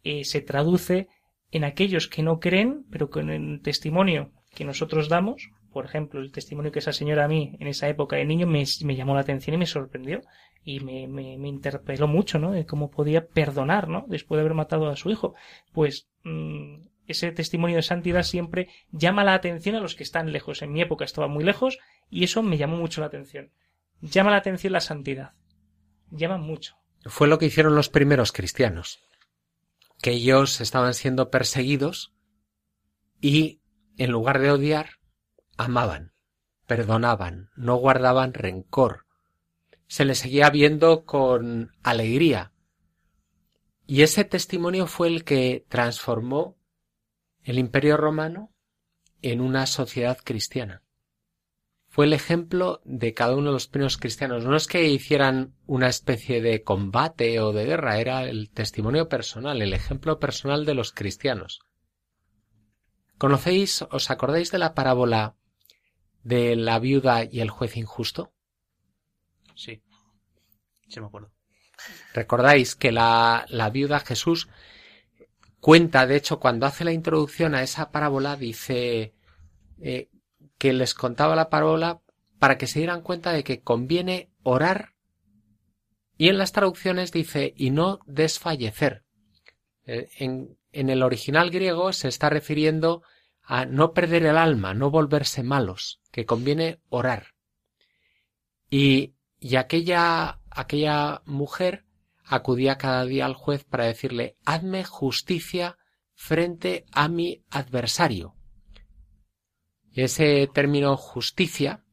eh, 0.02 0.24
se 0.24 0.40
traduce 0.40 1.08
en 1.50 1.64
aquellos 1.64 2.08
que 2.08 2.22
no 2.22 2.40
creen, 2.40 2.86
pero 2.90 3.10
con 3.10 3.30
el 3.30 3.60
testimonio 3.62 4.32
que 4.54 4.64
nosotros 4.64 5.08
damos, 5.08 5.50
por 5.72 5.84
ejemplo, 5.84 6.20
el 6.20 6.32
testimonio 6.32 6.72
que 6.72 6.80
esa 6.80 6.92
señora 6.92 7.24
a 7.24 7.28
mí 7.28 7.56
en 7.60 7.68
esa 7.68 7.88
época 7.88 8.16
de 8.16 8.24
niño 8.24 8.46
me, 8.46 8.64
llamó 8.96 9.14
la 9.14 9.20
atención 9.20 9.54
y 9.54 9.58
me 9.58 9.66
sorprendió 9.66 10.20
y 10.64 10.80
me, 10.80 11.06
me, 11.06 11.48
interpeló 11.48 12.08
mucho, 12.08 12.38
¿no? 12.38 12.50
De 12.50 12.66
cómo 12.66 12.90
podía 12.90 13.26
perdonar, 13.26 13.88
¿no? 13.88 14.04
Después 14.08 14.36
de 14.36 14.42
haber 14.42 14.54
matado 14.54 14.88
a 14.88 14.96
su 14.96 15.10
hijo. 15.10 15.34
Pues 15.72 16.08
mm, 16.24 16.82
ese 17.06 17.30
testimonio 17.32 17.76
de 17.76 17.82
santidad 17.82 18.24
siempre 18.24 18.68
llama 18.90 19.24
la 19.24 19.34
atención 19.34 19.76
a 19.76 19.80
los 19.80 19.94
que 19.94 20.02
están 20.02 20.32
lejos. 20.32 20.62
En 20.62 20.72
mi 20.72 20.80
época 20.80 21.04
estaba 21.04 21.28
muy 21.28 21.44
lejos 21.44 21.78
y 22.10 22.24
eso 22.24 22.42
me 22.42 22.58
llamó 22.58 22.76
mucho 22.76 23.00
la 23.00 23.06
atención. 23.06 23.50
Llama 24.00 24.30
la 24.30 24.38
atención 24.38 24.72
la 24.72 24.80
santidad. 24.80 25.32
Llama 26.10 26.38
mucho. 26.38 26.76
Fue 27.04 27.28
lo 27.28 27.38
que 27.38 27.46
hicieron 27.46 27.74
los 27.74 27.88
primeros 27.88 28.32
cristianos 28.32 29.00
que 30.00 30.12
ellos 30.12 30.60
estaban 30.60 30.94
siendo 30.94 31.30
perseguidos 31.30 32.14
y, 33.20 33.60
en 33.96 34.10
lugar 34.10 34.38
de 34.38 34.50
odiar, 34.50 34.98
amaban. 35.56 36.12
perdonaban, 36.66 37.50
no 37.56 37.76
guardaban 37.76 38.32
rencor, 38.32 39.06
se 39.88 40.04
les 40.04 40.20
seguía 40.20 40.48
viendo 40.50 41.04
con 41.04 41.72
alegría. 41.82 42.52
Y 43.88 44.02
ese 44.02 44.24
testimonio 44.24 44.86
fue 44.86 45.08
el 45.08 45.24
que 45.24 45.66
transformó 45.68 46.56
el 47.42 47.58
imperio 47.58 47.96
romano 47.96 48.52
en 49.20 49.40
una 49.40 49.66
sociedad 49.66 50.16
cristiana. 50.22 50.84
Fue 51.90 52.06
el 52.06 52.12
ejemplo 52.12 52.80
de 52.84 53.14
cada 53.14 53.34
uno 53.34 53.46
de 53.46 53.54
los 53.54 53.66
primeros 53.66 53.96
cristianos. 53.96 54.44
No 54.44 54.56
es 54.56 54.68
que 54.68 54.88
hicieran 54.88 55.56
una 55.66 55.88
especie 55.88 56.40
de 56.40 56.62
combate 56.62 57.40
o 57.40 57.52
de 57.52 57.64
guerra, 57.64 57.98
era 57.98 58.22
el 58.22 58.48
testimonio 58.50 59.08
personal, 59.08 59.60
el 59.60 59.74
ejemplo 59.74 60.20
personal 60.20 60.64
de 60.64 60.74
los 60.74 60.92
cristianos. 60.92 61.60
¿Conocéis, 63.18 63.82
os 63.90 64.08
acordáis 64.08 64.52
de 64.52 64.58
la 64.58 64.72
parábola 64.72 65.34
de 66.22 66.54
la 66.54 66.78
viuda 66.78 67.24
y 67.24 67.40
el 67.40 67.50
juez 67.50 67.76
injusto? 67.76 68.32
Sí. 69.56 69.82
Sí 70.88 71.00
me 71.00 71.06
acuerdo. 71.06 71.32
Recordáis 72.14 72.76
que 72.76 72.92
la, 72.92 73.46
la 73.48 73.68
viuda 73.68 73.98
Jesús 73.98 74.48
cuenta, 75.58 76.06
de 76.06 76.16
hecho, 76.16 76.38
cuando 76.38 76.66
hace 76.66 76.84
la 76.84 76.92
introducción 76.92 77.56
a 77.56 77.64
esa 77.64 77.90
parábola, 77.90 78.36
dice 78.36 79.12
eh, 79.80 80.09
que 80.60 80.74
les 80.74 80.92
contaba 80.92 81.34
la 81.34 81.48
parábola 81.48 82.02
para 82.38 82.58
que 82.58 82.66
se 82.66 82.80
dieran 82.80 83.00
cuenta 83.00 83.32
de 83.32 83.44
que 83.44 83.62
conviene 83.62 84.30
orar 84.42 84.92
y 86.18 86.28
en 86.28 86.36
las 86.36 86.52
traducciones 86.52 87.12
dice 87.12 87.54
y 87.56 87.70
no 87.70 88.00
desfallecer. 88.04 89.06
Eh, 89.86 90.10
en, 90.18 90.58
en 90.70 90.90
el 90.90 91.02
original 91.02 91.50
griego 91.50 91.94
se 91.94 92.08
está 92.08 92.28
refiriendo 92.28 93.02
a 93.42 93.64
no 93.64 93.94
perder 93.94 94.26
el 94.26 94.36
alma, 94.36 94.74
no 94.74 94.90
volverse 94.90 95.42
malos, 95.42 96.02
que 96.12 96.26
conviene 96.26 96.82
orar. 96.90 97.28
Y, 98.68 99.14
y 99.38 99.56
aquella, 99.56 100.42
aquella 100.50 101.22
mujer 101.24 101.86
acudía 102.22 102.76
cada 102.76 103.06
día 103.06 103.24
al 103.24 103.34
juez 103.34 103.64
para 103.64 103.86
decirle 103.86 104.36
hazme 104.44 104.84
justicia 104.84 105.78
frente 106.14 106.84
a 106.92 107.08
mi 107.08 107.46
adversario. 107.48 108.36
Ese 109.94 110.48
término 110.52 110.96
justicia, 110.96 111.84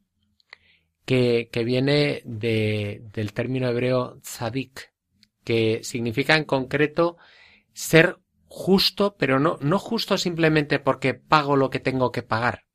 que, 1.05 1.49
que 1.51 1.63
viene 1.63 2.21
de, 2.25 3.01
del 3.13 3.33
término 3.33 3.69
hebreo 3.69 4.19
tzadik, 4.21 4.91
que 5.43 5.79
significa 5.83 6.35
en 6.35 6.43
concreto 6.43 7.17
ser 7.73 8.19
justo, 8.47 9.15
pero 9.17 9.39
no, 9.39 9.57
no 9.61 9.79
justo 9.79 10.17
simplemente 10.17 10.79
porque 10.79 11.13
pago 11.13 11.55
lo 11.55 11.69
que 11.69 11.79
tengo 11.79 12.11
que 12.11 12.23
pagar, 12.23 12.65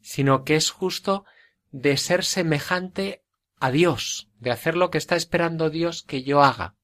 sino 0.00 0.44
que 0.44 0.56
es 0.56 0.70
justo 0.70 1.24
de 1.70 1.96
ser 1.98 2.24
semejante 2.24 3.22
a 3.58 3.70
Dios, 3.70 4.30
de 4.38 4.50
hacer 4.50 4.76
lo 4.76 4.90
que 4.90 4.98
está 4.98 5.16
esperando 5.16 5.68
Dios 5.68 6.02
que 6.02 6.22
yo 6.22 6.42
haga. 6.42 6.76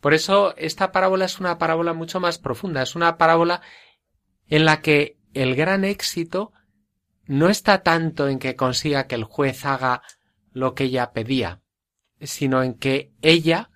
Por 0.00 0.14
eso 0.14 0.56
esta 0.56 0.92
parábola 0.92 1.24
es 1.24 1.38
una 1.40 1.58
parábola 1.58 1.92
mucho 1.92 2.18
más 2.18 2.38
profunda, 2.38 2.82
es 2.82 2.96
una 2.96 3.18
parábola 3.18 3.62
en 4.48 4.64
la 4.64 4.80
que 4.80 5.18
el 5.34 5.54
gran 5.54 5.84
éxito 5.84 6.52
no 7.28 7.50
está 7.50 7.82
tanto 7.82 8.28
en 8.28 8.38
que 8.38 8.56
consiga 8.56 9.06
que 9.06 9.14
el 9.14 9.24
juez 9.24 9.64
haga 9.64 10.02
lo 10.52 10.74
que 10.74 10.84
ella 10.84 11.12
pedía, 11.12 11.60
sino 12.20 12.62
en 12.62 12.74
que 12.74 13.12
ella 13.22 13.70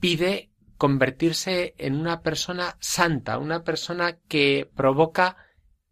pide 0.00 0.50
convertirse 0.78 1.74
en 1.78 1.94
una 1.94 2.22
persona 2.22 2.76
santa, 2.80 3.38
una 3.38 3.62
persona 3.62 4.18
que 4.28 4.70
provoca 4.74 5.36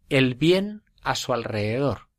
el 0.09 0.35
bien 0.35 0.83
a 1.01 1.15
su 1.15 1.33
alrededor. 1.33 2.09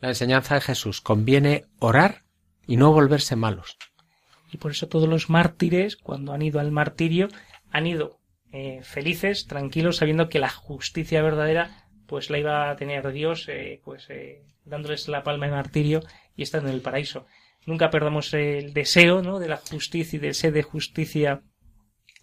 La 0.00 0.08
enseñanza 0.08 0.56
de 0.56 0.60
Jesús 0.60 1.00
conviene 1.00 1.66
orar 1.78 2.24
y 2.66 2.76
no 2.76 2.92
volverse 2.92 3.36
malos. 3.36 3.76
Y 4.50 4.56
por 4.56 4.72
eso 4.72 4.88
todos 4.88 5.08
los 5.08 5.30
mártires, 5.30 5.96
cuando 5.96 6.32
han 6.32 6.42
ido 6.42 6.58
al 6.58 6.72
martirio, 6.72 7.28
han 7.70 7.86
ido 7.86 8.18
eh, 8.52 8.80
felices, 8.82 9.46
tranquilos, 9.46 9.98
sabiendo 9.98 10.28
que 10.28 10.40
la 10.40 10.48
justicia 10.48 11.22
verdadera 11.22 11.89
pues 12.10 12.28
la 12.28 12.38
iba 12.38 12.68
a 12.68 12.76
tener 12.76 13.10
Dios, 13.10 13.48
eh, 13.48 13.80
pues 13.82 14.10
eh, 14.10 14.42
dándoles 14.66 15.08
la 15.08 15.22
palma 15.22 15.46
de 15.46 15.52
martirio 15.52 16.02
y 16.36 16.42
estando 16.42 16.68
en 16.68 16.74
el 16.74 16.82
paraíso 16.82 17.24
nunca 17.66 17.90
perdamos 17.90 18.32
el 18.34 18.72
deseo 18.72 19.22
¿no? 19.22 19.38
de 19.38 19.48
la 19.48 19.56
justicia 19.56 20.16
y 20.16 20.20
del 20.20 20.34
sed 20.34 20.52
de 20.52 20.62
justicia, 20.62 21.42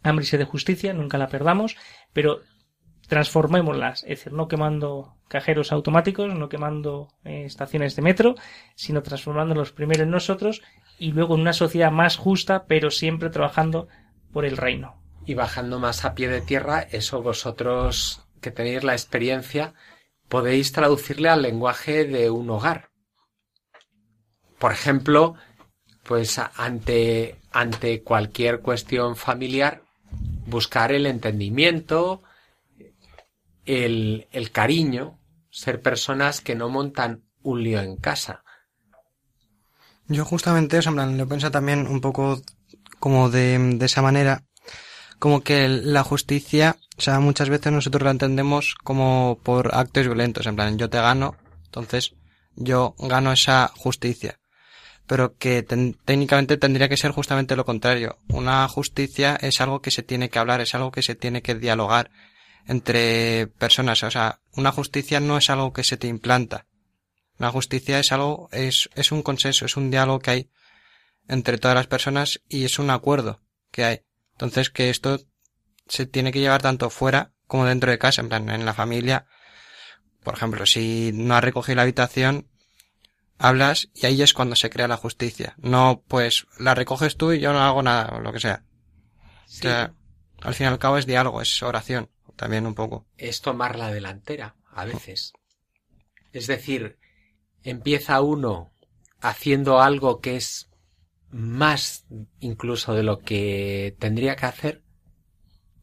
hambre 0.03 0.23
y 0.23 0.27
sed 0.27 0.39
de 0.39 0.45
justicia, 0.45 0.93
nunca 0.93 1.17
la 1.17 1.27
perdamos, 1.27 1.75
pero 2.13 2.41
transformémoslas, 3.07 4.03
es 4.03 4.09
decir, 4.09 4.33
no 4.33 4.47
quemando 4.47 5.15
cajeros 5.29 5.71
automáticos, 5.71 6.33
no 6.33 6.49
quemando 6.49 7.09
eh, 7.23 7.43
estaciones 7.45 7.95
de 7.95 8.01
metro, 8.01 8.35
sino 8.75 9.01
transformándolos 9.01 9.71
primero 9.71 10.03
en 10.03 10.11
nosotros 10.11 10.61
y 10.99 11.11
luego 11.11 11.35
en 11.35 11.41
una 11.41 11.53
sociedad 11.53 11.91
más 11.91 12.17
justa, 12.17 12.65
pero 12.67 12.91
siempre 12.91 13.29
trabajando 13.29 13.87
por 14.33 14.45
el 14.45 14.57
reino. 14.57 15.01
Y 15.25 15.33
bajando 15.33 15.79
más 15.79 16.05
a 16.05 16.15
pie 16.15 16.29
de 16.29 16.41
tierra, 16.41 16.81
eso 16.81 17.21
vosotros 17.21 18.26
que 18.47 18.55
tenéis 18.55 18.83
la 18.83 18.93
experiencia, 18.93 19.73
podéis 20.29 20.71
traducirle 20.71 21.29
al 21.29 21.41
lenguaje 21.41 22.05
de 22.05 22.29
un 22.29 22.49
hogar 22.49 22.89
por 24.57 24.71
ejemplo, 24.71 25.35
pues 26.03 26.39
ante, 26.39 27.39
ante 27.51 28.01
cualquier 28.03 28.61
cuestión 28.61 29.15
familiar, 29.15 29.83
buscar 30.47 30.91
el 30.91 31.05
entendimiento, 31.05 32.23
el, 33.65 34.27
el 34.31 34.51
cariño, 34.51 35.19
ser 35.49 35.81
personas 35.81 36.41
que 36.41 36.55
no 36.55 36.69
montan 36.69 37.23
un 37.43 37.63
lío 37.63 37.81
en 37.81 37.97
casa. 37.97 38.43
Yo 40.07 40.25
justamente, 40.25 40.77
o 40.77 40.81
sea, 40.81 40.91
lo 40.91 41.27
pienso 41.27 41.51
también 41.51 41.85
un 41.85 42.01
poco 42.01 42.41
como 42.99 43.29
de, 43.29 43.57
de 43.75 43.85
esa 43.85 44.01
manera, 44.01 44.43
como 45.19 45.41
que 45.41 45.67
la 45.67 46.03
justicia, 46.03 46.77
o 46.97 47.01
sea, 47.01 47.19
muchas 47.19 47.49
veces 47.49 47.71
nosotros 47.71 48.03
la 48.03 48.11
entendemos 48.11 48.75
como 48.83 49.39
por 49.43 49.75
actos 49.75 50.05
violentos, 50.05 50.45
en 50.45 50.55
plan, 50.55 50.77
yo 50.77 50.89
te 50.89 50.97
gano, 50.97 51.35
entonces 51.65 52.13
yo 52.55 52.95
gano 52.99 53.31
esa 53.31 53.71
justicia 53.75 54.39
pero 55.07 55.37
que 55.37 55.63
técnicamente 55.63 56.57
tendría 56.57 56.89
que 56.89 56.97
ser 56.97 57.11
justamente 57.11 57.55
lo 57.55 57.65
contrario. 57.65 58.19
Una 58.27 58.67
justicia 58.67 59.37
es 59.41 59.61
algo 59.61 59.81
que 59.81 59.89
se 59.89 60.03
tiene 60.03 60.29
que 60.29 60.37
hablar, 60.37 60.59
es 60.59 60.75
algo 60.75 60.91
que 60.91 61.01
se 61.01 61.15
tiene 61.15 61.41
que 61.41 61.55
dialogar 61.55 62.11
entre 62.67 63.47
personas. 63.47 64.03
O 64.03 64.11
sea, 64.11 64.41
una 64.51 64.73
justicia 64.73 65.21
no 65.21 65.37
es 65.37 65.49
algo 65.49 65.71
que 65.71 65.85
se 65.85 65.95
te 65.95 66.07
implanta. 66.07 66.67
Una 67.39 67.51
justicia 67.51 67.99
es 67.99 68.11
algo, 68.11 68.49
es, 68.51 68.89
es 68.95 69.13
un 69.13 69.23
consenso, 69.23 69.65
es 69.65 69.77
un 69.77 69.89
diálogo 69.89 70.19
que 70.19 70.31
hay 70.31 70.49
entre 71.29 71.57
todas 71.57 71.75
las 71.75 71.87
personas 71.87 72.41
y 72.49 72.65
es 72.65 72.77
un 72.77 72.89
acuerdo 72.89 73.39
que 73.71 73.85
hay. 73.85 74.01
Entonces 74.37 74.69
que 74.69 74.91
esto 74.91 75.19
se 75.87 76.05
tiene 76.05 76.31
que 76.31 76.39
llevar 76.39 76.61
tanto 76.61 76.91
fuera 76.91 77.31
como 77.47 77.65
dentro 77.65 77.89
de 77.89 77.97
casa, 77.97 78.21
en 78.21 78.29
plan, 78.29 78.49
en 78.49 78.65
la 78.65 78.75
familia. 78.75 79.25
Por 80.23 80.35
ejemplo, 80.35 80.67
si 80.67 81.11
no 81.11 81.35
has 81.35 81.43
recogido 81.43 81.77
la 81.77 81.81
habitación, 81.81 82.47
hablas 83.39 83.89
y 83.95 84.05
ahí 84.05 84.21
es 84.21 84.35
cuando 84.35 84.55
se 84.55 84.69
crea 84.69 84.87
la 84.87 84.97
justicia. 84.97 85.55
No, 85.57 86.03
pues 86.07 86.45
la 86.59 86.75
recoges 86.75 87.17
tú 87.17 87.31
y 87.31 87.39
yo 87.39 87.51
no 87.51 87.63
hago 87.63 87.81
nada 87.81 88.15
o 88.15 88.19
lo 88.19 88.31
que 88.31 88.39
sea. 88.39 88.63
O 89.47 89.49
sea, 89.49 89.95
al 90.41 90.53
fin 90.53 90.65
y 90.65 90.67
al 90.67 90.77
cabo 90.77 90.99
es 90.99 91.07
diálogo, 91.07 91.41
es 91.41 91.63
oración, 91.63 92.11
también 92.35 92.67
un 92.67 92.75
poco. 92.75 93.07
Es 93.17 93.41
tomar 93.41 93.75
la 93.79 93.91
delantera, 93.91 94.55
a 94.71 94.85
veces. 94.85 95.33
Es 96.31 96.45
decir, 96.45 96.99
empieza 97.63 98.21
uno 98.21 98.71
haciendo 99.19 99.81
algo 99.81 100.19
que 100.19 100.35
es 100.35 100.69
más 101.31 102.05
incluso 102.39 102.93
de 102.93 103.03
lo 103.03 103.19
que 103.19 103.95
tendría 103.99 104.35
que 104.35 104.45
hacer 104.45 104.81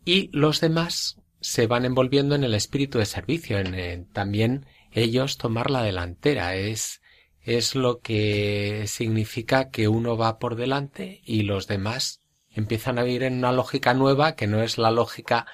y 0.05 0.30
los 0.32 0.61
demás 0.61 1.20
se 1.40 1.66
van 1.66 1.84
envolviendo 1.84 2.34
en 2.34 2.45
el 2.45 2.55
espíritu 2.55 2.99
de 2.99 3.07
servicio, 3.07 3.59
en 3.59 4.07
también 4.07 4.66
ellos 4.92 5.36
tomar 5.36 5.70
la 5.70 5.82
delantera. 5.82 6.55
Es 6.55 7.03
es 7.45 7.74
lo 7.74 8.01
que 8.01 8.84
significa 8.86 9.68
que 9.70 9.86
uno 9.86 10.16
va 10.16 10.38
por 10.38 10.57
delante 10.57 11.20
y 11.24 11.42
los 11.42 11.66
demás 11.66 12.20
empiezan 12.51 12.99
a 12.99 13.03
vivir 13.03 13.24
en 13.24 13.34
una 13.34 13.53
lógica 13.53 13.92
nueva 13.92 14.34
que 14.34 14.47
no 14.47 14.62
es 14.62 14.78
la 14.78 14.90
lógica 14.90 15.47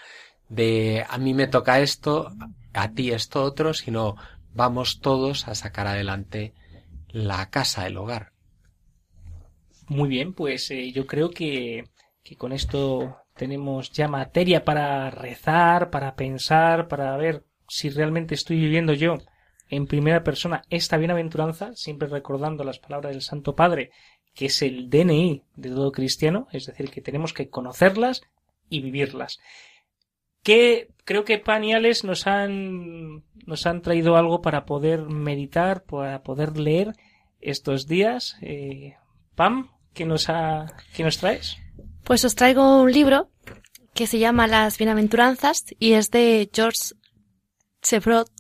de 0.49 1.05
a 1.09 1.19
mí 1.19 1.35
me 1.35 1.49
toca 1.49 1.81
esto, 1.81 2.33
a 2.73 2.93
ti 2.93 3.11
esto 3.11 3.43
otro, 3.43 3.75
sino 3.75 4.17
vamos 4.55 5.01
todos 5.01 5.49
a 5.49 5.55
sacar 5.57 5.89
adelante 5.89 6.55
la 7.09 7.51
casa, 7.51 7.87
el 7.87 7.97
hogar. 7.97 8.30
Muy 9.91 10.09
bien, 10.09 10.35
pues 10.35 10.71
eh, 10.71 10.93
yo 10.93 11.05
creo 11.05 11.31
que, 11.31 11.83
que 12.23 12.37
con 12.37 12.53
esto 12.53 13.17
tenemos 13.35 13.91
ya 13.91 14.07
materia 14.07 14.65
para 14.65 15.11
rezar, 15.11 15.91
para 15.91 16.15
pensar, 16.15 16.87
para 16.87 17.17
ver 17.17 17.43
si 17.67 17.91
realmente 17.91 18.37
estoy 18.37 18.61
viviendo 18.61 18.93
yo 18.93 19.19
en 19.69 19.89
primera 19.89 20.23
persona 20.23 20.63
esta 20.71 20.97
bienaventuranza, 20.97 21.75
siempre 21.75 22.07
recordando 22.07 22.63
las 22.63 22.79
palabras 22.79 23.15
del 23.15 23.23
Santo 23.23 23.57
Padre, 23.57 23.91
que 24.33 24.47
es 24.47 24.63
el 24.63 24.91
DNI 24.91 25.43
de 25.57 25.71
todo 25.71 25.91
cristiano, 25.91 26.47
es 26.53 26.67
decir, 26.67 26.89
que 26.89 27.01
tenemos 27.01 27.33
que 27.33 27.49
conocerlas 27.49 28.23
y 28.69 28.83
vivirlas. 28.83 29.41
que 30.45 30.87
creo 31.05 31.25
que 31.25 31.41
Pan 31.41 31.65
y 31.65 31.73
Alex 31.73 32.05
nos 32.05 32.29
han, 32.29 33.25
nos 33.45 33.67
han 33.67 33.83
traído 33.83 34.15
algo 34.15 34.41
para 34.41 34.67
poder 34.67 35.01
meditar, 35.09 35.83
para 35.83 36.23
poder 36.23 36.57
leer 36.59 36.93
estos 37.41 37.89
días. 37.89 38.37
Eh, 38.41 38.95
Pam, 39.35 39.71
¿qué 39.95 40.05
nos, 40.05 40.29
ha, 40.29 40.67
¿qué 40.95 41.03
nos 41.05 41.19
traes? 41.19 41.57
Pues 42.05 42.25
os 42.25 42.35
traigo 42.35 42.81
un 42.81 42.93
libro 42.93 43.31
que 43.95 44.07
se 44.07 44.19
llama 44.19 44.47
Las 44.47 44.79
Bienaventuranzas 44.79 45.65
y 45.79 45.93
es 45.93 46.11
de 46.11 46.51
George 46.53 46.95
Chevrot 47.83 48.31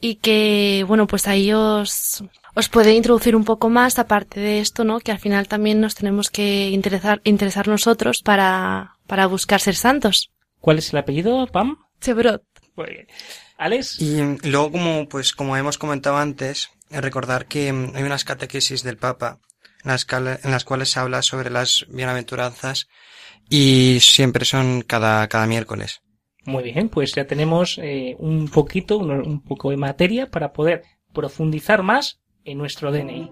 y 0.00 0.16
que, 0.16 0.84
bueno, 0.86 1.06
pues 1.06 1.28
ahí 1.28 1.52
os, 1.52 2.24
os 2.54 2.68
puede 2.68 2.94
introducir 2.94 3.36
un 3.36 3.44
poco 3.44 3.70
más 3.70 3.98
aparte 3.98 4.40
de 4.40 4.58
esto, 4.58 4.84
¿no? 4.84 4.98
Que 5.00 5.12
al 5.12 5.18
final 5.18 5.46
también 5.46 5.80
nos 5.80 5.94
tenemos 5.94 6.28
que 6.28 6.70
interesar, 6.70 7.20
interesar 7.24 7.68
nosotros 7.68 8.22
para, 8.22 8.96
para 9.06 9.26
buscar 9.26 9.60
ser 9.60 9.76
santos. 9.76 10.32
¿Cuál 10.60 10.78
es 10.78 10.92
el 10.92 10.98
apellido, 10.98 11.46
Pam? 11.46 11.78
Chevrot. 12.00 12.42
Muy 12.74 12.90
bien. 12.90 13.06
¿Alex? 13.58 14.00
Y 14.00 14.20
mm, 14.20 14.38
luego, 14.44 14.72
como, 14.72 15.08
pues, 15.08 15.32
como 15.32 15.56
hemos 15.56 15.78
comentado 15.78 16.16
antes, 16.16 16.70
recordar 16.90 17.46
que 17.46 17.72
mm, 17.72 17.92
hay 17.94 18.02
unas 18.02 18.24
catequesis 18.24 18.82
del 18.82 18.96
Papa 18.96 19.38
las, 19.84 20.06
en 20.44 20.50
las 20.50 20.64
cuales 20.64 20.90
se 20.90 21.00
habla 21.00 21.22
sobre 21.22 21.50
las 21.50 21.86
bienaventuranzas 21.88 22.88
y 23.48 23.98
siempre 24.00 24.44
son 24.44 24.82
cada, 24.82 25.28
cada 25.28 25.46
miércoles. 25.46 26.02
Muy 26.44 26.64
bien, 26.64 26.88
pues 26.88 27.14
ya 27.14 27.26
tenemos 27.26 27.78
eh, 27.78 28.16
un 28.18 28.48
poquito, 28.48 28.98
un, 28.98 29.10
un 29.10 29.42
poco 29.42 29.70
de 29.70 29.76
materia 29.76 30.30
para 30.30 30.52
poder 30.52 30.82
profundizar 31.12 31.82
más 31.82 32.20
en 32.44 32.58
nuestro 32.58 32.90
DNI. 32.90 33.30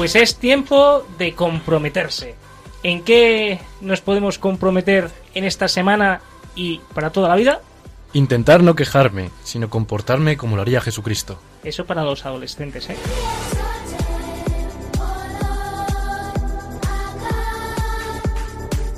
Pues 0.00 0.16
es 0.16 0.36
tiempo 0.36 1.06
de 1.18 1.34
comprometerse. 1.34 2.34
¿En 2.82 3.04
qué 3.04 3.60
nos 3.82 4.00
podemos 4.00 4.38
comprometer 4.38 5.10
en 5.34 5.44
esta 5.44 5.68
semana 5.68 6.22
y 6.54 6.80
para 6.94 7.10
toda 7.10 7.28
la 7.28 7.36
vida? 7.36 7.60
Intentar 8.14 8.62
no 8.62 8.74
quejarme, 8.74 9.28
sino 9.44 9.68
comportarme 9.68 10.38
como 10.38 10.56
lo 10.56 10.62
haría 10.62 10.80
Jesucristo. 10.80 11.38
Eso 11.62 11.84
para 11.84 12.02
los 12.02 12.24
adolescentes, 12.24 12.88
¿eh? 12.88 12.96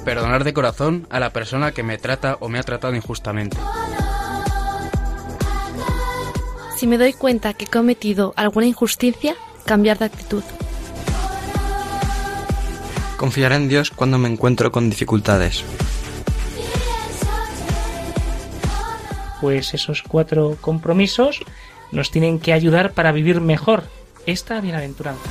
Perdonar 0.05 0.45
de 0.45 0.55
corazón 0.55 1.09
a 1.11 1.19
la 1.19 1.33
persona 1.33 1.73
que 1.73 1.83
me 1.83 1.99
trata 1.99 2.37
o 2.39 2.49
me 2.49 2.61
ha 2.61 2.63
tratado 2.63 2.95
injustamente. 2.95 3.57
Si 6.77 6.87
me 6.87 6.97
doy 6.97 7.13
cuenta 7.13 7.55
que 7.55 7.65
he 7.65 7.69
cometido 7.69 8.35
alguna 8.37 8.67
injusticia, 8.67 9.35
cambiar 9.67 9.99
de 9.99 10.05
actitud. 10.05 10.45
Confiar 13.23 13.53
en 13.53 13.69
Dios 13.69 13.93
cuando 13.93 14.19
me 14.19 14.29
encuentro 14.29 14.73
con 14.73 14.91
dificultades. 14.91 15.63
Pues 19.41 19.75
esos 19.75 20.03
cuatro 20.03 20.57
compromisos 20.61 21.39
nos 21.93 22.11
tienen 22.11 22.41
que 22.41 22.53
ayudar 22.53 22.95
para 22.95 23.13
vivir 23.13 23.41
mejor 23.41 23.85
esta 24.27 24.61
bienaventuranza. 24.61 25.23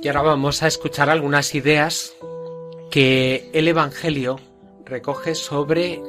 Y 0.00 0.08
ahora 0.08 0.22
vamos 0.22 0.62
a 0.62 0.66
escuchar 0.66 1.10
algunas 1.10 1.54
ideas 1.54 2.14
que 2.90 3.50
el 3.52 3.68
Evangelio 3.68 4.40
recoge 4.86 5.34
sobre 5.34 6.00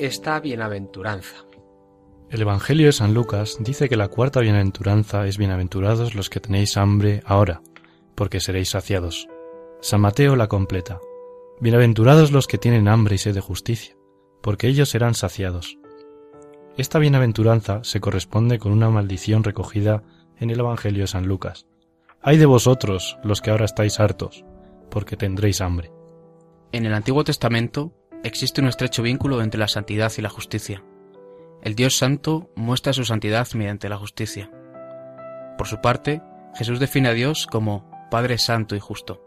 esta 0.00 0.40
bienaventuranza. 0.40 1.44
El 2.30 2.42
Evangelio 2.42 2.86
de 2.86 2.92
San 2.92 3.12
Lucas 3.12 3.56
dice 3.58 3.88
que 3.88 3.96
la 3.96 4.06
cuarta 4.06 4.38
bienaventuranza 4.38 5.26
es 5.26 5.36
bienaventurados 5.36 6.14
los 6.14 6.30
que 6.30 6.38
tenéis 6.38 6.76
hambre 6.76 7.24
ahora, 7.26 7.60
porque 8.14 8.38
seréis 8.38 8.70
saciados. 8.70 9.26
San 9.80 10.00
Mateo 10.00 10.36
la 10.36 10.46
completa. 10.46 11.00
Bienaventurados 11.60 12.30
los 12.30 12.46
que 12.46 12.56
tienen 12.56 12.86
hambre 12.86 13.16
y 13.16 13.18
sed 13.18 13.34
de 13.34 13.40
justicia, 13.40 13.96
porque 14.42 14.68
ellos 14.68 14.90
serán 14.90 15.14
saciados. 15.14 15.76
Esta 16.76 17.00
bienaventuranza 17.00 17.82
se 17.82 18.00
corresponde 18.00 18.60
con 18.60 18.70
una 18.70 18.90
maldición 18.90 19.42
recogida 19.42 20.04
en 20.38 20.50
el 20.50 20.60
Evangelio 20.60 21.02
de 21.02 21.08
San 21.08 21.26
Lucas. 21.26 21.66
Ay 22.22 22.38
de 22.38 22.46
vosotros, 22.46 23.18
los 23.24 23.40
que 23.40 23.50
ahora 23.50 23.64
estáis 23.64 23.98
hartos, 23.98 24.44
porque 24.88 25.16
tendréis 25.16 25.60
hambre. 25.60 25.90
En 26.70 26.86
el 26.86 26.94
Antiguo 26.94 27.24
Testamento 27.24 27.92
existe 28.22 28.60
un 28.60 28.68
estrecho 28.68 29.02
vínculo 29.02 29.42
entre 29.42 29.58
la 29.58 29.66
santidad 29.66 30.12
y 30.16 30.22
la 30.22 30.28
justicia. 30.28 30.84
El 31.62 31.74
Dios 31.74 31.96
Santo 31.96 32.50
muestra 32.56 32.92
su 32.92 33.04
santidad 33.04 33.46
mediante 33.54 33.88
la 33.88 33.98
justicia. 33.98 34.50
Por 35.58 35.66
su 35.66 35.80
parte, 35.82 36.22
Jesús 36.54 36.80
define 36.80 37.10
a 37.10 37.12
Dios 37.12 37.46
como 37.46 37.90
Padre 38.10 38.38
Santo 38.38 38.76
y 38.76 38.80
Justo. 38.80 39.22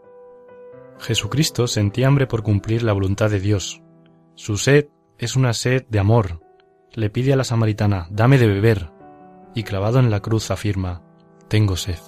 Jesucristo 0.98 1.66
sentía 1.68 2.08
hambre 2.08 2.26
por 2.26 2.42
cumplir 2.42 2.82
la 2.82 2.92
voluntad 2.92 3.30
de 3.30 3.40
Dios. 3.40 3.82
Su 4.34 4.56
sed 4.56 4.88
es 5.18 5.36
una 5.36 5.52
sed 5.52 5.86
de 5.88 6.00
amor. 6.00 6.40
Le 6.92 7.08
pide 7.08 7.32
a 7.32 7.36
la 7.36 7.44
samaritana, 7.44 8.08
dame 8.10 8.38
de 8.38 8.48
beber, 8.48 8.90
y 9.54 9.62
clavado 9.62 10.00
en 10.00 10.10
la 10.10 10.20
cruz 10.20 10.50
afirma, 10.50 11.02
tengo 11.48 11.76
sed. 11.76 11.98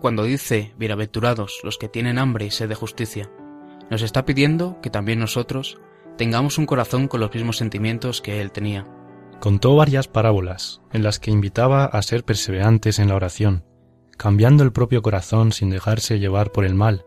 Cuando 0.00 0.24
dice, 0.24 0.74
bienaventurados 0.76 1.60
los 1.62 1.78
que 1.78 1.88
tienen 1.88 2.18
hambre 2.18 2.46
y 2.46 2.50
sed 2.50 2.68
de 2.68 2.74
justicia, 2.74 3.30
nos 3.92 4.00
está 4.00 4.24
pidiendo 4.24 4.80
que 4.80 4.88
también 4.88 5.20
nosotros 5.20 5.78
tengamos 6.16 6.56
un 6.56 6.64
corazón 6.64 7.08
con 7.08 7.20
los 7.20 7.32
mismos 7.32 7.58
sentimientos 7.58 8.22
que 8.22 8.40
él 8.40 8.50
tenía. 8.50 8.86
Contó 9.38 9.76
varias 9.76 10.08
parábolas 10.08 10.80
en 10.92 11.02
las 11.02 11.18
que 11.20 11.30
invitaba 11.30 11.84
a 11.84 12.00
ser 12.00 12.24
perseverantes 12.24 12.98
en 12.98 13.08
la 13.08 13.16
oración, 13.16 13.64
cambiando 14.16 14.64
el 14.64 14.72
propio 14.72 15.02
corazón 15.02 15.52
sin 15.52 15.68
dejarse 15.68 16.18
llevar 16.18 16.52
por 16.52 16.64
el 16.64 16.74
mal 16.74 17.04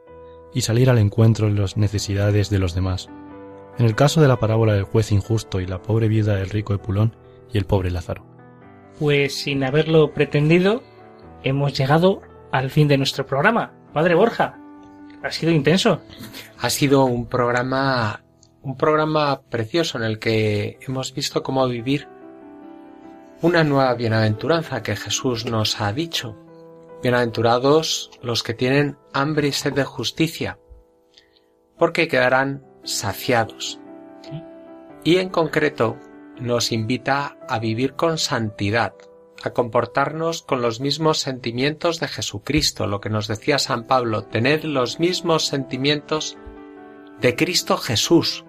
y 0.53 0.61
salir 0.61 0.91
al 0.91 0.99
encuentro 0.99 1.47
de 1.47 1.59
las 1.59 1.75
necesidades 1.75 2.51
de 2.51 2.59
los 2.59 2.75
demás. 2.75 3.09
En 3.79 3.87
el 3.87 3.95
caso 3.95 4.21
de 4.21 4.27
la 4.27 4.37
parábola 4.37 4.73
del 4.73 4.83
juez 4.83 5.11
injusto 5.11 5.59
y 5.61 5.65
la 5.65 5.81
pobre 5.81 6.07
viuda 6.07 6.35
del 6.35 6.51
rico 6.51 6.75
Epulón 6.75 7.15
y 7.51 7.57
el 7.57 7.65
pobre 7.65 7.89
Lázaro. 7.89 8.27
Pues 8.99 9.33
sin 9.33 9.63
haberlo 9.63 10.13
pretendido, 10.13 10.83
hemos 11.43 11.73
llegado 11.73 12.21
al 12.51 12.69
fin 12.69 12.87
de 12.87 12.99
nuestro 12.99 13.25
programa. 13.25 13.73
Padre 13.91 14.13
Borja, 14.13 14.59
ha 15.25 15.31
sido 15.31 15.51
intenso. 15.51 16.01
Ha 16.59 16.69
sido 16.69 17.05
un 17.05 17.27
programa 17.27 18.21
un 18.61 18.77
programa 18.77 19.43
precioso 19.43 19.99
en 19.99 20.03
el 20.03 20.17
que 20.17 20.79
hemos 20.81 21.13
visto 21.13 21.43
cómo 21.43 21.67
vivir 21.67 22.07
una 23.43 23.63
nueva 23.63 23.93
bienaventuranza 23.93 24.81
que 24.81 24.95
Jesús 24.95 25.45
nos 25.45 25.79
ha 25.79 25.93
dicho. 25.93 26.35
Bienaventurados 27.03 28.09
los 28.23 28.41
que 28.41 28.55
tienen 28.55 28.97
hambre 29.13 29.49
y 29.49 29.51
sed 29.51 29.73
de 29.73 29.83
justicia, 29.83 30.57
porque 31.77 32.07
quedarán 32.07 32.65
saciados. 32.83 33.79
Y 35.03 35.17
en 35.17 35.29
concreto 35.29 35.99
nos 36.39 36.71
invita 36.71 37.37
a 37.47 37.59
vivir 37.59 37.93
con 37.93 38.17
santidad, 38.17 38.95
a 39.45 39.53
comportarnos 39.53 40.41
con 40.41 40.61
los 40.61 40.79
mismos 40.79 41.19
sentimientos 41.19 41.99
de 41.99 42.07
Jesucristo, 42.07 42.87
lo 42.87 43.01
que 43.01 43.09
nos 43.09 43.27
decía 43.27 43.59
San 43.59 43.85
Pablo, 43.85 44.23
tened 44.23 44.63
los 44.63 44.99
mismos 44.99 45.45
sentimientos 45.45 46.37
de 47.21 47.35
Cristo 47.35 47.77
Jesús. 47.77 48.45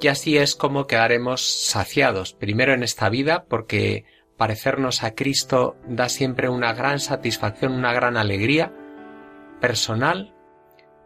Y 0.00 0.08
así 0.08 0.36
es 0.36 0.54
como 0.54 0.86
quedaremos 0.86 1.40
saciados, 1.42 2.34
primero 2.34 2.74
en 2.74 2.82
esta 2.82 3.08
vida, 3.08 3.46
porque 3.48 4.04
parecernos 4.36 5.02
a 5.02 5.14
Cristo 5.14 5.76
da 5.88 6.08
siempre 6.08 6.48
una 6.48 6.74
gran 6.74 7.00
satisfacción, 7.00 7.72
una 7.72 7.92
gran 7.92 8.16
alegría 8.16 8.72
personal, 9.60 10.34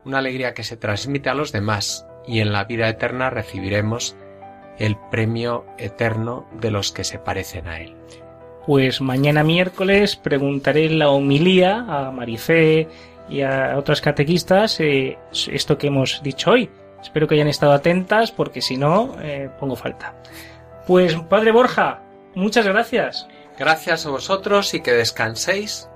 una 0.04 0.18
alegría 0.18 0.54
que 0.54 0.64
se 0.64 0.76
transmite 0.76 1.30
a 1.30 1.34
los 1.34 1.52
demás, 1.52 2.06
y 2.26 2.40
en 2.40 2.52
la 2.52 2.64
vida 2.64 2.88
eterna 2.88 3.30
recibiremos 3.30 4.16
el 4.78 4.96
premio 5.10 5.66
eterno 5.78 6.48
de 6.60 6.70
los 6.70 6.90
que 6.90 7.04
se 7.04 7.18
parecen 7.18 7.68
a 7.68 7.80
Él. 7.80 7.96
Pues 8.66 9.00
mañana 9.00 9.42
miércoles 9.42 10.16
preguntaré 10.16 10.86
en 10.86 10.98
la 10.98 11.10
homilía 11.10 11.84
a 11.88 12.10
Marifé 12.10 12.88
y 13.28 13.42
a 13.42 13.76
otras 13.78 14.00
catequistas 14.00 14.80
eh, 14.80 15.18
esto 15.32 15.78
que 15.78 15.86
hemos 15.86 16.22
dicho 16.22 16.50
hoy. 16.50 16.70
Espero 17.00 17.26
que 17.26 17.34
hayan 17.34 17.48
estado 17.48 17.72
atentas 17.72 18.30
porque 18.30 18.60
si 18.60 18.76
no, 18.76 19.16
eh, 19.22 19.50
pongo 19.58 19.76
falta. 19.76 20.14
Pues 20.86 21.14
Padre 21.28 21.52
Borja, 21.52 22.02
muchas 22.34 22.66
gracias. 22.66 23.26
Gracias 23.58 24.06
a 24.06 24.10
vosotros 24.10 24.74
y 24.74 24.80
que 24.80 24.92
descanséis. 24.92 25.88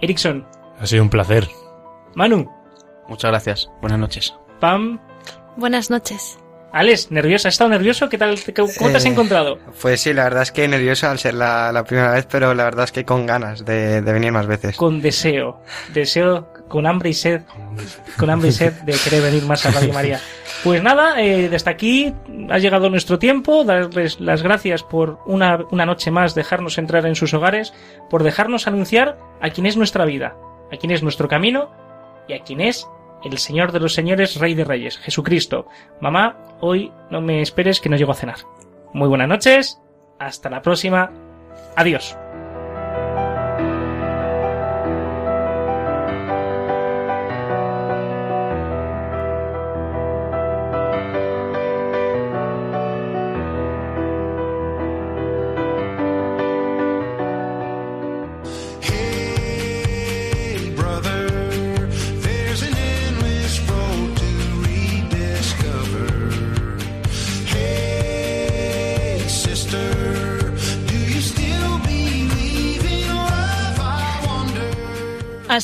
Erickson. 0.00 0.46
Ha 0.80 0.86
sido 0.86 1.02
un 1.02 1.10
placer. 1.10 1.48
Manu. 2.14 2.50
Muchas 3.08 3.30
gracias. 3.30 3.70
Buenas 3.80 3.98
noches. 3.98 4.34
Pam. 4.60 5.00
Buenas 5.56 5.90
noches. 5.90 6.38
Alex, 6.70 7.10
nerviosa, 7.10 7.48
¿has 7.48 7.54
estado 7.54 7.70
nervioso? 7.70 8.08
¿Qué 8.08 8.18
tal? 8.18 8.38
¿Cómo 8.54 8.90
te 8.90 8.96
has 8.98 9.04
Eh, 9.06 9.08
encontrado? 9.08 9.58
Pues 9.80 10.02
sí, 10.02 10.12
la 10.12 10.24
verdad 10.24 10.42
es 10.42 10.52
que 10.52 10.68
nervioso 10.68 11.08
al 11.08 11.18
ser 11.18 11.34
la, 11.34 11.72
la 11.72 11.82
primera 11.84 12.12
vez, 12.12 12.26
pero 12.30 12.52
la 12.54 12.64
verdad 12.64 12.84
es 12.84 12.92
que 12.92 13.04
con 13.06 13.24
ganas 13.24 13.64
de, 13.64 14.02
de 14.02 14.12
venir 14.12 14.32
más 14.32 14.46
veces. 14.46 14.76
Con 14.76 15.00
deseo. 15.00 15.62
Deseo 15.94 16.52
con 16.68 16.86
hambre 16.86 17.08
y 17.08 17.14
sed. 17.14 17.40
Con 18.18 18.28
hambre 18.28 18.50
y 18.50 18.52
sed 18.52 18.74
de 18.82 18.92
querer 19.02 19.22
venir 19.22 19.44
más 19.44 19.64
a 19.64 19.70
Radio 19.70 19.94
María. 19.94 20.20
Pues 20.62 20.82
nada, 20.82 21.22
eh, 21.22 21.48
desde 21.48 21.70
aquí 21.70 22.14
ha 22.50 22.58
llegado 22.58 22.90
nuestro 22.90 23.18
tiempo. 23.18 23.64
Darles 23.64 24.20
las 24.20 24.42
gracias 24.42 24.82
por 24.82 25.20
una, 25.24 25.60
una 25.70 25.86
noche 25.86 26.10
más 26.10 26.34
dejarnos 26.34 26.76
entrar 26.76 27.06
en 27.06 27.14
sus 27.14 27.32
hogares, 27.32 27.72
por 28.10 28.22
dejarnos 28.24 28.66
anunciar 28.66 29.18
a 29.40 29.48
quién 29.50 29.64
es 29.66 29.76
nuestra 29.78 30.04
vida, 30.04 30.36
a 30.70 30.76
quién 30.76 30.90
es 30.90 31.02
nuestro 31.02 31.28
camino 31.28 31.70
y 32.28 32.34
a 32.34 32.40
quién 32.42 32.60
es 32.60 32.86
el 33.24 33.38
Señor 33.38 33.72
de 33.72 33.80
los 33.80 33.94
Señores, 33.94 34.36
Rey 34.36 34.54
de 34.54 34.64
Reyes, 34.64 34.98
Jesucristo. 34.98 35.66
Mamá, 36.00 36.36
hoy 36.60 36.92
no 37.10 37.20
me 37.20 37.42
esperes 37.42 37.80
que 37.80 37.88
no 37.88 37.96
llego 37.96 38.12
a 38.12 38.16
cenar. 38.16 38.38
Muy 38.92 39.08
buenas 39.08 39.28
noches, 39.28 39.80
hasta 40.18 40.50
la 40.50 40.62
próxima, 40.62 41.10
adiós. 41.76 42.16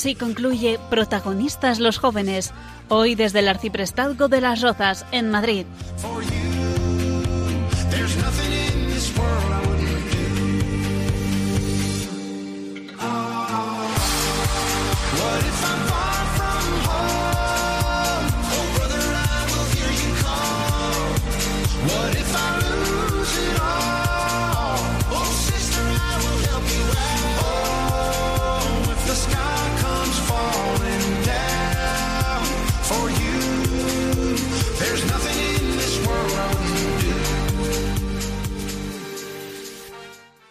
Así 0.04 0.14
concluye 0.14 0.78
Protagonistas 0.90 1.80
los 1.80 1.96
jóvenes, 1.96 2.52
hoy 2.90 3.14
desde 3.14 3.38
el 3.38 3.48
Arciprestazgo 3.48 4.28
de 4.28 4.42
las 4.42 4.60
Rozas, 4.60 5.06
en 5.12 5.30
Madrid. 5.30 5.64